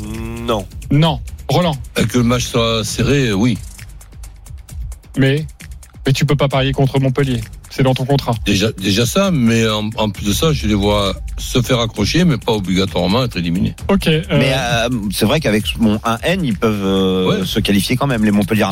Non. 0.00 0.66
Non. 0.90 1.20
Roland. 1.48 1.76
Et 1.96 2.04
que 2.06 2.18
le 2.18 2.24
match 2.24 2.44
soit 2.46 2.82
serré, 2.84 3.28
euh, 3.28 3.34
oui. 3.34 3.58
Mais, 5.18 5.46
mais 6.06 6.12
tu 6.12 6.24
peux 6.24 6.34
pas 6.36 6.48
parier 6.48 6.72
contre 6.72 6.98
Montpellier. 6.98 7.40
C'est 7.74 7.82
dans 7.82 7.94
ton 7.94 8.04
contrat. 8.04 8.34
Déjà, 8.44 8.70
déjà 8.72 9.06
ça, 9.06 9.30
mais 9.32 9.66
en, 9.66 9.88
en 9.96 10.10
plus 10.10 10.26
de 10.26 10.32
ça, 10.34 10.52
je 10.52 10.66
les 10.66 10.74
vois 10.74 11.14
se 11.38 11.62
faire 11.62 11.80
accrocher, 11.80 12.24
mais 12.26 12.36
pas 12.36 12.52
obligatoirement 12.52 13.24
être 13.24 13.36
éliminés. 13.38 13.74
Ok. 13.88 14.08
euh, 14.08 14.22
Mais 14.30 14.52
euh, 14.54 14.88
c'est 15.10 15.24
vrai 15.24 15.40
qu'avec 15.40 15.78
mon 15.80 15.98
1 16.04 16.18
N, 16.24 16.44
ils 16.44 16.56
peuvent 16.56 16.84
euh, 16.84 17.44
se 17.46 17.60
qualifier 17.60 17.96
quand 17.96 18.06
même, 18.06 18.24
les 18.24 18.30
Montpellier. 18.30 18.64
En 18.64 18.70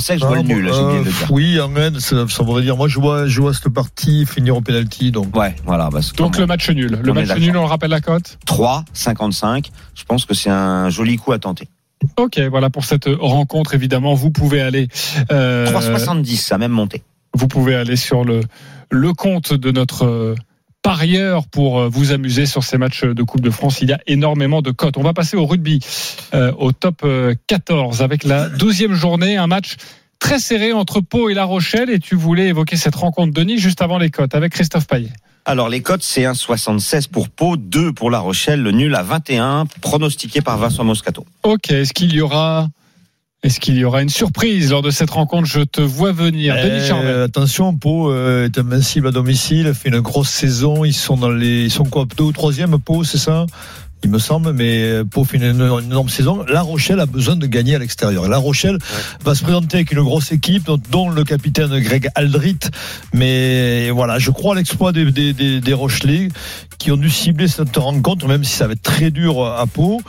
16, 0.00 0.18
je 0.20 0.26
vois 0.26 0.36
le 0.36 0.40
Ah, 0.40 0.42
nul, 0.42 0.70
j'ai 0.74 0.80
oublié 0.80 0.98
de 1.00 1.04
le 1.04 1.10
dire. 1.12 1.26
Oui, 1.30 1.60
en 1.60 1.74
N, 1.76 2.00
ça, 2.00 2.26
ça 2.28 2.42
voudrait 2.42 2.62
dire. 2.62 2.76
Moi, 2.76 2.88
je 2.88 2.98
vois, 2.98 3.28
je 3.28 3.40
vois 3.40 3.54
cette 3.54 3.68
partie 3.68 4.26
finir 4.26 4.56
au 4.56 4.60
penalty. 4.60 5.12
Donc. 5.12 5.34
Ouais, 5.36 5.54
voilà. 5.64 5.88
Bah, 5.90 6.00
donc 6.16 6.36
le 6.38 6.46
match 6.46 6.68
nul. 6.70 6.98
Le 7.00 7.10
On 7.12 7.14
match 7.14 7.36
nul, 7.38 7.56
on 7.56 7.66
rappelle 7.66 7.90
la 7.90 8.00
cote 8.00 8.38
3, 8.46 8.84
55. 8.92 9.70
Je 9.94 10.02
pense 10.04 10.24
que 10.24 10.34
c'est 10.34 10.50
un 10.50 10.90
joli 10.90 11.16
coup 11.16 11.32
à 11.32 11.38
tenter. 11.38 11.68
Ok, 12.16 12.38
voilà 12.50 12.70
pour 12.70 12.84
cette 12.84 13.08
rencontre. 13.20 13.74
Évidemment, 13.74 14.14
vous 14.14 14.30
pouvez 14.30 14.60
aller. 14.60 14.88
euh, 15.32 15.66
3,70, 15.70 16.36
ça 16.36 16.56
a 16.56 16.58
même 16.58 16.72
monté. 16.72 17.02
Vous 17.36 17.48
pouvez 17.48 17.74
aller 17.74 17.96
sur 17.96 18.24
le, 18.24 18.40
le 18.90 19.12
compte 19.12 19.52
de 19.52 19.70
notre 19.70 20.04
euh, 20.04 20.34
parieur 20.86 21.48
pour 21.48 21.80
euh, 21.80 21.88
vous 21.88 22.12
amuser 22.12 22.46
sur 22.46 22.62
ces 22.62 22.78
matchs 22.78 23.02
de 23.02 23.22
Coupe 23.24 23.40
de 23.40 23.50
France. 23.50 23.80
Il 23.80 23.88
y 23.88 23.92
a 23.92 23.98
énormément 24.06 24.62
de 24.62 24.70
cotes. 24.70 24.96
On 24.96 25.02
va 25.02 25.14
passer 25.14 25.36
au 25.36 25.44
rugby, 25.44 25.80
euh, 26.32 26.52
au 26.58 26.70
top 26.70 27.00
euh, 27.02 27.34
14, 27.48 28.02
avec 28.02 28.22
la 28.22 28.48
12e 28.48 28.92
journée, 28.92 29.36
un 29.36 29.48
match 29.48 29.74
très 30.20 30.38
serré 30.38 30.72
entre 30.72 31.00
Pau 31.00 31.28
et 31.28 31.34
La 31.34 31.42
Rochelle. 31.42 31.90
Et 31.90 31.98
tu 31.98 32.14
voulais 32.14 32.46
évoquer 32.46 32.76
cette 32.76 32.94
rencontre, 32.94 33.32
Denis, 33.32 33.58
juste 33.58 33.82
avant 33.82 33.98
les 33.98 34.10
cotes, 34.10 34.36
avec 34.36 34.52
Christophe 34.52 34.86
Payet. 34.86 35.10
Alors 35.44 35.68
les 35.68 35.82
cotes, 35.82 36.04
c'est 36.04 36.22
1,76 36.22 37.08
pour 37.08 37.30
Pau, 37.30 37.56
2 37.56 37.92
pour 37.92 38.08
La 38.08 38.20
Rochelle, 38.20 38.62
le 38.62 38.70
nul 38.70 38.94
à 38.94 39.02
21, 39.02 39.66
pronostiqué 39.80 40.40
par 40.40 40.56
Vincent 40.56 40.84
Moscato. 40.84 41.26
Ok, 41.42 41.72
est-ce 41.72 41.92
qu'il 41.92 42.12
y 42.12 42.20
aura... 42.20 42.68
Est-ce 43.46 43.60
qu'il 43.60 43.76
y 43.76 43.84
aura 43.84 44.02
une 44.02 44.08
surprise 44.08 44.72
lors 44.72 44.82
de 44.82 44.90
cette 44.90 45.10
rencontre 45.10 45.46
Je 45.46 45.60
te 45.60 45.80
vois 45.80 46.10
venir. 46.10 46.56
Denis 46.56 46.90
Euh, 46.90 47.26
attention, 47.26 47.76
Pau 47.76 48.10
euh, 48.10 48.46
est 48.46 48.58
invincible 48.58 49.06
à 49.06 49.10
domicile, 49.12 49.72
fait 49.72 49.88
une 49.88 50.00
grosse 50.00 50.30
saison. 50.30 50.84
Ils 50.84 50.92
sont 50.92 51.16
dans 51.16 51.30
les, 51.30 51.66
ils 51.66 51.70
sont 51.70 51.84
quoi, 51.84 52.06
deux 52.16 52.24
ou 52.24 52.32
troisième 52.32 52.76
Pau, 52.80 53.04
c'est 53.04 53.18
ça? 53.18 53.46
Il 54.02 54.10
me 54.10 54.18
semble, 54.18 54.52
mais 54.52 55.04
Pau 55.08 55.22
fait 55.22 55.36
une, 55.36 55.44
une 55.44 55.84
énorme 55.84 56.08
saison. 56.08 56.44
La 56.48 56.60
Rochelle 56.60 56.98
a 56.98 57.06
besoin 57.06 57.36
de 57.36 57.46
gagner 57.46 57.76
à 57.76 57.78
l'extérieur. 57.78 58.28
La 58.28 58.38
Rochelle 58.38 58.78
va 59.24 59.36
se 59.36 59.44
présenter 59.44 59.76
avec 59.76 59.92
une 59.92 60.02
grosse 60.02 60.32
équipe, 60.32 60.64
dont, 60.64 60.80
dont 60.90 61.08
le 61.08 61.22
capitaine 61.22 61.78
Greg 61.78 62.08
Aldrit. 62.16 62.58
Mais 63.14 63.90
voilà, 63.90 64.18
je 64.18 64.32
crois 64.32 64.54
à 64.54 64.56
l'exploit 64.56 64.90
des, 64.90 65.12
des, 65.12 65.32
des, 65.32 65.60
des 65.60 65.72
Rochelais 65.72 66.30
qui 66.78 66.90
ont 66.90 66.96
dû 66.96 67.10
cibler 67.10 67.46
cette 67.46 67.76
rencontre, 67.76 68.26
même 68.26 68.42
si 68.42 68.56
ça 68.56 68.66
va 68.66 68.72
être 68.72 68.82
très 68.82 69.12
dur 69.12 69.44
à 69.44 69.66
Pau. 69.66 70.00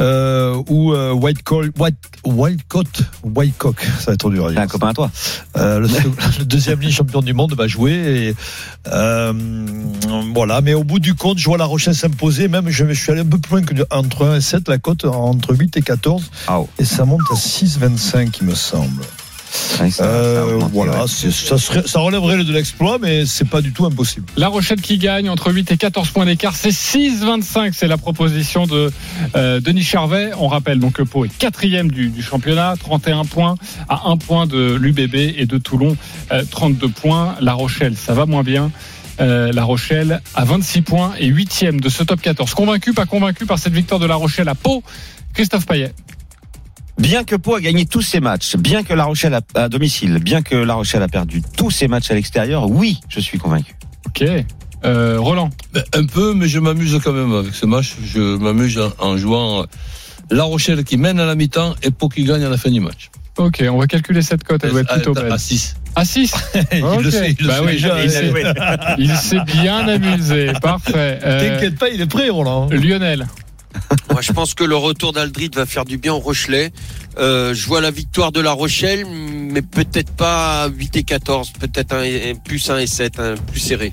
Euh, 0.00 0.60
où 0.70 0.92
euh, 0.94 1.12
White 1.12 1.42
Col- 1.42 1.70
White 1.78 1.96
Wildcoat 2.24 2.84
Whitecock 3.24 3.80
ça 3.98 4.06
va 4.06 4.12
être 4.14 4.30
dur. 4.30 4.48
C'est 4.50 4.58
un 4.58 4.66
copain 4.66 4.88
à 4.88 4.94
toi. 4.94 5.10
Euh, 5.58 5.80
le, 5.80 5.86
le 6.38 6.44
deuxième 6.44 6.80
ligne 6.80 6.90
champion 6.90 7.20
du 7.20 7.34
monde 7.34 7.54
va 7.54 7.66
jouer 7.68 7.92
et 8.28 8.34
euh, 8.88 9.32
voilà. 10.34 10.60
Mais 10.62 10.72
au 10.74 10.82
bout 10.84 10.98
du 10.98 11.14
compte 11.14 11.38
je 11.38 11.44
vois 11.44 11.58
la 11.58 11.66
Rochelle 11.66 11.94
s'imposer. 11.94 12.48
Même 12.48 12.70
je, 12.70 12.86
je 12.86 12.92
suis 12.92 13.12
allé 13.12 13.20
un 13.20 13.26
peu 13.26 13.38
plus 13.38 13.50
loin 13.56 13.62
que 13.62 13.74
entre 13.90 14.26
1 14.26 14.36
et 14.36 14.40
7 14.40 14.68
la 14.68 14.78
cote 14.78 15.04
entre 15.04 15.54
8 15.54 15.76
et 15.76 15.82
14 15.82 16.30
et 16.78 16.84
ça 16.84 17.04
monte 17.04 17.20
à 17.30 17.34
6,25 17.34 18.38
il 18.40 18.46
me 18.46 18.54
semble 18.54 19.02
Euh, 20.00 20.58
voilà 20.72 21.04
c'est- 21.06 21.30
ça, 21.30 21.58
serait, 21.58 21.82
ça 21.86 21.98
relèverait 22.00 22.42
de 22.44 22.52
l'exploit 22.52 22.98
mais 23.00 23.26
c'est 23.26 23.48
pas 23.48 23.60
du 23.60 23.72
tout 23.72 23.84
impossible 23.84 24.26
La 24.36 24.48
Rochelle 24.48 24.80
qui 24.80 24.98
gagne 24.98 25.28
entre 25.28 25.52
8 25.52 25.70
et 25.72 25.76
14 25.76 26.10
points 26.10 26.24
d'écart, 26.26 26.54
c'est 26.56 26.70
6-25, 26.72 27.72
c'est 27.74 27.86
la 27.88 27.98
proposition 27.98 28.66
de 28.66 28.90
euh, 29.36 29.60
Denis 29.60 29.82
Charvet. 29.82 30.30
On 30.38 30.48
rappelle 30.48 30.78
donc 30.78 30.94
que 30.94 31.02
Pau 31.02 31.24
est 31.24 31.28
quatrième 31.36 31.90
du, 31.90 32.08
du 32.08 32.22
championnat, 32.22 32.74
31 32.78 33.24
points 33.24 33.56
à 33.88 34.08
1 34.08 34.16
point 34.16 34.46
de 34.46 34.74
l'UBB 34.74 35.14
et 35.36 35.46
de 35.46 35.58
Toulon, 35.58 35.96
euh, 36.32 36.42
32 36.50 36.88
points. 36.88 37.34
La 37.40 37.52
Rochelle, 37.54 37.96
ça 37.96 38.14
va 38.14 38.26
moins 38.26 38.42
bien. 38.42 38.70
Euh, 39.20 39.52
la 39.52 39.64
Rochelle 39.64 40.20
à 40.34 40.44
26 40.44 40.82
points 40.82 41.12
et 41.18 41.26
8 41.26 41.66
de 41.80 41.88
ce 41.88 42.02
top 42.02 42.20
14. 42.20 42.54
Convaincu, 42.54 42.92
pas 42.94 43.06
convaincu 43.06 43.44
par 43.46 43.58
cette 43.58 43.74
victoire 43.74 44.00
de 44.00 44.06
La 44.06 44.14
Rochelle 44.16 44.48
à 44.48 44.54
Pau 44.54 44.82
Christophe 45.34 45.66
Payet. 45.66 45.92
Bien 46.98 47.24
que 47.24 47.36
Pau 47.36 47.54
a 47.54 47.60
gagné 47.60 47.86
tous 47.86 48.02
ses 48.02 48.20
matchs, 48.20 48.56
bien 48.56 48.82
que 48.82 48.92
La 48.92 49.04
Rochelle 49.04 49.34
a, 49.34 49.40
à 49.54 49.68
domicile, 49.68 50.18
bien 50.18 50.42
que 50.42 50.54
La 50.54 50.74
Rochelle 50.74 51.02
a 51.02 51.08
perdu 51.08 51.42
tous 51.56 51.70
ses 51.70 51.88
matchs 51.88 52.10
à 52.10 52.14
l'extérieur, 52.14 52.70
oui, 52.70 53.00
je 53.08 53.20
suis 53.20 53.38
convaincu. 53.38 53.74
Ok. 54.06 54.24
Euh, 54.84 55.16
Roland 55.18 55.50
Ben, 55.72 55.84
Un 55.94 56.04
peu, 56.04 56.34
mais 56.34 56.48
je 56.48 56.58
m'amuse 56.58 56.98
quand 57.02 57.12
même 57.12 57.32
avec 57.32 57.54
ce 57.54 57.66
match. 57.66 57.94
Je 58.04 58.36
m'amuse 58.36 58.78
en, 58.78 58.92
en 58.98 59.16
jouant 59.16 59.62
euh, 59.62 59.66
La 60.30 60.42
Rochelle 60.44 60.84
qui 60.84 60.96
mène 60.96 61.18
à 61.20 61.24
la 61.24 61.34
mi-temps 61.34 61.74
et 61.82 61.90
Pau 61.90 62.08
qui 62.08 62.24
gagne 62.24 62.44
à 62.44 62.48
la 62.50 62.56
fin 62.56 62.70
du 62.70 62.80
match. 62.80 63.10
Ok, 63.38 63.64
on 63.66 63.78
va 63.78 63.86
calculer 63.86 64.20
cette 64.20 64.44
cote, 64.44 64.62
elle 64.62 64.70
doit 64.72 64.80
être 64.82 64.92
plutôt 64.92 65.14
belle. 65.14 65.32
À 65.32 65.38
6. 65.38 65.76
À 65.94 66.04
6 66.04 66.34
Il 66.72 67.02
le 67.02 67.10
sait, 67.10 67.34
Bah 67.44 67.54
oui, 67.64 67.82
il 68.98 69.16
s'est 69.16 69.40
bien 69.46 69.88
amusé. 69.88 70.52
Parfait. 70.60 71.18
Euh, 71.24 71.54
t'inquiète 71.54 71.78
pas 71.78 71.88
il 71.88 72.00
est 72.00 72.06
prêt 72.06 72.28
Roland 72.28 72.68
Lionel. 72.70 73.26
Moi, 74.10 74.20
je 74.20 74.32
pense 74.32 74.54
que 74.54 74.64
le 74.64 74.76
retour 74.76 75.12
d'Aldrit 75.12 75.50
va 75.54 75.66
faire 75.66 75.84
du 75.84 75.98
bien 75.98 76.12
au 76.12 76.18
Rochelet. 76.18 76.72
Euh, 77.18 77.54
je 77.54 77.66
vois 77.66 77.80
la 77.80 77.90
victoire 77.90 78.32
de 78.32 78.40
La 78.40 78.52
Rochelle, 78.52 79.06
mais 79.06 79.62
peut-être 79.62 80.12
pas 80.12 80.68
8 80.68 80.96
et 80.96 81.02
14, 81.02 81.52
peut-être 81.58 81.94
un, 81.94 82.34
plus 82.34 82.70
1 82.70 82.78
et 82.78 82.86
7, 82.86 83.18
un 83.18 83.34
plus 83.36 83.60
serré. 83.60 83.92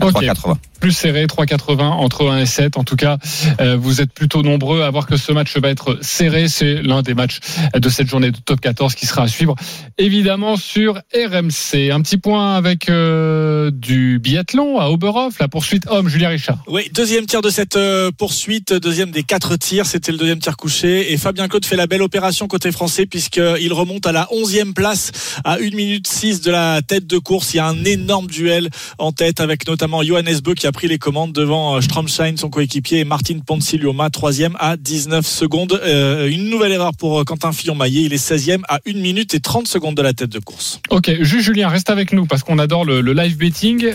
Ok. 0.00 0.22
3,80. 0.22 0.56
Plus 0.82 0.90
serré, 0.90 1.26
3,80 1.26 1.80
entre 1.80 2.28
1 2.28 2.38
et 2.38 2.46
7. 2.46 2.76
En 2.76 2.82
tout 2.82 2.96
cas, 2.96 3.16
euh, 3.60 3.76
vous 3.76 4.00
êtes 4.00 4.12
plutôt 4.12 4.42
nombreux 4.42 4.82
à 4.82 4.90
voir 4.90 5.06
que 5.06 5.16
ce 5.16 5.30
match 5.30 5.56
va 5.56 5.68
être 5.68 5.96
serré. 6.00 6.48
C'est 6.48 6.82
l'un 6.82 7.02
des 7.02 7.14
matchs 7.14 7.38
de 7.72 7.88
cette 7.88 8.08
journée 8.08 8.32
de 8.32 8.38
top 8.38 8.60
14 8.60 8.96
qui 8.96 9.06
sera 9.06 9.22
à 9.22 9.28
suivre 9.28 9.54
évidemment 9.96 10.56
sur 10.56 11.00
RMC. 11.14 11.92
Un 11.92 12.00
petit 12.02 12.16
point 12.16 12.56
avec 12.56 12.88
euh, 12.88 13.70
du 13.70 14.18
biathlon 14.18 14.80
à 14.80 14.88
Oberhof, 14.88 15.38
la 15.38 15.46
poursuite 15.46 15.86
homme, 15.86 16.08
Julien 16.08 16.30
Richard. 16.30 16.58
Oui, 16.66 16.90
deuxième 16.92 17.26
tir 17.26 17.42
de 17.42 17.50
cette 17.50 17.76
euh, 17.76 18.10
poursuite, 18.10 18.72
deuxième 18.72 19.12
des 19.12 19.22
quatre 19.22 19.54
tirs, 19.54 19.86
c'était 19.86 20.10
le 20.10 20.18
deuxième 20.18 20.40
tir 20.40 20.56
couché. 20.56 21.12
Et 21.12 21.16
Fabien 21.16 21.46
Claude 21.46 21.64
fait 21.64 21.76
la 21.76 21.86
belle 21.86 22.02
opération 22.02 22.48
côté 22.48 22.72
français 22.72 23.06
puisqu'il 23.06 23.72
remonte 23.72 24.04
à 24.08 24.10
la 24.10 24.26
onzième 24.32 24.74
place 24.74 25.12
à 25.44 25.58
1 25.58 25.76
minute 25.76 26.08
6 26.08 26.40
de 26.40 26.50
la 26.50 26.82
tête 26.82 27.06
de 27.06 27.18
course. 27.18 27.54
Il 27.54 27.58
y 27.58 27.60
a 27.60 27.68
un 27.68 27.84
énorme 27.84 28.26
duel 28.26 28.68
en 28.98 29.12
tête 29.12 29.38
avec 29.38 29.68
notamment 29.68 30.02
Johannes 30.02 30.40
Beu 30.42 30.54
qui 30.54 30.66
a 30.66 30.71
pris 30.72 30.88
les 30.88 30.98
commandes 30.98 31.32
devant 31.32 31.76
euh, 31.76 31.80
Stromschein, 31.80 32.36
son 32.36 32.50
coéquipier, 32.50 33.00
et 33.00 33.04
Martin 33.04 33.38
Ponzilioma, 33.38 34.10
troisième 34.10 34.56
à 34.58 34.76
19 34.76 35.24
secondes. 35.26 35.80
Euh, 35.84 36.28
une 36.28 36.50
nouvelle 36.50 36.72
erreur 36.72 36.92
pour 36.94 37.20
euh, 37.20 37.24
Quentin 37.24 37.52
Fillon-Maillet. 37.52 38.02
Il 38.02 38.12
est 38.12 38.30
16e 38.30 38.62
à 38.68 38.80
1 38.86 38.94
minute 38.94 39.34
et 39.34 39.40
30 39.40 39.68
secondes 39.68 39.94
de 39.94 40.02
la 40.02 40.12
tête 40.12 40.30
de 40.30 40.38
course. 40.38 40.80
Ok, 40.90 41.10
juste 41.20 41.44
Julien, 41.44 41.68
reste 41.68 41.90
avec 41.90 42.12
nous 42.12 42.26
parce 42.26 42.42
qu'on 42.42 42.58
adore 42.58 42.84
le, 42.84 43.00
live 43.12 43.36
betting. 43.36 43.92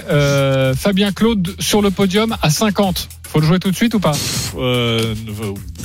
Fabien 0.76 1.12
Claude 1.12 1.56
sur 1.60 1.82
le 1.82 1.92
podium 1.92 2.36
à 2.42 2.50
50. 2.50 3.10
Faut 3.38 3.42
le 3.42 3.48
jouer 3.50 3.60
tout 3.60 3.70
de 3.70 3.76
suite 3.76 3.94
ou 3.94 4.00
pas 4.00 4.14
Euh, 4.58 5.14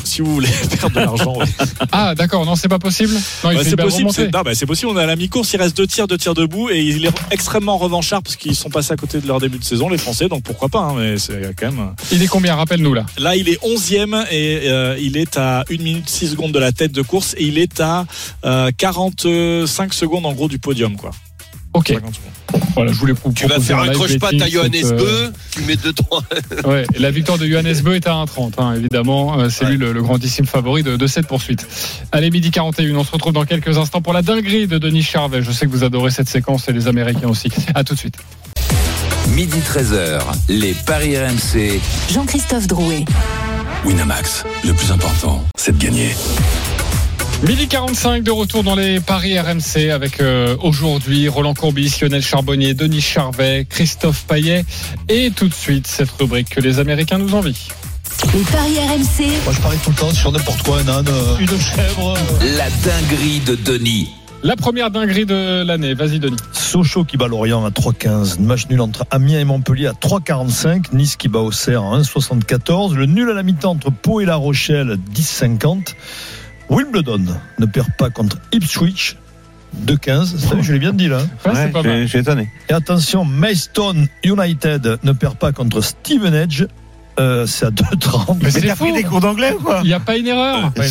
si 0.05 0.23
vous 0.23 0.33
voulez 0.33 0.49
perdre 0.81 0.95
de 0.95 1.01
l'argent. 1.01 1.35
Ah 1.93 2.15
d'accord, 2.15 2.47
non 2.47 2.57
c'est 2.57 2.69
pas 2.69 2.79
possible. 2.79 3.13
Fait 3.13 3.63
c'est 3.63 3.77
possible. 3.77 4.09
C'est 4.11 4.31
bah, 4.31 4.43
c'est 4.55 4.65
possible. 4.65 4.91
On 4.93 4.99
est 4.99 5.03
à 5.03 5.07
la 5.07 5.17
mi-course. 5.17 5.53
Il 5.53 5.61
reste 5.61 5.77
deux 5.77 5.87
tirs, 5.87 6.09
deux 6.09 6.17
tirs 6.17 6.33
debout, 6.33 6.71
et 6.71 6.81
il 6.81 7.05
est 7.05 7.11
extrêmement 7.31 7.77
revanchard 7.77 8.23
parce 8.23 8.37
qu'ils 8.37 8.55
sont 8.55 8.71
passés 8.71 8.95
à 8.95 8.97
côté 8.97 9.21
de 9.21 9.27
leur 9.27 9.39
début 9.39 9.59
de 9.59 9.65
saison, 9.65 9.91
les 9.91 9.99
Français. 9.99 10.31
Donc 10.31 10.45
pourquoi 10.45 10.71
pas 10.71 10.79
hein, 10.79 10.95
Mais 10.97 11.19
c'est 11.19 11.55
quand 11.55 11.71
même. 11.71 11.95
Il 12.11 12.23
est 12.23 12.27
combien 12.27 12.57
Rappelle-nous 12.57 12.95
là? 12.95 13.05
Là, 13.19 13.37
il 13.37 13.51
est 13.51 13.63
11e 13.63 14.25
et 14.31 14.71
euh, 14.71 14.97
il 14.99 15.19
est 15.19 15.37
à 15.37 15.67
1 15.71 15.77
minute 15.77 16.09
6 16.09 16.31
secondes 16.31 16.53
de 16.53 16.59
la 16.59 16.73
tête 16.73 16.93
de 16.93 17.03
course 17.03 17.35
et 17.37 17.45
il 17.45 17.59
est 17.59 17.81
à 17.81 18.07
euh, 18.47 18.71
45 18.75 19.93
secondes 19.93 20.25
en 20.25 20.33
gros 20.33 20.49
du 20.49 20.59
podium, 20.59 20.97
quoi. 20.97 21.11
Ok. 21.75 21.93
Voilà, 22.75 22.93
je 22.93 22.99
voulais 22.99 23.13
vous 23.13 23.33
Tu 23.33 23.47
vas 23.47 23.61
faire 23.61 23.79
un 23.79 23.89
croche-patte 23.89 24.33
betting, 24.33 24.43
à 24.43 24.49
Johannes 24.49 24.73
cette, 24.75 24.93
euh, 24.93 24.97
Beu, 25.29 25.33
tu 25.51 25.63
mets 25.63 25.75
2-3. 25.75 26.23
Ouais, 26.67 26.85
la 26.99 27.11
victoire 27.11 27.39
de 27.39 27.47
Johannes 27.47 27.81
Beu 27.83 27.95
est 27.97 28.07
à 28.07 28.13
1,30, 28.13 28.53
hein, 28.59 28.75
évidemment. 28.75 29.39
Euh, 29.41 29.49
C'est 29.51 29.65
lui 29.67 29.77
le, 29.77 29.93
le 29.93 30.03
grandissime 30.03 30.47
favori 30.47 30.83
de, 30.83 30.97
de 30.97 31.07
cette 31.07 31.27
poursuite. 31.27 31.67
Allez, 32.13 32.31
midi 32.31 32.51
41, 32.51 32.95
on 32.97 33.05
se 33.05 33.13
retrouve 33.13 33.33
dans 33.33 33.45
quelques 33.45 33.77
instants 33.79 34.01
pour 34.01 34.13
la 34.13 34.23
dinguerie 34.23 34.67
de 34.67 34.79
Denis 34.79 35.03
Charvet. 35.03 35.43
Je 35.43 35.51
sais 35.53 35.67
que 35.67 35.71
vous 35.71 35.85
adorez 35.85 36.11
cette 36.11 36.29
séquence 36.29 36.69
et 36.69 36.73
les 36.73 36.89
Américains 36.89 37.29
aussi. 37.29 37.49
À 37.75 37.85
tout 37.85 37.95
de 37.95 37.99
suite. 37.99 38.17
Midi 39.29 39.59
13h, 39.61 40.21
les 40.49 40.75
Paris 40.87 41.17
RMC. 41.17 41.81
Jean-Christophe 42.13 42.67
Drouet. 42.67 43.05
Winamax, 43.85 44.45
le 44.65 44.73
plus 44.75 44.93
important, 44.93 45.45
c'est 45.57 45.77
de 45.77 45.83
gagner. 45.83 46.11
Midi 47.43 47.67
45 47.67 48.23
de 48.23 48.31
retour 48.31 48.63
dans 48.63 48.77
les 48.77 49.01
Paris 49.01 49.37
RMC 49.37 49.91
avec 49.91 50.21
euh, 50.21 50.57
aujourd'hui 50.63 51.29
Roland 51.29 51.55
Courbis, 51.55 51.99
Lionel 52.01 52.23
Charbonnier, 52.23 52.73
Denis 52.73 53.01
Charvet, 53.01 53.67
Christophe 53.69 54.25
Paillet 54.27 54.65
et 55.09 55.33
tout 55.33 55.49
de 55.49 55.55
suite 55.55 55.89
cette 55.89 56.11
rubrique 56.13 56.51
que 56.51 56.61
les 56.61 56.79
Américains 56.79 57.19
nous 57.19 57.35
envient. 57.35 57.57
Les 58.33 58.43
paris 58.43 58.79
RMC. 58.79 59.27
Moi, 59.43 59.53
je 59.55 59.61
parie 59.61 59.79
tout 59.83 59.91
le 59.91 59.97
temps 59.97 60.13
sur 60.13 60.31
n'importe 60.31 60.63
quoi, 60.63 60.79
un 60.79 60.89
âne, 60.89 61.09
euh, 61.09 61.39
une 61.41 61.49
chèvre. 61.49 62.15
La 62.57 62.71
dinguerie 62.71 63.41
de 63.41 63.57
Denis. 63.57 64.11
La 64.45 64.55
première 64.55 64.93
dinguerie 64.93 65.27
de 65.27 65.65
l'année, 65.65 65.95
vas-y 65.95 66.21
Denis. 66.21 66.37
Sochaux 66.53 67.03
qui 67.03 67.17
bat 67.17 67.27
Lorient 67.27 67.65
à 67.65 67.71
3,15. 67.71 68.41
Match 68.41 68.69
nul 68.71 68.81
entre 68.81 69.05
Amiens 69.11 69.41
et 69.41 69.45
Montpellier 69.45 69.89
à 69.89 69.93
3,45. 69.93 70.95
Nice 70.95 71.17
qui 71.17 71.27
bat 71.27 71.41
Auxerre 71.41 71.83
à 71.83 71.99
1,74. 71.99 72.95
Le 72.95 73.07
nul 73.07 73.29
à 73.31 73.35
la 73.35 73.43
mi-temps 73.43 73.73
entre 73.73 73.91
Pau 73.91 74.21
et 74.21 74.27
La 74.27 74.37
Rochelle, 74.37 74.99
10,50. 75.13 75.95
Wimbledon 76.73 77.25
ne 77.59 77.67
perd 77.67 77.89
pas 77.99 78.11
contre 78.11 78.39
Ipswich, 78.53 79.17
2,15. 79.87 80.37
Ça, 80.39 80.57
Je 80.61 80.73
l'ai 80.73 80.79
bien 80.79 80.93
dit 80.93 81.09
là. 81.09 81.19
hein. 81.21 81.51
Ouais, 81.53 81.69
pas 81.69 81.83
mal. 81.83 82.07
étonné. 82.15 82.49
Et 82.69 82.73
attention, 82.73 83.25
Maystone 83.25 84.07
United 84.25 84.99
ne 85.03 85.13
perd 85.13 85.37
pas 85.37 85.53
contre 85.53 85.81
Stevenage. 85.83 86.67
Euh, 87.21 87.45
c'est 87.47 87.67
à 87.67 87.71
2,30. 87.71 88.39
Mais 88.43 88.51
c'est 88.51 88.67
fou. 88.75 88.87
cours 89.07 89.21
d'anglais 89.21 89.53
ou 89.53 89.61
quoi 89.63 89.81
Il 89.85 89.89
n'y 89.89 89.93
a 89.93 90.01
pas 90.01 90.17
une 90.17 90.27
erreur. 90.29 90.73
Une 90.75 90.83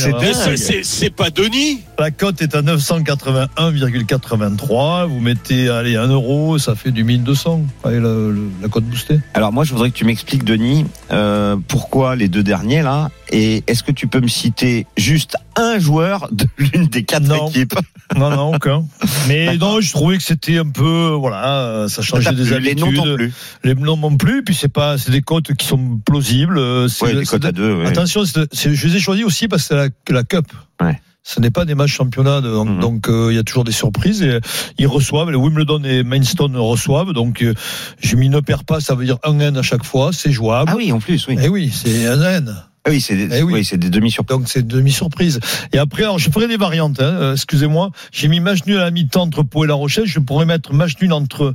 C'est. 0.55 0.83
Mais 1.01 1.09
pas 1.09 1.31
Denis 1.31 1.81
La 1.97 2.11
cote 2.11 2.43
est 2.43 2.53
à 2.53 2.61
981,83. 2.61 5.07
Vous 5.07 5.19
mettez 5.19 5.67
allez, 5.69 5.95
1 5.95 6.07
euro, 6.09 6.59
ça 6.59 6.75
fait 6.75 6.91
du 6.91 7.03
1200. 7.03 7.61
Allez, 7.83 7.95
la, 7.95 8.01
le- 8.09 8.51
la 8.61 8.67
cote 8.67 8.83
boostée. 8.85 9.19
Alors 9.33 9.51
moi, 9.51 9.63
je 9.63 9.71
voudrais 9.73 9.89
que 9.89 9.95
tu 9.95 10.05
m'expliques, 10.05 10.43
Denis, 10.43 10.85
euh, 11.11 11.55
pourquoi 11.67 12.15
les 12.15 12.27
deux 12.27 12.43
derniers 12.43 12.83
là, 12.83 13.09
et 13.31 13.63
est-ce 13.67 13.81
que 13.83 13.91
tu 13.91 14.05
peux 14.07 14.19
me 14.19 14.27
citer 14.27 14.85
juste 14.97 15.35
un 15.55 15.79
joueur 15.79 16.27
de 16.31 16.45
l'une 16.57 16.87
des 16.87 17.03
quatre 17.03 17.23
Non. 17.23 17.47
équipes 17.49 17.75
Non, 18.15 18.29
non, 18.29 18.55
aucun. 18.55 18.85
Mais 19.27 19.57
non, 19.57 19.81
je 19.81 19.91
trouvais 19.91 20.17
que 20.17 20.23
c'était 20.23 20.57
un 20.57 20.69
peu, 20.69 21.09
voilà, 21.17 21.85
ça 21.89 22.01
changeait 22.01 22.31
des 22.33 22.43
Les 22.45 22.53
habitudes. 22.53 22.79
noms 22.79 23.05
non 23.05 23.15
plus. 23.15 23.33
Les 23.63 23.75
noms 23.75 23.97
non 23.97 24.17
plus. 24.17 24.43
Puis 24.43 24.53
c'est 24.55 24.67
pas, 24.67 24.97
c'est 24.97 25.11
des 25.11 25.21
cotes 25.21 25.53
qui 25.53 25.65
sont 25.67 25.99
plausibles. 26.05 26.57
euh, 26.57 26.87
c'est- 26.87 27.05
Ouais, 27.05 27.15
des 27.15 27.25
cotes 27.25 27.45
à 27.45 27.51
deux. 27.51 27.75
ouais. 27.75 27.87
Attention, 27.87 28.23
je 28.25 28.87
les 28.87 28.95
ai 28.95 28.99
choisis 28.99 29.25
aussi 29.25 29.47
parce 29.47 29.63
que 29.67 29.75
c'est 29.75 30.13
la, 30.13 30.23
Cup. 30.23 30.45
Ouais. 30.81 30.99
Ce 31.23 31.39
n'est 31.39 31.51
pas 31.51 31.65
des 31.65 31.75
matchs 31.75 31.97
donc 32.41 32.67
Mhm. 32.69 32.79
donc, 32.79 33.07
euh, 33.07 33.27
il 33.31 33.35
y 33.35 33.39
a 33.39 33.43
toujours 33.43 33.63
des 33.63 33.71
surprises. 33.71 34.23
Et 34.23 34.39
ils 34.79 34.87
reçoivent, 34.87 35.29
les 35.29 35.37
Wimbledon 35.37 35.83
et 35.83 36.01
Mainstone 36.03 36.57
reçoivent. 36.57 37.13
Donc 37.13 37.43
euh, 37.43 37.53
j'ai 38.01 38.15
mis 38.17 38.27
ne 38.29 38.39
perds 38.39 38.63
pas, 38.63 38.79
ça 38.79 38.95
veut 38.95 39.05
dire 39.05 39.17
un 39.23 39.39
N 39.39 39.55
à 39.55 39.61
chaque 39.61 39.83
fois, 39.85 40.09
c'est 40.13 40.31
jouable. 40.31 40.71
Ah 40.73 40.77
oui, 40.77 40.91
en 40.91 40.99
plus, 40.99 41.27
oui. 41.27 41.37
Eh 41.39 41.47
oui, 41.47 41.71
c'est 41.73 42.07
un 42.07 42.21
N. 42.23 42.55
Ah 42.85 42.89
oui, 42.89 42.99
c'est 42.99 43.15
des, 43.15 43.37
Eh 43.37 43.43
oui. 43.43 43.53
oui, 43.53 43.65
c'est 43.65 43.77
des 43.77 43.89
demi 43.89 44.09
sur. 44.09 44.23
Donc 44.23 44.43
c'est 44.47 44.65
demi-surprise. 44.65 45.39
Et 45.71 45.77
après, 45.77 46.03
alors, 46.03 46.17
je 46.19 46.29
ferai 46.31 46.47
des 46.47 46.57
variantes. 46.57 46.99
Hein, 46.99 47.03
euh, 47.21 47.33
excusez-moi, 47.33 47.91
j'ai 48.11 48.27
mis 48.27 48.39
match 48.39 48.65
nul 48.65 48.77
à 48.77 48.85
la 48.85 48.91
mi-temps 48.91 49.21
entre 49.23 49.43
Pau 49.43 49.65
et 49.65 49.67
La 49.67 49.75
Rochelle. 49.75 50.05
Je 50.07 50.19
pourrais 50.19 50.45
mettre 50.45 50.73
match 50.73 50.93
nul 51.01 51.13
entre 51.13 51.53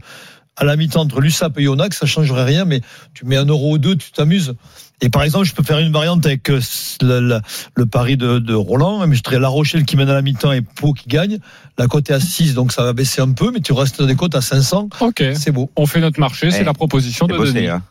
à 0.59 0.65
la 0.65 0.77
mi-temps 0.77 1.01
entre 1.03 1.21
l'USAP 1.21 1.59
et 1.59 1.65
Yonax. 1.65 1.99
Ça 1.99 2.07
changerait 2.07 2.45
rien, 2.45 2.65
mais 2.65 2.81
tu 3.13 3.27
mets 3.27 3.37
un 3.37 3.45
euro 3.45 3.73
ou 3.75 3.79
deux, 3.79 3.97
tu 3.97 4.13
t'amuses. 4.13 4.55
Et 5.03 5.11
par 5.11 5.25
exemple, 5.25 5.45
je 5.47 5.53
peux 5.53 5.63
faire 5.65 5.79
une 5.81 5.93
variante 5.93 6.25
avec 6.25 6.49
euh, 6.49 6.61
le, 7.03 7.21
le- 7.21 7.41
le 7.75 7.87
pari 7.87 8.17
de, 8.17 8.39
de 8.39 8.55
Roland. 8.55 9.03
hein, 9.03 9.07
Mais 9.09 9.17
je 9.17 9.23
dirais 9.23 9.41
La 9.41 9.49
Rochelle 9.49 9.85
qui 9.85 9.97
mène 9.97 10.09
à 10.09 10.15
la 10.15 10.23
mi-temps 10.23 10.53
et 10.53 10.63
Pau 10.63 10.93
qui 10.95 11.09
gagne. 11.09 11.39
La 11.77 11.89
cote 11.89 12.09
est 12.09 12.15
à 12.15 12.21
6, 12.21 12.55
donc 12.55 12.71
ça 12.73 12.85
va 12.85 12.93
baisser 12.93 13.21
un 13.21 13.33
peu, 13.33 13.51
mais 13.53 13.61
tu 13.61 13.73
restes 13.73 13.99
dans 14.01 14.07
des 14.07 14.15
cotes 14.15 14.37
à 14.37 14.41
500. 14.41 14.89
Ok. 15.01 15.23
C'est 15.35 15.51
beau. 15.51 15.71
On 15.77 15.87
fait 15.87 16.01
notre 16.01 16.21
marché, 16.21 16.51
c'est 16.53 16.61
Eh, 16.61 16.65
la 16.65 16.73
proposition 16.73 17.27
de 17.27 17.37
bossé, 17.37 17.53
Denis. 17.53 17.67
hein. 17.67 17.83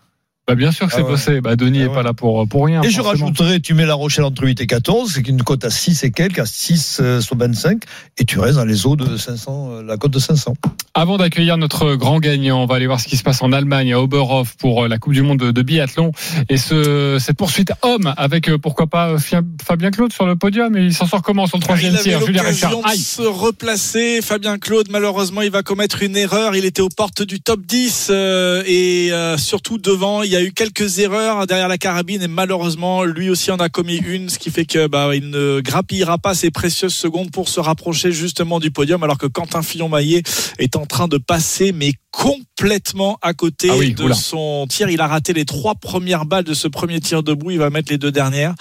Bah, 0.47 0.55
bien 0.55 0.71
sûr 0.71 0.87
que 0.87 0.91
Ah 0.93 0.97
c'est 0.97 1.03
ouais. 1.03 1.09
bossé. 1.09 1.41
Bah, 1.41 1.55
Denis 1.55 1.79
Ah 1.81 1.85
est 1.85 1.87
ouais. 1.87 1.93
pas 1.95 2.03
là 2.03 2.13
pour, 2.13 2.47
pour 2.47 2.65
rien. 2.65 2.81
Et 2.83 2.89
je 2.89 3.01
rajouterai, 3.01 3.59
tu 3.61 3.73
mets 3.73 3.85
La 3.85 3.95
Rochelle 3.95 4.25
entre 4.25 4.43
8 4.43 4.61
et 4.61 4.67
14, 4.67 5.11
c'est 5.15 5.27
une 5.27 5.41
cote 5.41 5.65
à 5.65 5.69
6 5.71 6.03
et 6.03 6.11
quelques, 6.11 6.39
à 6.39 6.45
6 6.45 6.99
euh, 7.01 7.21
sur 7.21 7.35
25, 7.37 7.81
et 8.17 8.25
tu 8.25 8.39
restes 8.39 8.57
dans 8.57 8.65
les 8.65 8.85
eaux 8.85 8.95
de 8.95 9.17
500, 9.17 9.69
euh, 9.71 9.83
la 9.83 9.97
cote 9.97 10.11
de 10.11 10.19
500. 10.19 10.53
Avant 10.93 11.17
d'accueillir 11.17 11.57
notre 11.57 11.95
grand 11.95 12.19
gagnant, 12.19 12.61
on 12.61 12.65
va 12.67 12.75
aller 12.75 12.85
voir 12.87 12.99
ce 13.01 13.07
qui 13.07 13.17
se 13.17 13.23
passe 13.23 13.41
en 13.41 13.51
Allemagne, 13.51 13.91
à 13.93 13.99
Oberhof, 13.99 14.55
pour 14.57 14.83
euh, 14.83 14.87
la 14.87 14.97
Coupe 14.97 15.13
du 15.13 15.23
Monde 15.23 15.39
de, 15.39 15.51
de 15.51 15.61
biathlon. 15.61 16.11
Et 16.47 16.57
ce, 16.57 17.17
cette 17.19 17.37
poursuite 17.37 17.73
homme, 17.81 18.13
avec 18.15 18.47
euh, 18.49 18.57
pourquoi 18.57 18.87
pas 18.87 19.09
euh, 19.09 19.17
Fabien 19.63 19.91
Claude 19.91 20.13
sur 20.13 20.25
le 20.25 20.35
podium. 20.35 20.77
Et 20.77 20.83
il 20.85 20.93
s'en 20.93 21.07
sort 21.07 21.21
comment 21.23 21.47
sur 21.47 21.57
le 21.57 21.63
troisième 21.63 21.95
tir 21.97 22.23
Julien 22.25 22.43
Richard. 22.43 22.71
de 22.71 22.97
se 22.97 23.23
replacer. 23.23 24.21
Fabien 24.21 24.57
Claude, 24.57 24.87
malheureusement, 24.89 25.41
il 25.41 25.51
va 25.51 25.63
commettre 25.63 26.03
une 26.03 26.15
erreur. 26.15 26.55
Il 26.55 26.65
était 26.65 26.81
aux 26.81 26.89
portes 26.89 27.23
du 27.23 27.41
top 27.41 27.61
10 27.65 28.07
euh, 28.11 28.63
et 28.67 29.11
euh, 29.11 29.37
surtout 29.37 29.77
devant, 29.79 30.21
il 30.23 30.34
y 30.35 30.41
a 30.41 30.43
eu 30.43 30.51
quelques 30.51 30.99
erreurs 30.99 31.47
derrière 31.47 31.67
la 31.67 31.77
carabine 31.77 32.21
et 32.21 32.27
malheureusement, 32.27 33.03
lui 33.03 33.29
aussi 33.29 33.51
en 33.51 33.57
a 33.57 33.69
commis 33.69 33.97
une, 33.97 34.29
ce 34.29 34.37
qui 34.39 34.51
fait 34.51 34.65
que 34.65 34.87
bah, 34.87 35.15
il 35.15 35.29
ne 35.29 35.61
grappillera 35.61 36.17
pas 36.17 36.33
ces 36.33 36.51
précieuses 36.51 36.93
secondes 36.93 37.31
pour 37.31 37.47
se 37.49 37.59
rapprocher 37.59 38.11
justement 38.11 38.59
du 38.59 38.71
podium, 38.71 39.03
alors 39.03 39.17
que 39.17 39.27
Quentin 39.27 39.61
Fillon-Maillet 39.61 40.23
est 40.59 40.75
en 40.75 40.85
train 40.85 41.07
de 41.07 41.17
passer, 41.17 41.71
mais 41.71 41.93
complètement 42.11 43.17
à 43.21 43.33
côté 43.33 43.69
Ah 43.71 43.75
oui, 43.77 43.93
de 43.93 44.03
oula. 44.03 44.15
son 44.15 44.65
tir. 44.69 44.89
Il 44.89 45.01
a 45.01 45.07
raté 45.07 45.33
les 45.33 45.45
trois 45.45 45.75
premières 45.75 46.25
balles 46.25 46.43
de 46.43 46.53
ce 46.53 46.67
premier 46.67 46.99
tir 46.99 47.23
debout. 47.23 47.51
Il 47.51 47.59
va 47.59 47.69
mettre 47.69 47.91
les 47.91 47.97
deux 47.97 48.11
dernières. 48.11 48.55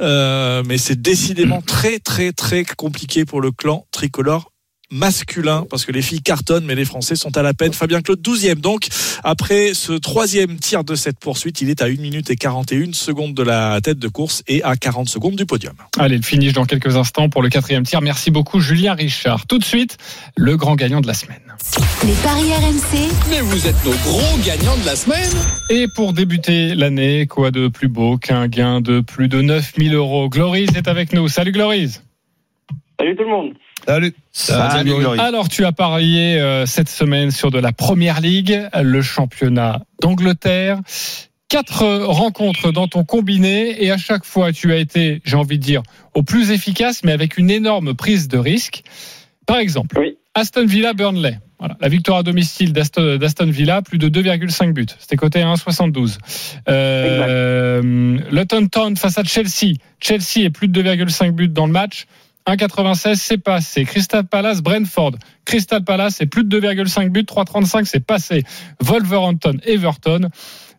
Euh, 0.00 0.62
mais 0.66 0.78
c'est 0.78 1.00
décidément 1.00 1.60
très 1.60 1.98
très 1.98 2.32
très 2.32 2.64
compliqué 2.64 3.24
pour 3.24 3.40
le 3.40 3.52
clan 3.52 3.86
tricolore 3.92 4.50
masculin 4.94 5.66
parce 5.68 5.84
que 5.84 5.92
les 5.92 6.02
filles 6.02 6.22
cartonnent 6.22 6.64
mais 6.64 6.74
les 6.74 6.84
Français 6.84 7.16
sont 7.16 7.36
à 7.36 7.42
la 7.42 7.52
peine. 7.52 7.72
Fabien 7.72 8.00
Claude 8.00 8.20
12e 8.20 8.60
donc 8.60 8.86
après 9.22 9.74
ce 9.74 9.92
troisième 9.92 10.56
tir 10.56 10.84
de 10.84 10.94
cette 10.94 11.18
poursuite 11.18 11.60
il 11.60 11.68
est 11.68 11.82
à 11.82 11.86
1 11.86 11.96
minute 11.96 12.30
et 12.30 12.36
41 12.36 12.92
secondes 12.92 13.34
de 13.34 13.42
la 13.42 13.80
tête 13.82 13.98
de 13.98 14.08
course 14.08 14.42
et 14.48 14.62
à 14.62 14.76
40 14.76 15.08
secondes 15.08 15.36
du 15.36 15.46
podium. 15.46 15.74
Allez, 15.98 16.16
le 16.16 16.22
finish 16.22 16.52
dans 16.52 16.64
quelques 16.64 16.96
instants 16.96 17.28
pour 17.28 17.42
le 17.42 17.48
quatrième 17.48 17.84
tir. 17.84 18.00
Merci 18.00 18.30
beaucoup, 18.30 18.60
Julien 18.60 18.94
Richard. 18.94 19.46
Tout 19.46 19.58
de 19.58 19.64
suite, 19.64 19.98
le 20.36 20.56
grand 20.56 20.76
gagnant 20.76 21.00
de 21.00 21.06
la 21.06 21.14
semaine. 21.14 21.40
Les 22.04 22.14
paris 22.22 22.52
RMC. 22.52 23.10
Mais 23.30 23.40
vous 23.40 23.66
êtes 23.66 23.84
nos 23.84 23.92
gros 23.92 24.38
gagnants 24.44 24.76
de 24.76 24.86
la 24.86 24.96
semaine. 24.96 25.30
Et 25.70 25.86
pour 25.94 26.12
débuter 26.12 26.74
l'année, 26.74 27.26
quoi 27.26 27.50
de 27.50 27.68
plus 27.68 27.88
beau 27.88 28.18
qu'un 28.18 28.48
gain 28.48 28.80
de 28.80 29.00
plus 29.00 29.28
de 29.28 29.40
9000 29.40 29.94
euros? 29.94 30.28
Glorise 30.28 30.76
est 30.76 30.88
avec 30.88 31.12
nous. 31.12 31.28
Salut 31.28 31.52
Glorise. 31.52 32.02
Salut 32.98 33.16
tout 33.16 33.24
le 33.24 33.30
monde. 33.30 33.54
Salut. 33.86 34.14
Salut. 34.32 34.94
Alors, 35.18 35.48
tu 35.48 35.64
as 35.64 35.72
parié 35.72 36.40
euh, 36.40 36.64
cette 36.66 36.88
semaine 36.88 37.30
sur 37.30 37.50
de 37.50 37.58
la 37.58 37.72
Première 37.72 38.20
Ligue, 38.20 38.68
le 38.80 39.02
championnat 39.02 39.82
d'Angleterre. 40.00 40.80
quatre 41.48 41.82
euh, 41.82 42.06
rencontres 42.06 42.72
dans 42.72 42.88
ton 42.88 43.04
combiné 43.04 43.84
et 43.84 43.90
à 43.90 43.98
chaque 43.98 44.24
fois 44.24 44.52
tu 44.52 44.72
as 44.72 44.76
été, 44.76 45.20
j'ai 45.24 45.36
envie 45.36 45.58
de 45.58 45.62
dire, 45.62 45.82
au 46.14 46.22
plus 46.22 46.50
efficace, 46.50 47.04
mais 47.04 47.12
avec 47.12 47.36
une 47.36 47.50
énorme 47.50 47.94
prise 47.94 48.28
de 48.28 48.38
risque. 48.38 48.82
Par 49.46 49.58
exemple, 49.58 50.00
Aston 50.34 50.66
Villa 50.66 50.94
Burnley. 50.94 51.38
Voilà, 51.58 51.76
la 51.80 51.88
victoire 51.88 52.18
à 52.18 52.22
domicile 52.22 52.72
d'Aston 52.72 53.16
d'Aston 53.16 53.46
Villa, 53.46 53.82
plus 53.82 53.98
de 53.98 54.08
2,5 54.08 54.72
buts. 54.72 54.86
C'était 54.98 55.16
coté 55.16 55.42
à 55.42 55.46
1,72. 55.54 56.18
Euh, 56.68 58.18
Luton 58.30 58.66
Town 58.66 58.96
face 58.96 59.18
à 59.18 59.24
Chelsea. 59.24 59.74
Chelsea 60.00 60.44
est 60.44 60.50
plus 60.50 60.68
de 60.68 60.82
2,5 60.82 61.30
buts 61.30 61.48
dans 61.48 61.66
le 61.66 61.72
match. 61.72 62.06
1,96 62.46 63.14
c'est 63.16 63.38
passé. 63.38 63.84
Crystal 63.84 64.24
Palace 64.26 64.62
Brentford. 64.62 65.12
Crystal 65.44 65.82
Palace 65.82 66.20
est 66.20 66.26
plus 66.26 66.44
de 66.44 66.60
2,5 66.60 67.08
buts. 67.08 67.22
3,35 67.22 67.84
c'est 67.86 68.04
passé. 68.04 68.42
Wolverhampton 68.80 69.58
Everton. 69.64 70.28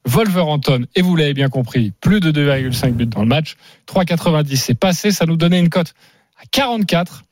Wolverhampton, 0.08 0.86
et 0.96 1.02
vous 1.02 1.16
l'avez 1.16 1.34
bien 1.34 1.50
compris, 1.50 1.92
plus 2.00 2.20
de 2.20 2.32
2,5 2.32 2.92
buts 2.92 3.08
dans 3.08 3.22
le 3.22 3.28
match. 3.28 3.56
3,90 3.88 4.56
c'est 4.56 4.80
passé. 4.80 5.10
Ça 5.10 5.26
nous 5.26 5.36
donnait 5.36 5.60
une 5.60 5.70
cote 5.70 5.96
à 6.38 6.46
44. 6.52 7.24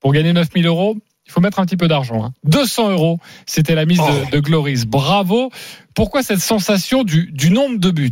Pour 0.00 0.12
gagner 0.12 0.32
9000 0.34 0.66
euros, 0.66 0.96
il 1.26 1.32
faut 1.32 1.40
mettre 1.40 1.58
un 1.58 1.64
petit 1.64 1.78
peu 1.78 1.88
d'argent. 1.88 2.22
hein. 2.22 2.32
200 2.44 2.90
euros, 2.90 3.18
c'était 3.46 3.74
la 3.74 3.86
mise 3.86 3.98
de, 3.98 4.30
de 4.30 4.40
Gloris. 4.40 4.84
Bravo. 4.86 5.50
Pourquoi 5.94 6.22
cette 6.22 6.40
sensation 6.40 7.02
du, 7.02 7.30
du 7.32 7.50
nombre 7.50 7.78
de 7.78 7.90
buts? 7.90 8.10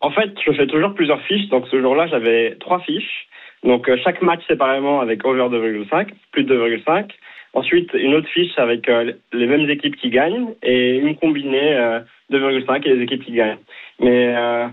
En 0.00 0.10
fait, 0.10 0.30
je 0.44 0.52
fais 0.52 0.66
toujours 0.66 0.94
plusieurs 0.94 1.22
fiches. 1.26 1.48
Donc 1.50 1.66
ce 1.70 1.80
jour-là, 1.80 2.08
j'avais 2.08 2.56
trois 2.58 2.80
fiches. 2.80 3.28
Donc 3.64 3.88
euh, 3.88 3.96
chaque 4.02 4.22
match 4.22 4.40
séparément 4.46 5.00
avec 5.00 5.24
over 5.24 5.48
2,5, 5.48 6.08
plus 6.32 6.44
de 6.44 6.54
2,5. 6.54 7.10
Ensuite, 7.52 7.90
une 7.94 8.14
autre 8.14 8.28
fiche 8.28 8.56
avec 8.58 8.88
euh, 8.88 9.12
les 9.32 9.46
mêmes 9.46 9.68
équipes 9.68 9.96
qui 9.96 10.10
gagnent 10.10 10.54
et 10.62 10.96
une 10.96 11.16
combinée 11.16 11.74
euh, 11.74 12.00
2,5 12.30 12.86
et 12.86 12.94
les 12.94 13.02
équipes 13.02 13.24
qui 13.24 13.32
gagnent. 13.32 13.58
Mais 13.98 14.34
euh, 14.36 14.66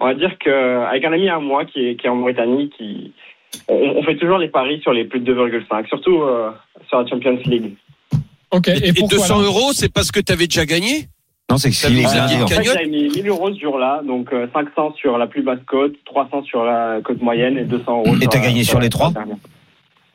on 0.00 0.06
va 0.06 0.14
dire 0.14 0.36
que 0.38 0.84
avec 0.84 1.04
un 1.04 1.12
ami 1.12 1.28
à 1.28 1.38
moi 1.38 1.64
qui 1.64 1.86
est, 1.86 1.96
qui 1.96 2.06
est 2.06 2.10
en 2.10 2.16
Mauritanie, 2.16 2.70
qui 2.70 3.12
on, 3.68 3.74
on 3.74 4.02
fait 4.02 4.16
toujours 4.16 4.38
les 4.38 4.48
paris 4.48 4.80
sur 4.82 4.92
les 4.92 5.04
plus 5.04 5.20
de 5.20 5.32
2,5, 5.32 5.88
surtout 5.88 6.22
euh, 6.22 6.50
sur 6.88 7.00
la 7.00 7.06
Champions 7.06 7.38
League. 7.46 7.72
Ok. 8.50 8.68
Et, 8.68 8.92
200 8.92 9.42
euros, 9.42 9.72
c'est 9.72 9.92
parce 9.92 10.10
que 10.10 10.20
tu 10.20 10.32
avais 10.32 10.46
déjà 10.46 10.66
gagné? 10.66 11.06
Non, 11.54 11.58
c'est 11.58 11.70
que 11.70 11.76
s'il 11.76 11.98
est 12.00 12.06
Euh, 12.06 12.12
gagné, 12.26 12.42
en 12.42 12.46
fait, 12.48 12.64
j'avais 12.64 12.86
mis 12.86 13.08
1000 13.08 13.28
euros 13.28 13.54
ce 13.54 13.60
jour-là, 13.60 14.02
donc 14.04 14.32
euh, 14.32 14.48
500 14.52 14.94
sur 14.96 15.18
la 15.18 15.28
plus 15.28 15.42
basse 15.42 15.60
cote, 15.66 15.92
300 16.04 16.42
sur 16.42 16.64
la 16.64 16.98
cote 17.04 17.22
moyenne 17.22 17.56
et 17.58 17.64
200 17.64 17.84
euros. 18.04 18.16
Et 18.20 18.26
t'as 18.26 18.40
gagné 18.40 18.64
sur 18.64 18.80
les 18.80 18.88
trois 18.88 19.12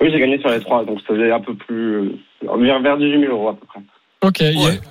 Oui, 0.01 0.09
j'ai 0.11 0.19
gagné 0.19 0.37
sur 0.39 0.49
les 0.49 0.59
trois, 0.59 0.83
donc 0.83 0.99
ça 1.07 1.13
faisait 1.13 1.31
un 1.31 1.39
peu 1.39 1.55
plus 1.55 1.95
euh, 1.95 2.57
vers, 2.57 2.81
vers 2.81 2.97
18 2.97 3.19
000 3.21 3.31
euros 3.33 3.49
à 3.49 3.53
peu 3.55 3.65
près. 3.65 3.79
Ok. 4.21 4.41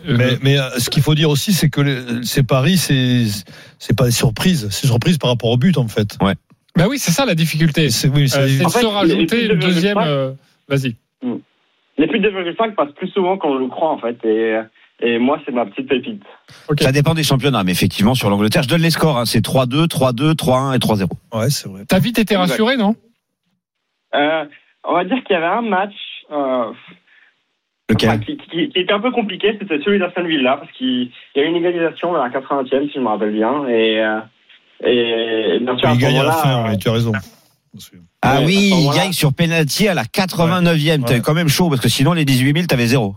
mais 0.06 0.38
mais, 0.42 0.58
euh, 0.58 0.70
ce 0.78 0.88
qu'il 0.88 1.02
faut 1.02 1.14
dire 1.14 1.28
aussi, 1.28 1.52
c'est 1.52 1.68
que 1.68 1.82
le- 1.82 2.22
ces 2.22 2.42
paris, 2.42 2.78
c'est 2.78 3.24
c'est 3.78 3.94
pas 3.96 4.06
des 4.06 4.10
surprises, 4.10 4.68
c'est 4.70 4.86
surprise 4.86 5.18
par 5.18 5.28
rapport 5.30 5.50
au 5.50 5.58
but 5.58 5.76
en 5.76 5.86
fait. 5.88 6.16
Ouais. 6.22 6.32
Bah 6.76 6.86
oui, 6.88 6.98
c'est 6.98 7.10
ça 7.12 7.26
la 7.26 7.34
difficulté. 7.34 7.90
C'est 7.90 8.08
oui, 8.08 8.26
Euh, 8.36 8.42
de 8.46 8.48
fait, 8.48 8.68
se 8.68 8.78
les- 8.78 8.84
les 8.84 8.88
rajouter 8.88 9.42
une 9.44 9.48
de 9.50 9.54
deuxième. 9.56 9.98
2,5, 9.98 10.06
euh, 10.08 10.32
Vas-y. 10.68 10.94
Les 11.98 12.06
plus 12.06 12.20
de 12.20 12.30
2,5 12.30 12.74
passent 12.76 12.92
plus 12.94 13.08
souvent 13.08 13.36
qu'on 13.38 13.54
le 13.58 13.66
croit 13.68 13.90
en 13.90 13.98
fait, 13.98 14.16
et, 14.24 14.56
et 15.00 15.18
moi 15.18 15.40
c'est 15.44 15.52
ma 15.52 15.66
petite 15.66 15.88
pépite. 15.88 16.22
Ça 16.80 16.92
dépend 16.92 17.14
des 17.14 17.22
championnats, 17.22 17.64
mais 17.64 17.72
effectivement, 17.72 18.14
sur 18.14 18.30
l'Angleterre, 18.30 18.62
je 18.62 18.68
donne 18.68 18.82
les 18.82 18.90
scores. 18.90 19.18
hein. 19.18 19.24
C'est 19.26 19.40
3-2, 19.44 19.86
3-2, 19.86 20.34
3-1 20.34 20.74
et 20.74 20.78
3-0. 20.78 21.08
Ouais, 21.32 21.50
c'est 21.50 21.68
vrai. 21.68 21.82
T'as 21.88 21.98
vite 21.98 22.18
été 22.18 22.34
Exact. 22.34 22.50
rassuré, 22.50 22.76
non? 22.76 22.94
Euh, 24.14 24.44
on 24.84 24.94
va 24.94 25.04
dire 25.04 25.22
qu'il 25.24 25.34
y 25.34 25.36
avait 25.36 25.46
un 25.46 25.62
match 25.62 25.92
euh, 26.32 26.72
Lequel? 27.90 28.08
enfin, 28.10 28.18
qui, 28.18 28.36
qui- 28.36 28.68
qui 28.70 28.78
était 28.78 28.92
un 28.92 29.00
peu 29.00 29.10
compliqué, 29.10 29.56
c'était 29.60 29.78
celui 29.84 29.98
d'Aston 29.98 30.24
Villa, 30.24 30.56
parce 30.58 30.72
qu'il 30.72 31.10
y 31.36 31.40
a 31.40 31.42
eu 31.42 31.46
une 31.46 31.56
égalisation 31.56 32.12
vers 32.12 32.22
la 32.22 32.30
80e, 32.30 32.86
si 32.88 32.94
je 32.94 33.00
me 33.00 33.08
rappelle 33.08 33.32
bien, 33.32 33.66
et, 33.68 34.00
euh, 34.00 34.20
et 34.84 35.58
bien 35.60 35.76
sûr 35.78 35.88
à 35.88 35.92
Il 35.92 35.96
ce 35.96 36.00
gagne 36.00 36.18
à 36.18 36.22
la 36.24 36.30
moment-là, 36.30 36.42
fin, 36.42 36.68
ouais, 36.70 36.76
tu 36.78 36.88
as 36.88 36.92
raison. 36.92 37.12
Ah 38.22 38.38
Ouais, 38.40 38.46
oui, 38.46 38.72
à 38.72 38.76
il 38.76 38.90
gagne 38.96 39.12
sur 39.12 39.32
penalty 39.32 39.88
à 39.88 39.94
la 39.94 40.04
89e. 40.04 41.04
T'avais 41.04 41.20
quand 41.20 41.34
même 41.34 41.48
chaud 41.48 41.68
parce 41.68 41.80
que 41.80 41.88
sinon 41.88 42.12
les 42.14 42.24
18 42.24 42.52
000, 42.54 42.66
t'avais 42.66 42.86
zéro. 42.86 43.14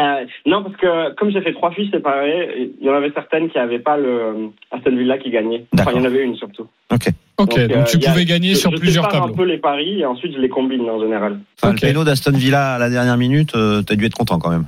Euh, 0.00 0.24
non, 0.46 0.62
parce 0.62 0.76
que 0.76 1.14
comme 1.16 1.30
j'ai 1.30 1.42
fait 1.42 1.52
trois 1.52 1.70
fiches 1.72 1.90
séparées, 1.90 2.70
il 2.80 2.86
y 2.86 2.88
en 2.90 2.94
avait 2.94 3.12
certaines 3.12 3.50
qui 3.50 3.58
n'avaient 3.58 3.78
pas 3.78 3.98
le 3.98 4.48
Aston 4.70 4.96
Villa 4.96 5.18
qui 5.18 5.30
gagnait. 5.30 5.66
Enfin, 5.78 5.90
il 5.94 5.98
y 5.98 6.00
en 6.00 6.04
avait 6.04 6.22
une 6.24 6.34
surtout. 6.36 6.66
Ok. 6.90 7.08
Ok, 7.38 7.48
donc, 7.50 7.58
euh, 7.58 7.84
tu 7.84 7.96
il 7.96 8.02
y 8.02 8.06
a- 8.06 8.10
pouvais 8.10 8.24
gagner 8.24 8.50
je- 8.50 8.56
sur 8.56 8.70
je 8.70 8.76
plusieurs 8.76 9.08
tableaux. 9.08 9.32
un 9.32 9.36
peu 9.36 9.44
les 9.44 9.58
paris 9.58 10.00
et 10.00 10.06
ensuite 10.06 10.32
je 10.34 10.38
les 10.38 10.48
combine 10.48 10.88
en 10.88 11.00
général. 11.00 11.40
Enfin, 11.60 11.72
Le 11.74 11.78
péno 11.80 12.04
d'Aston 12.04 12.32
Villa 12.32 12.74
à 12.74 12.78
la 12.78 12.88
dernière 12.88 13.16
minute, 13.18 13.54
euh, 13.54 13.82
t'as 13.82 13.94
dû 13.96 14.06
être 14.06 14.14
content 14.16 14.38
quand 14.38 14.50
même. 14.50 14.66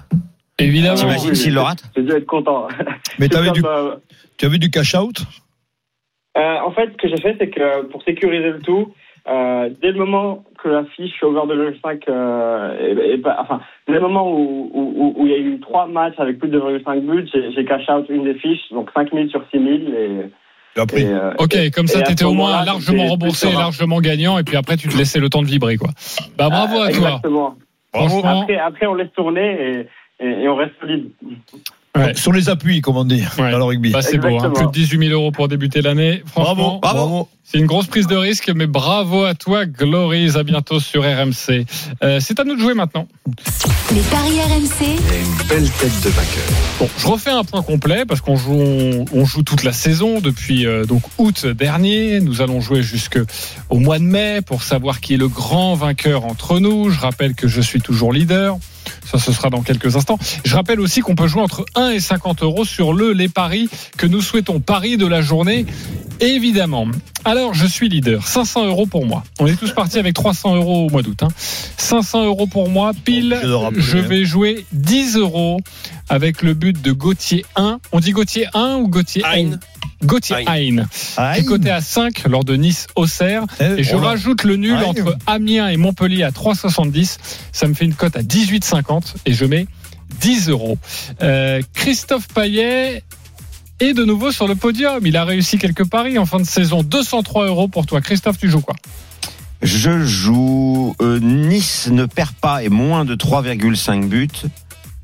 Évidemment. 0.58 0.94
T'imagines 0.96 1.34
s'il 1.34 1.54
le 1.54 1.60
rate 1.60 1.84
J'ai 1.96 2.02
dû 2.02 2.12
être 2.12 2.26
content. 2.26 2.68
Mais 3.18 3.28
t'avais 3.28 3.50
du, 3.50 3.62
euh, 3.64 3.94
tu 4.38 4.46
avais 4.46 4.58
du 4.58 4.70
cash 4.70 4.94
out? 4.94 5.22
Euh, 6.36 6.58
en 6.66 6.70
fait, 6.72 6.90
ce 6.92 6.96
que 6.96 7.08
j'ai 7.08 7.20
fait, 7.20 7.36
c'est 7.38 7.48
que 7.48 7.82
pour 7.86 8.02
sécuriser 8.02 8.50
le 8.50 8.60
tout, 8.60 8.92
euh, 9.28 9.70
dès 9.80 9.92
le 9.92 9.98
moment 9.98 10.44
que 10.64 10.68
la 10.70 10.84
fiche 10.96 11.22
over 11.22 11.42
de 11.46 11.54
2,5, 11.54 12.08
euh, 12.08 12.78
est- 12.80 13.14
est 13.14 13.18
pas- 13.18 13.36
enfin, 13.40 13.60
dès 13.86 13.92
le 13.94 14.00
moment 14.00 14.26
où, 14.32 14.70
où, 14.72 14.92
où- 14.96 15.14
où 15.18 15.26
il 15.26 15.32
y 15.32 15.34
a 15.34 15.38
eu 15.38 15.60
trois 15.60 15.86
matchs 15.86 16.14
avec 16.18 16.38
plus 16.38 16.48
de 16.48 16.58
2,5 16.58 17.02
buts, 17.02 17.28
j'ai 17.32 17.64
cash 17.66 17.86
out 17.90 18.06
une 18.08 18.24
des 18.24 18.34
fiches, 18.34 18.70
donc 18.72 18.88
5 18.94 19.12
000 19.12 19.28
sur 19.28 19.42
6 19.52 19.58
000. 19.58 19.68
Et, 19.96 20.20
et, 21.02 21.06
euh, 21.06 21.30
Ok, 21.38 21.54
comme 21.74 21.86
ça, 21.86 22.00
t'étais 22.02 22.24
au 22.24 22.32
moins 22.32 22.64
largement 22.64 23.06
remboursé, 23.10 23.46
largement 23.52 24.00
gagnant, 24.00 24.38
et 24.38 24.42
puis 24.42 24.56
après, 24.56 24.76
tu 24.78 24.88
te 24.88 24.96
laissais 24.96 25.20
le 25.20 25.28
temps 25.28 25.42
de 25.42 25.46
vibrer, 25.46 25.76
quoi. 25.76 25.90
Bah, 26.38 26.48
bravo 26.48 26.80
à 26.80 26.88
toi. 26.90 27.08
Exactement. 27.08 27.54
Après, 28.42 28.56
après, 28.58 28.86
on 28.86 28.94
laisse 28.94 29.12
tourner 29.14 29.86
et, 30.20 30.26
et, 30.26 30.42
et 30.44 30.48
on 30.48 30.56
reste 30.56 30.72
solide. 30.80 31.10
Sur 32.16 32.32
les 32.32 32.48
appuis, 32.48 32.80
comme 32.80 32.96
on 32.96 33.04
dit, 33.04 33.22
dans 33.38 33.44
le 33.44 33.62
rugby. 33.62 33.90
Bah, 33.90 34.02
c'est 34.02 34.18
beau, 34.18 34.38
hein. 34.40 34.50
plus 34.50 34.66
de 34.66 34.72
18 34.72 35.08
000 35.08 35.12
euros 35.12 35.30
pour 35.30 35.46
débuter 35.46 35.80
l'année. 35.80 36.22
Franchement, 36.26 36.78
Bravo, 36.82 36.98
bravo. 37.04 37.28
C'est 37.44 37.58
une 37.58 37.66
grosse 37.66 37.86
prise 37.86 38.06
de 38.06 38.16
risque, 38.16 38.50
mais 38.52 38.66
bravo 38.66 39.22
à 39.22 39.34
toi, 39.34 39.66
Glories. 39.66 40.36
À 40.36 40.42
bientôt 40.42 40.80
sur 40.80 41.02
RMC. 41.04 41.66
Euh, 42.02 42.18
c'est 42.18 42.40
à 42.40 42.44
nous 42.44 42.56
de 42.56 42.60
jouer 42.60 42.74
maintenant. 42.74 43.06
Les 43.94 44.00
paris 44.00 44.40
RMC. 44.40 44.96
Une 44.96 45.46
belle 45.46 45.70
tête 45.70 46.00
de 46.02 46.08
vainqueur. 46.08 46.44
Bon, 46.80 46.88
je 46.98 47.06
refais 47.06 47.30
un 47.30 47.44
point 47.44 47.62
complet 47.62 48.04
parce 48.06 48.22
qu'on 48.22 48.36
joue, 48.36 48.54
on, 48.54 49.04
on 49.12 49.24
joue 49.24 49.42
toute 49.42 49.62
la 49.62 49.72
saison 49.72 50.20
depuis 50.20 50.66
euh, 50.66 50.84
donc 50.86 51.02
août 51.18 51.46
dernier. 51.46 52.20
Nous 52.20 52.40
allons 52.40 52.60
jouer 52.60 52.82
jusque 52.82 53.20
au 53.68 53.78
mois 53.78 53.98
de 53.98 54.04
mai 54.04 54.40
pour 54.40 54.62
savoir 54.62 55.00
qui 55.00 55.14
est 55.14 55.18
le 55.18 55.28
grand 55.28 55.74
vainqueur 55.74 56.24
entre 56.24 56.58
nous. 56.58 56.90
Je 56.90 56.98
rappelle 56.98 57.34
que 57.34 57.46
je 57.46 57.60
suis 57.60 57.80
toujours 57.80 58.12
leader. 58.12 58.58
Ça, 59.14 59.20
ce 59.20 59.32
sera 59.32 59.48
dans 59.48 59.62
quelques 59.62 59.94
instants. 59.94 60.18
Je 60.44 60.56
rappelle 60.56 60.80
aussi 60.80 61.00
qu'on 61.00 61.14
peut 61.14 61.28
jouer 61.28 61.40
entre 61.42 61.64
1 61.76 61.90
et 61.90 62.00
50 62.00 62.42
euros 62.42 62.64
sur 62.64 62.92
le 62.92 63.12
les 63.12 63.28
paris 63.28 63.68
que 63.96 64.08
nous 64.08 64.20
souhaitons. 64.20 64.58
Paris 64.58 64.96
de 64.96 65.06
la 65.06 65.22
journée, 65.22 65.66
évidemment. 66.18 66.88
Alors, 67.24 67.54
je 67.54 67.64
suis 67.66 67.88
leader. 67.88 68.26
500 68.26 68.66
euros 68.66 68.86
pour 68.86 69.06
moi. 69.06 69.22
On 69.38 69.46
est 69.46 69.54
tous 69.56 69.70
partis 69.72 69.98
avec 70.00 70.14
300 70.14 70.56
euros 70.56 70.86
au 70.86 70.90
mois 70.90 71.02
d'août. 71.02 71.22
hein. 71.22 71.28
500 71.76 72.24
euros 72.24 72.46
pour 72.48 72.68
moi. 72.68 72.90
Pile, 73.04 73.38
je 73.76 73.98
vais 73.98 74.24
jouer 74.24 74.66
10 74.72 75.16
euros 75.16 75.60
avec 76.08 76.42
le 76.42 76.54
but 76.54 76.80
de 76.82 76.90
Gauthier 76.92 77.44
1. 77.56 77.78
On 77.92 78.00
dit 78.00 78.10
Gauthier 78.10 78.46
1 78.52 78.76
ou 78.76 78.88
Gauthier 78.88 79.22
Hein 79.52 79.58
Gauthier 80.04 80.44
Hein. 80.46 81.32
Qui 81.34 81.40
est 81.40 81.44
coté 81.44 81.70
à 81.70 81.80
5 81.80 82.24
lors 82.28 82.44
de 82.44 82.56
Nice-Auxerre. 82.56 83.44
Et 83.60 83.82
je 83.82 83.94
oh 83.94 83.98
rajoute 83.98 84.44
le 84.44 84.56
nul 84.56 84.76
entre 84.76 85.16
Amiens 85.26 85.68
et 85.68 85.76
Montpellier 85.76 86.22
à 86.22 86.30
3,70. 86.30 87.18
Ça 87.52 87.66
me 87.66 87.74
fait 87.74 87.84
une 87.84 87.94
cote 87.94 88.16
à 88.16 88.22
18,50 88.22 89.14
et 89.26 89.32
je 89.32 89.44
mets 89.44 89.66
10 90.20 90.48
euros. 90.48 90.78
Euh, 91.22 91.60
Christophe 91.74 92.28
Paillet 92.28 93.02
est 93.80 93.92
de 93.92 94.04
nouveau 94.04 94.32
sur 94.32 94.46
le 94.46 94.54
podium. 94.54 95.04
Il 95.06 95.16
a 95.16 95.24
réussi 95.24 95.58
quelques 95.58 95.88
paris 95.88 96.18
en 96.18 96.26
fin 96.26 96.38
de 96.38 96.46
saison. 96.46 96.82
203 96.82 97.46
euros 97.46 97.68
pour 97.68 97.86
toi. 97.86 98.00
Christophe, 98.00 98.38
tu 98.38 98.48
joues 98.48 98.60
quoi? 98.60 98.76
Je 99.62 100.04
joue 100.04 100.94
euh, 101.00 101.18
Nice 101.20 101.88
ne 101.90 102.04
perd 102.04 102.32
pas 102.32 102.62
et 102.62 102.68
moins 102.68 103.04
de 103.04 103.14
3,5 103.14 104.08
buts. 104.08 104.28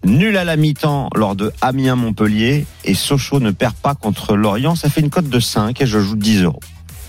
Nul 0.04 0.36
à 0.36 0.44
la 0.44 0.56
mi-temps 0.56 1.10
lors 1.14 1.36
de 1.36 1.52
Amiens-Montpellier 1.60 2.64
et 2.84 2.94
Sochaux 2.94 3.40
ne 3.40 3.50
perd 3.50 3.74
pas 3.74 3.94
contre 3.94 4.34
Lorient. 4.34 4.74
Ça 4.74 4.88
fait 4.88 5.00
une 5.02 5.10
cote 5.10 5.28
de 5.28 5.40
5 5.40 5.80
et 5.80 5.86
je 5.86 5.98
joue 5.98 6.16
10 6.16 6.42
euros. 6.44 6.60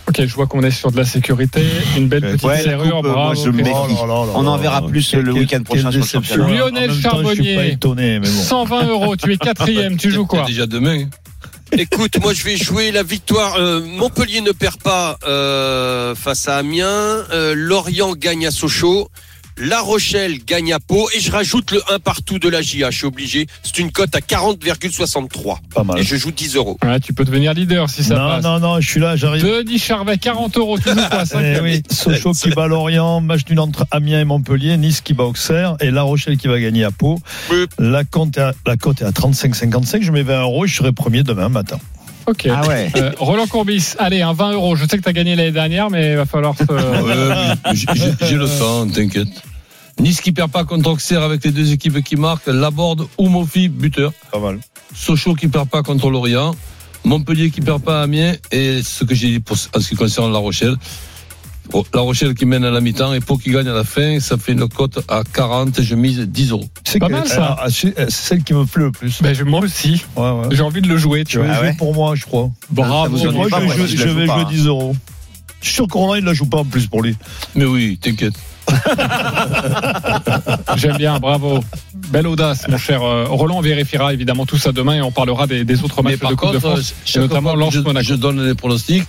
Ok, 0.09 0.25
je 0.25 0.33
vois 0.35 0.45
qu'on 0.47 0.61
est 0.63 0.71
sur 0.71 0.91
de 0.91 0.97
la 0.97 1.05
sécurité. 1.05 1.61
Une 1.95 2.09
belle 2.09 2.21
petite 2.21 2.43
Ouais, 2.43 2.61
serrure. 2.61 2.95
coupe, 2.97 3.03
bravo. 3.03 3.17
moi, 3.19 3.33
je 3.35 3.49
me 3.49 3.63
méfie. 3.63 3.71
On 4.35 4.45
en 4.45 4.57
verra 4.57 4.85
plus 4.85 5.13
le 5.13 5.31
week-end 5.31 5.61
prochain 5.63 5.89
sur 5.91 6.01
le 6.01 6.05
championnat. 6.05 6.47
Lionel 6.53 6.91
Charbonnier. 6.93 7.77
120 8.25 8.87
euros. 8.87 9.15
Tu 9.15 9.31
es 9.31 9.37
quatrième. 9.37 9.95
Tu 9.97 10.11
joues 10.11 10.25
quoi? 10.25 10.45
Déjà 10.45 10.65
demain. 10.65 11.05
Écoute, 11.71 12.19
moi 12.21 12.33
je 12.33 12.43
vais 12.43 12.57
jouer 12.57 12.91
la 12.91 13.03
victoire. 13.03 13.55
Euh, 13.55 13.79
Montpellier 13.79 14.41
ne 14.41 14.51
perd 14.51 14.75
pas 14.81 15.17
euh, 15.25 16.13
face 16.15 16.49
à 16.49 16.57
Amiens. 16.57 16.85
Euh, 17.31 17.53
Lorient 17.55 18.11
gagne 18.13 18.45
à 18.45 18.51
Sochaux. 18.51 19.07
La 19.58 19.82
Rochelle 19.82 20.39
gagne 20.45 20.74
à 20.74 20.80
Pau. 20.80 21.08
Et 21.16 21.20
je 21.20 21.32
rajoute 21.32 21.72
le 21.72 21.82
1 21.91 21.99
partout 21.99 22.39
de 22.39 22.49
la 22.49 22.62
JA. 22.62 22.89
Je 22.91 22.97
suis 22.97 23.06
obligé. 23.08 23.47
C'est 23.64 23.80
une 23.80 23.91
cote 23.91 24.16
à 24.16 24.20
40,63. 24.20 25.58
Pas 25.74 25.84
mal. 25.84 25.99
Et 25.99 26.04
je 26.04 26.16
joue 26.16 26.32
10 26.32 26.56
euros. 26.56 26.78
Ouais, 26.84 26.99
tu 26.99 27.14
peux 27.14 27.26
devenir 27.26 27.54
leader 27.54 27.89
si 27.89 28.04
ça 28.04 28.16
non, 28.16 28.28
passe. 28.28 28.43
non, 28.43 28.60
non, 28.60 28.80
je 28.82 28.88
suis 28.89 28.99
là, 28.99 29.16
j'arrive. 29.16 29.43
Denis 29.43 29.80
Charvet, 29.80 30.18
40 30.18 30.58
euros. 30.58 30.78
Quoi 30.84 30.93
Eh 31.24 31.26
cinquième 31.26 31.64
oui, 31.64 31.84
Sochaux 31.89 32.34
qui 32.34 32.49
bat 32.49 32.68
Lorient, 32.68 33.22
match 33.22 33.41
nul 33.49 33.60
entre 33.60 33.86
Amiens 33.91 34.22
et 34.22 34.26
Montpellier, 34.26 34.78
Nice 34.78 35.02
qui 35.02 35.14
bat 35.14 35.26
Auxerre 35.26 35.76
et 35.80 35.91
La 35.91 36.04
Rochelle 36.04 36.38
qui 36.38 36.47
va 36.47 36.60
gagner 36.60 36.84
à 36.84 36.91
Pau. 36.91 37.20
La 37.80 38.04
cote 38.04 38.38
est 38.38 38.41
à, 38.41 38.54
la 38.66 38.78
cote 38.78 39.02
est 39.02 39.06
à 39.06 39.12
35,55. 39.12 40.02
Je 40.02 40.12
mets 40.12 40.24
20 40.24 40.41
euros 40.41 40.66
et 40.66 40.68
je 40.68 40.76
serai 40.76 40.91
premier 40.91 41.24
demain 41.24 41.49
matin. 41.49 41.78
Ok. 42.32 42.47
Ah 42.49 42.65
ouais. 42.67 42.89
Euh, 42.95 43.11
Roland 43.19 43.45
Courbis, 43.47 43.93
allez, 43.99 44.21
un 44.21 44.34
20 44.34 44.53
euros. 44.53 44.75
Je 44.75 44.86
sais 44.88 44.97
que 44.97 45.03
tu 45.03 45.09
as 45.09 45.13
gagné 45.13 45.36
l'année 45.36 45.51
dernière, 45.51 45.89
mais 45.89 46.11
il 46.11 46.15
va 46.17 46.25
falloir 46.25 46.55
se. 46.57 46.63
Ouais, 46.63 47.73
j'ai- 47.73 48.36
le 48.36 48.47
temps, 48.59 48.88
t'inquiète. 48.88 49.27
Nice 49.99 50.21
qui 50.21 50.32
perd 50.32 50.49
pas 50.49 50.63
contre 50.63 50.89
Auxerre 50.89 51.21
avec 51.21 51.43
les 51.43 51.51
deux 51.51 51.73
équipes 51.73 52.01
qui 52.03 52.15
marquent. 52.15 52.47
Laborde 52.47 53.07
ou 53.17 53.27
Mofi, 53.27 53.67
buteur. 53.67 54.13
Pas 54.32 54.39
mal. 54.39 54.59
Sochaux 54.95 55.36
qui 55.36 55.47
perd 55.47 55.69
pas 55.69 55.84
contre 55.84 56.09
Lorient. 56.09 56.55
Montpellier 57.03 57.49
qui 57.51 57.61
perd 57.61 57.82
pas 57.84 57.99
à 57.99 58.03
Amiens. 58.03 58.34
Et 58.51 58.82
ce 58.84 59.03
que 59.03 59.13
j'ai 59.13 59.27
dit 59.27 59.39
pour, 59.39 59.57
en 59.75 59.79
ce 59.82 59.89
qui 59.89 59.95
concerne 59.95 60.32
La 60.32 60.39
Rochelle. 60.39 60.75
Oh, 61.74 61.86
La 61.93 62.01
Rochelle 62.01 62.34
qui 62.34 62.45
mène 62.45 62.66
à 62.66 62.70
la 62.72 62.82
mi-temps 62.82 63.14
et 63.14 63.20
Pau 63.22 63.38
qui 63.38 63.49
gagne 63.51 63.68
à 63.70 63.74
la 63.74 63.84
fin. 63.86 64.20
Ça 64.20 64.38
fait 64.38 64.51
une 64.51 64.68
cote 64.68 64.99
à 65.07 65.24
40. 65.32 65.82
Je 65.82 65.95
mise 65.95 66.20
10 66.20 66.51
euros. 66.51 66.66
C'est 66.84 66.99
Pas 66.99 67.07
mal, 67.07 67.28
ça. 67.28 67.55
ah, 67.59 67.68
C'est 67.70 67.93
c'est 67.97 68.12
celle 68.12 68.43
qui 68.43 68.53
me 68.53 68.66
plaît 68.66 68.84
le 68.84 68.91
plus. 68.91 69.22
Ben, 69.22 69.34
je- 69.34 69.43
moi 69.45 69.62
aussi. 69.62 70.03
Ouais, 70.18 70.30
ouais. 70.32 70.47
J'ai 70.51 70.64
envie 70.64 70.82
de 70.82 70.88
le 70.89 70.97
jouer, 70.97 71.24
tu 71.24 71.34
Je 71.36 71.39
vais 71.39 71.45
vois. 71.45 71.55
Ah 71.55 71.59
jouer 71.59 71.68
ouais 71.70 71.76
pour 71.78 71.93
moi, 71.93 72.16
je 72.16 72.26
crois. 72.26 72.49
Bravo. 72.72 73.16
Vous 73.16 73.32
Moi, 73.32 73.47
pas, 73.49 73.59
je, 73.62 73.66
vais 73.68 74.26
pas, 74.28 74.36
jouer 74.36 74.43
hein. 74.43 74.47
10 74.49 74.66
euros. 74.68 74.95
Je 75.62 75.68
suis 75.68 75.76
sûr 75.76 75.88
que 75.88 75.93
Roland, 75.93 76.16
il 76.16 76.24
la 76.26 76.34
joue 76.34 76.47
pas 76.47 76.57
en 76.57 76.66
plus 76.66 76.88
pour 76.88 77.03
lui. 77.03 77.16
Mais 77.55 77.66
oui, 77.66 77.97
t'inquiète. 78.01 78.34
J'aime 80.78 80.97
bien, 80.97 81.20
bravo. 81.20 81.59
Belle 82.09 82.28
audace, 82.28 82.68
mon 82.68 82.78
cher 82.78 83.01
euh, 83.03 83.26
Roland. 83.28 83.57
On 83.57 83.62
vérifiera 83.62 84.14
évidemment 84.14 84.45
tout 84.45 84.57
ça 84.57 84.72
demain 84.72 84.95
et 84.95 85.01
on 85.01 85.12
parlera 85.12 85.47
des, 85.47 85.64
des 85.64 85.84
autres 85.84 86.01
matchs 86.03 86.20
de 86.20 86.26
Coupe 86.36 86.53
de 86.53 86.59
contre, 86.59 86.59
France, 86.59 86.93
notamment 87.16 87.70
je, 87.70 87.80
je 88.01 88.14
donne 88.16 88.45
les 88.45 88.55
pronostics. 88.55 89.03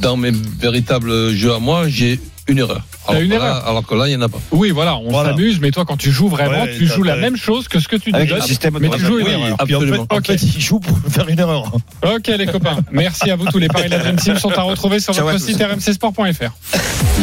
Dans 0.00 0.16
mes 0.16 0.30
véritables 0.30 1.32
jeux 1.32 1.52
à 1.54 1.58
moi, 1.58 1.84
j'ai 1.88 2.20
une 2.48 2.58
erreur. 2.58 2.82
Alors, 3.08 3.22
une 3.22 3.30
que 3.30 3.34
erreur 3.34 3.54
là, 3.56 3.62
alors 3.68 3.84
que 3.86 3.94
là, 3.96 4.06
il 4.06 4.10
n'y 4.10 4.16
en 4.16 4.22
a 4.22 4.28
pas. 4.28 4.38
Oui, 4.52 4.70
voilà, 4.70 4.96
on 4.98 5.10
Voilà. 5.10 5.30
s'amuse, 5.30 5.58
mais 5.60 5.70
toi, 5.72 5.84
quand 5.84 5.96
tu 5.96 6.12
joues 6.12 6.28
vraiment, 6.28 6.62
Ouais, 6.62 6.76
tu 6.76 6.86
joues 6.86 7.02
la 7.02 7.16
même 7.16 7.36
chose 7.36 7.66
que 7.66 7.80
ce 7.80 7.88
que 7.88 7.96
tu 7.96 8.10
nous 8.10 8.16
Avec 8.16 8.28
donnes. 8.28 8.38
le 8.38 8.44
système 8.44 8.78
mais 8.80 8.88
tu 8.88 9.00
joues 9.00 9.18
une 9.18 9.26
Oui, 9.26 9.32
erreur. 9.32 9.56
et 9.60 9.64
puis 9.64 9.74
en 9.74 9.80
fait, 9.80 9.84
Absolument. 9.86 10.06
en 10.10 10.20
fait, 10.20 10.42
il 10.42 10.60
joue 10.60 10.78
pour 10.78 10.96
faire 11.12 11.28
une 11.28 11.38
erreur. 11.40 11.72
Ok, 12.04 12.26
les 12.28 12.46
copains. 12.46 12.78
Merci 12.92 13.30
à 13.30 13.36
vous. 13.36 13.46
Tous 13.46 13.58
les 13.58 13.66
paris 13.68 13.86
de 13.86 13.90
la 13.90 13.98
Dream 13.98 14.16
Team 14.16 14.38
sont 14.38 14.52
à 14.56 14.62
retrouver 14.62 15.00
sur 15.00 15.12
votre 15.14 15.40
site 15.40 15.60
rmcsport.fr. 15.60 16.52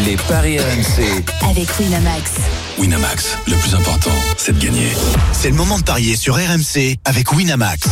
Les 0.06 0.18
paris 0.28 0.60
RMC. 0.60 1.24
Avec 1.50 1.68
Winamax. 1.80 2.32
Winamax, 2.80 3.38
le 3.48 3.56
plus 3.56 3.76
important, 3.76 4.12
c'est 4.38 4.58
de 4.58 4.64
gagner. 4.66 4.90
C'est 5.32 5.50
le 5.50 5.56
moment 5.56 5.78
de 5.78 5.84
parier 5.84 6.16
sur 6.18 6.36
RMC 6.36 6.98
avec 7.06 7.32
Winamax. 7.32 7.88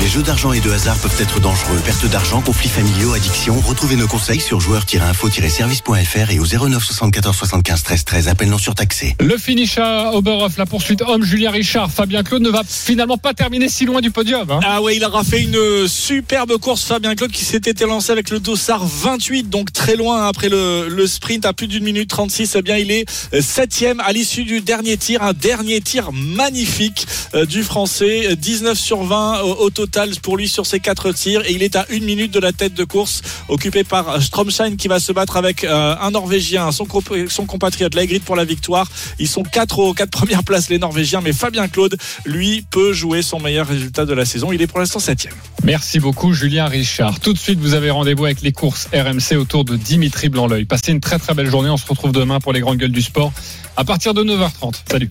Les 0.00 0.06
jeux 0.06 0.22
d'argent 0.22 0.52
et 0.52 0.60
de 0.60 0.70
hasard 0.70 0.96
peuvent 0.98 1.20
être 1.20 1.40
dangereux. 1.40 1.76
Perte 1.84 2.06
d'argent, 2.06 2.40
conflits 2.40 2.68
familiaux, 2.68 3.12
addiction. 3.14 3.60
Retrouvez 3.60 3.96
nos 3.96 4.06
conseils 4.06 4.40
sur 4.40 4.60
joueurs-info-service.fr 4.60 6.30
et 6.30 6.38
au 6.38 6.46
09 6.46 6.82
74 6.84 7.36
75 7.36 7.82
13 7.82 8.04
13. 8.04 8.28
Appel 8.28 8.48
non 8.48 8.58
surtaxé. 8.58 9.16
Le 9.20 9.36
finish 9.36 9.76
à 9.78 10.12
Oberhof, 10.14 10.56
la 10.56 10.66
poursuite 10.66 11.02
homme, 11.02 11.24
Julien 11.24 11.50
Richard. 11.50 11.90
Fabien 11.90 12.22
Claude 12.22 12.42
ne 12.42 12.48
va 12.48 12.62
finalement 12.66 13.18
pas 13.18 13.34
terminer 13.34 13.68
si 13.68 13.86
loin 13.86 14.00
du 14.00 14.10
podium. 14.12 14.48
hein. 14.50 14.60
Ah 14.64 14.80
ouais, 14.80 14.96
il 14.96 15.04
aura 15.04 15.24
fait 15.24 15.42
une 15.42 15.88
superbe 15.88 16.56
course 16.58 16.84
Fabien 16.84 17.16
Claude 17.16 17.32
qui 17.32 17.44
s'était 17.44 17.74
lancé 17.84 18.12
avec 18.12 18.30
le 18.30 18.38
dossard 18.38 18.86
28, 18.86 19.50
donc 19.50 19.72
très 19.72 19.96
loin 19.96 20.26
après 20.28 20.48
le, 20.48 20.88
le 20.88 21.06
sprint 21.08 21.44
à 21.44 21.52
plus 21.52 21.66
d'une 21.66 21.82
minute 21.84 22.08
36. 22.08 22.54
Eh 22.56 22.62
bien, 22.62 22.76
il 22.76 22.92
est 22.92 23.04
septième 23.40 23.98
à 24.00 24.12
l'issue 24.12 24.44
du 24.44 24.60
dernier 24.60 24.96
tir, 24.96 25.22
un 25.22 25.32
dernier 25.32 25.80
tir 25.80 26.12
magnifique 26.12 27.06
euh, 27.34 27.44
du 27.44 27.62
Français, 27.64 28.36
19 28.36 28.78
sur 28.78 29.02
20 29.02 29.40
au, 29.42 29.64
au 29.64 29.70
total 29.70 29.87
pour 30.22 30.36
lui 30.36 30.48
sur 30.48 30.66
ses 30.66 30.80
quatre 30.80 31.12
tirs 31.12 31.42
et 31.46 31.52
il 31.52 31.62
est 31.62 31.74
à 31.76 31.86
une 31.90 32.04
minute 32.04 32.30
de 32.32 32.38
la 32.38 32.52
tête 32.52 32.74
de 32.74 32.84
course 32.84 33.22
occupé 33.48 33.84
par 33.84 34.22
Stromschein 34.22 34.76
qui 34.76 34.86
va 34.88 35.00
se 35.00 35.12
battre 35.12 35.36
avec 35.36 35.64
euh, 35.64 35.96
un 36.00 36.10
Norvégien, 36.10 36.70
son, 36.72 36.84
comp- 36.84 37.28
son 37.28 37.46
compatriote 37.46 37.94
Laigrit 37.94 38.20
pour 38.20 38.36
la 38.36 38.44
victoire. 38.44 38.88
Ils 39.18 39.28
sont 39.28 39.42
quatre 39.42 39.78
aux 39.78 39.94
quatre 39.94 40.10
premières 40.10 40.44
places 40.44 40.68
les 40.68 40.78
Norvégiens, 40.78 41.20
mais 41.20 41.32
Fabien 41.32 41.68
Claude 41.68 41.96
lui 42.24 42.64
peut 42.70 42.92
jouer 42.92 43.22
son 43.22 43.40
meilleur 43.40 43.66
résultat 43.66 44.04
de 44.04 44.12
la 44.14 44.24
saison. 44.24 44.52
Il 44.52 44.60
est 44.62 44.66
pour 44.66 44.78
l'instant 44.78 44.98
septième. 45.00 45.34
Merci 45.64 45.98
beaucoup, 46.00 46.32
Julien 46.32 46.66
Richard. 46.66 47.20
Tout 47.20 47.32
de 47.32 47.38
suite, 47.38 47.58
vous 47.58 47.74
avez 47.74 47.90
rendez-vous 47.90 48.24
avec 48.26 48.42
les 48.42 48.52
courses 48.52 48.88
RMC 48.92 49.36
autour 49.38 49.64
de 49.64 49.76
Dimitri 49.76 50.28
Blanc-L'œil. 50.28 50.64
Passez 50.66 50.92
une 50.92 51.00
très 51.00 51.18
très 51.18 51.34
belle 51.34 51.50
journée. 51.50 51.70
On 51.70 51.76
se 51.76 51.86
retrouve 51.86 52.12
demain 52.12 52.40
pour 52.40 52.52
les 52.52 52.60
grandes 52.60 52.78
gueules 52.78 52.92
du 52.92 53.02
sport 53.02 53.32
à 53.76 53.84
partir 53.84 54.14
de 54.14 54.22
9h30. 54.22 54.74
Salut. 54.90 55.10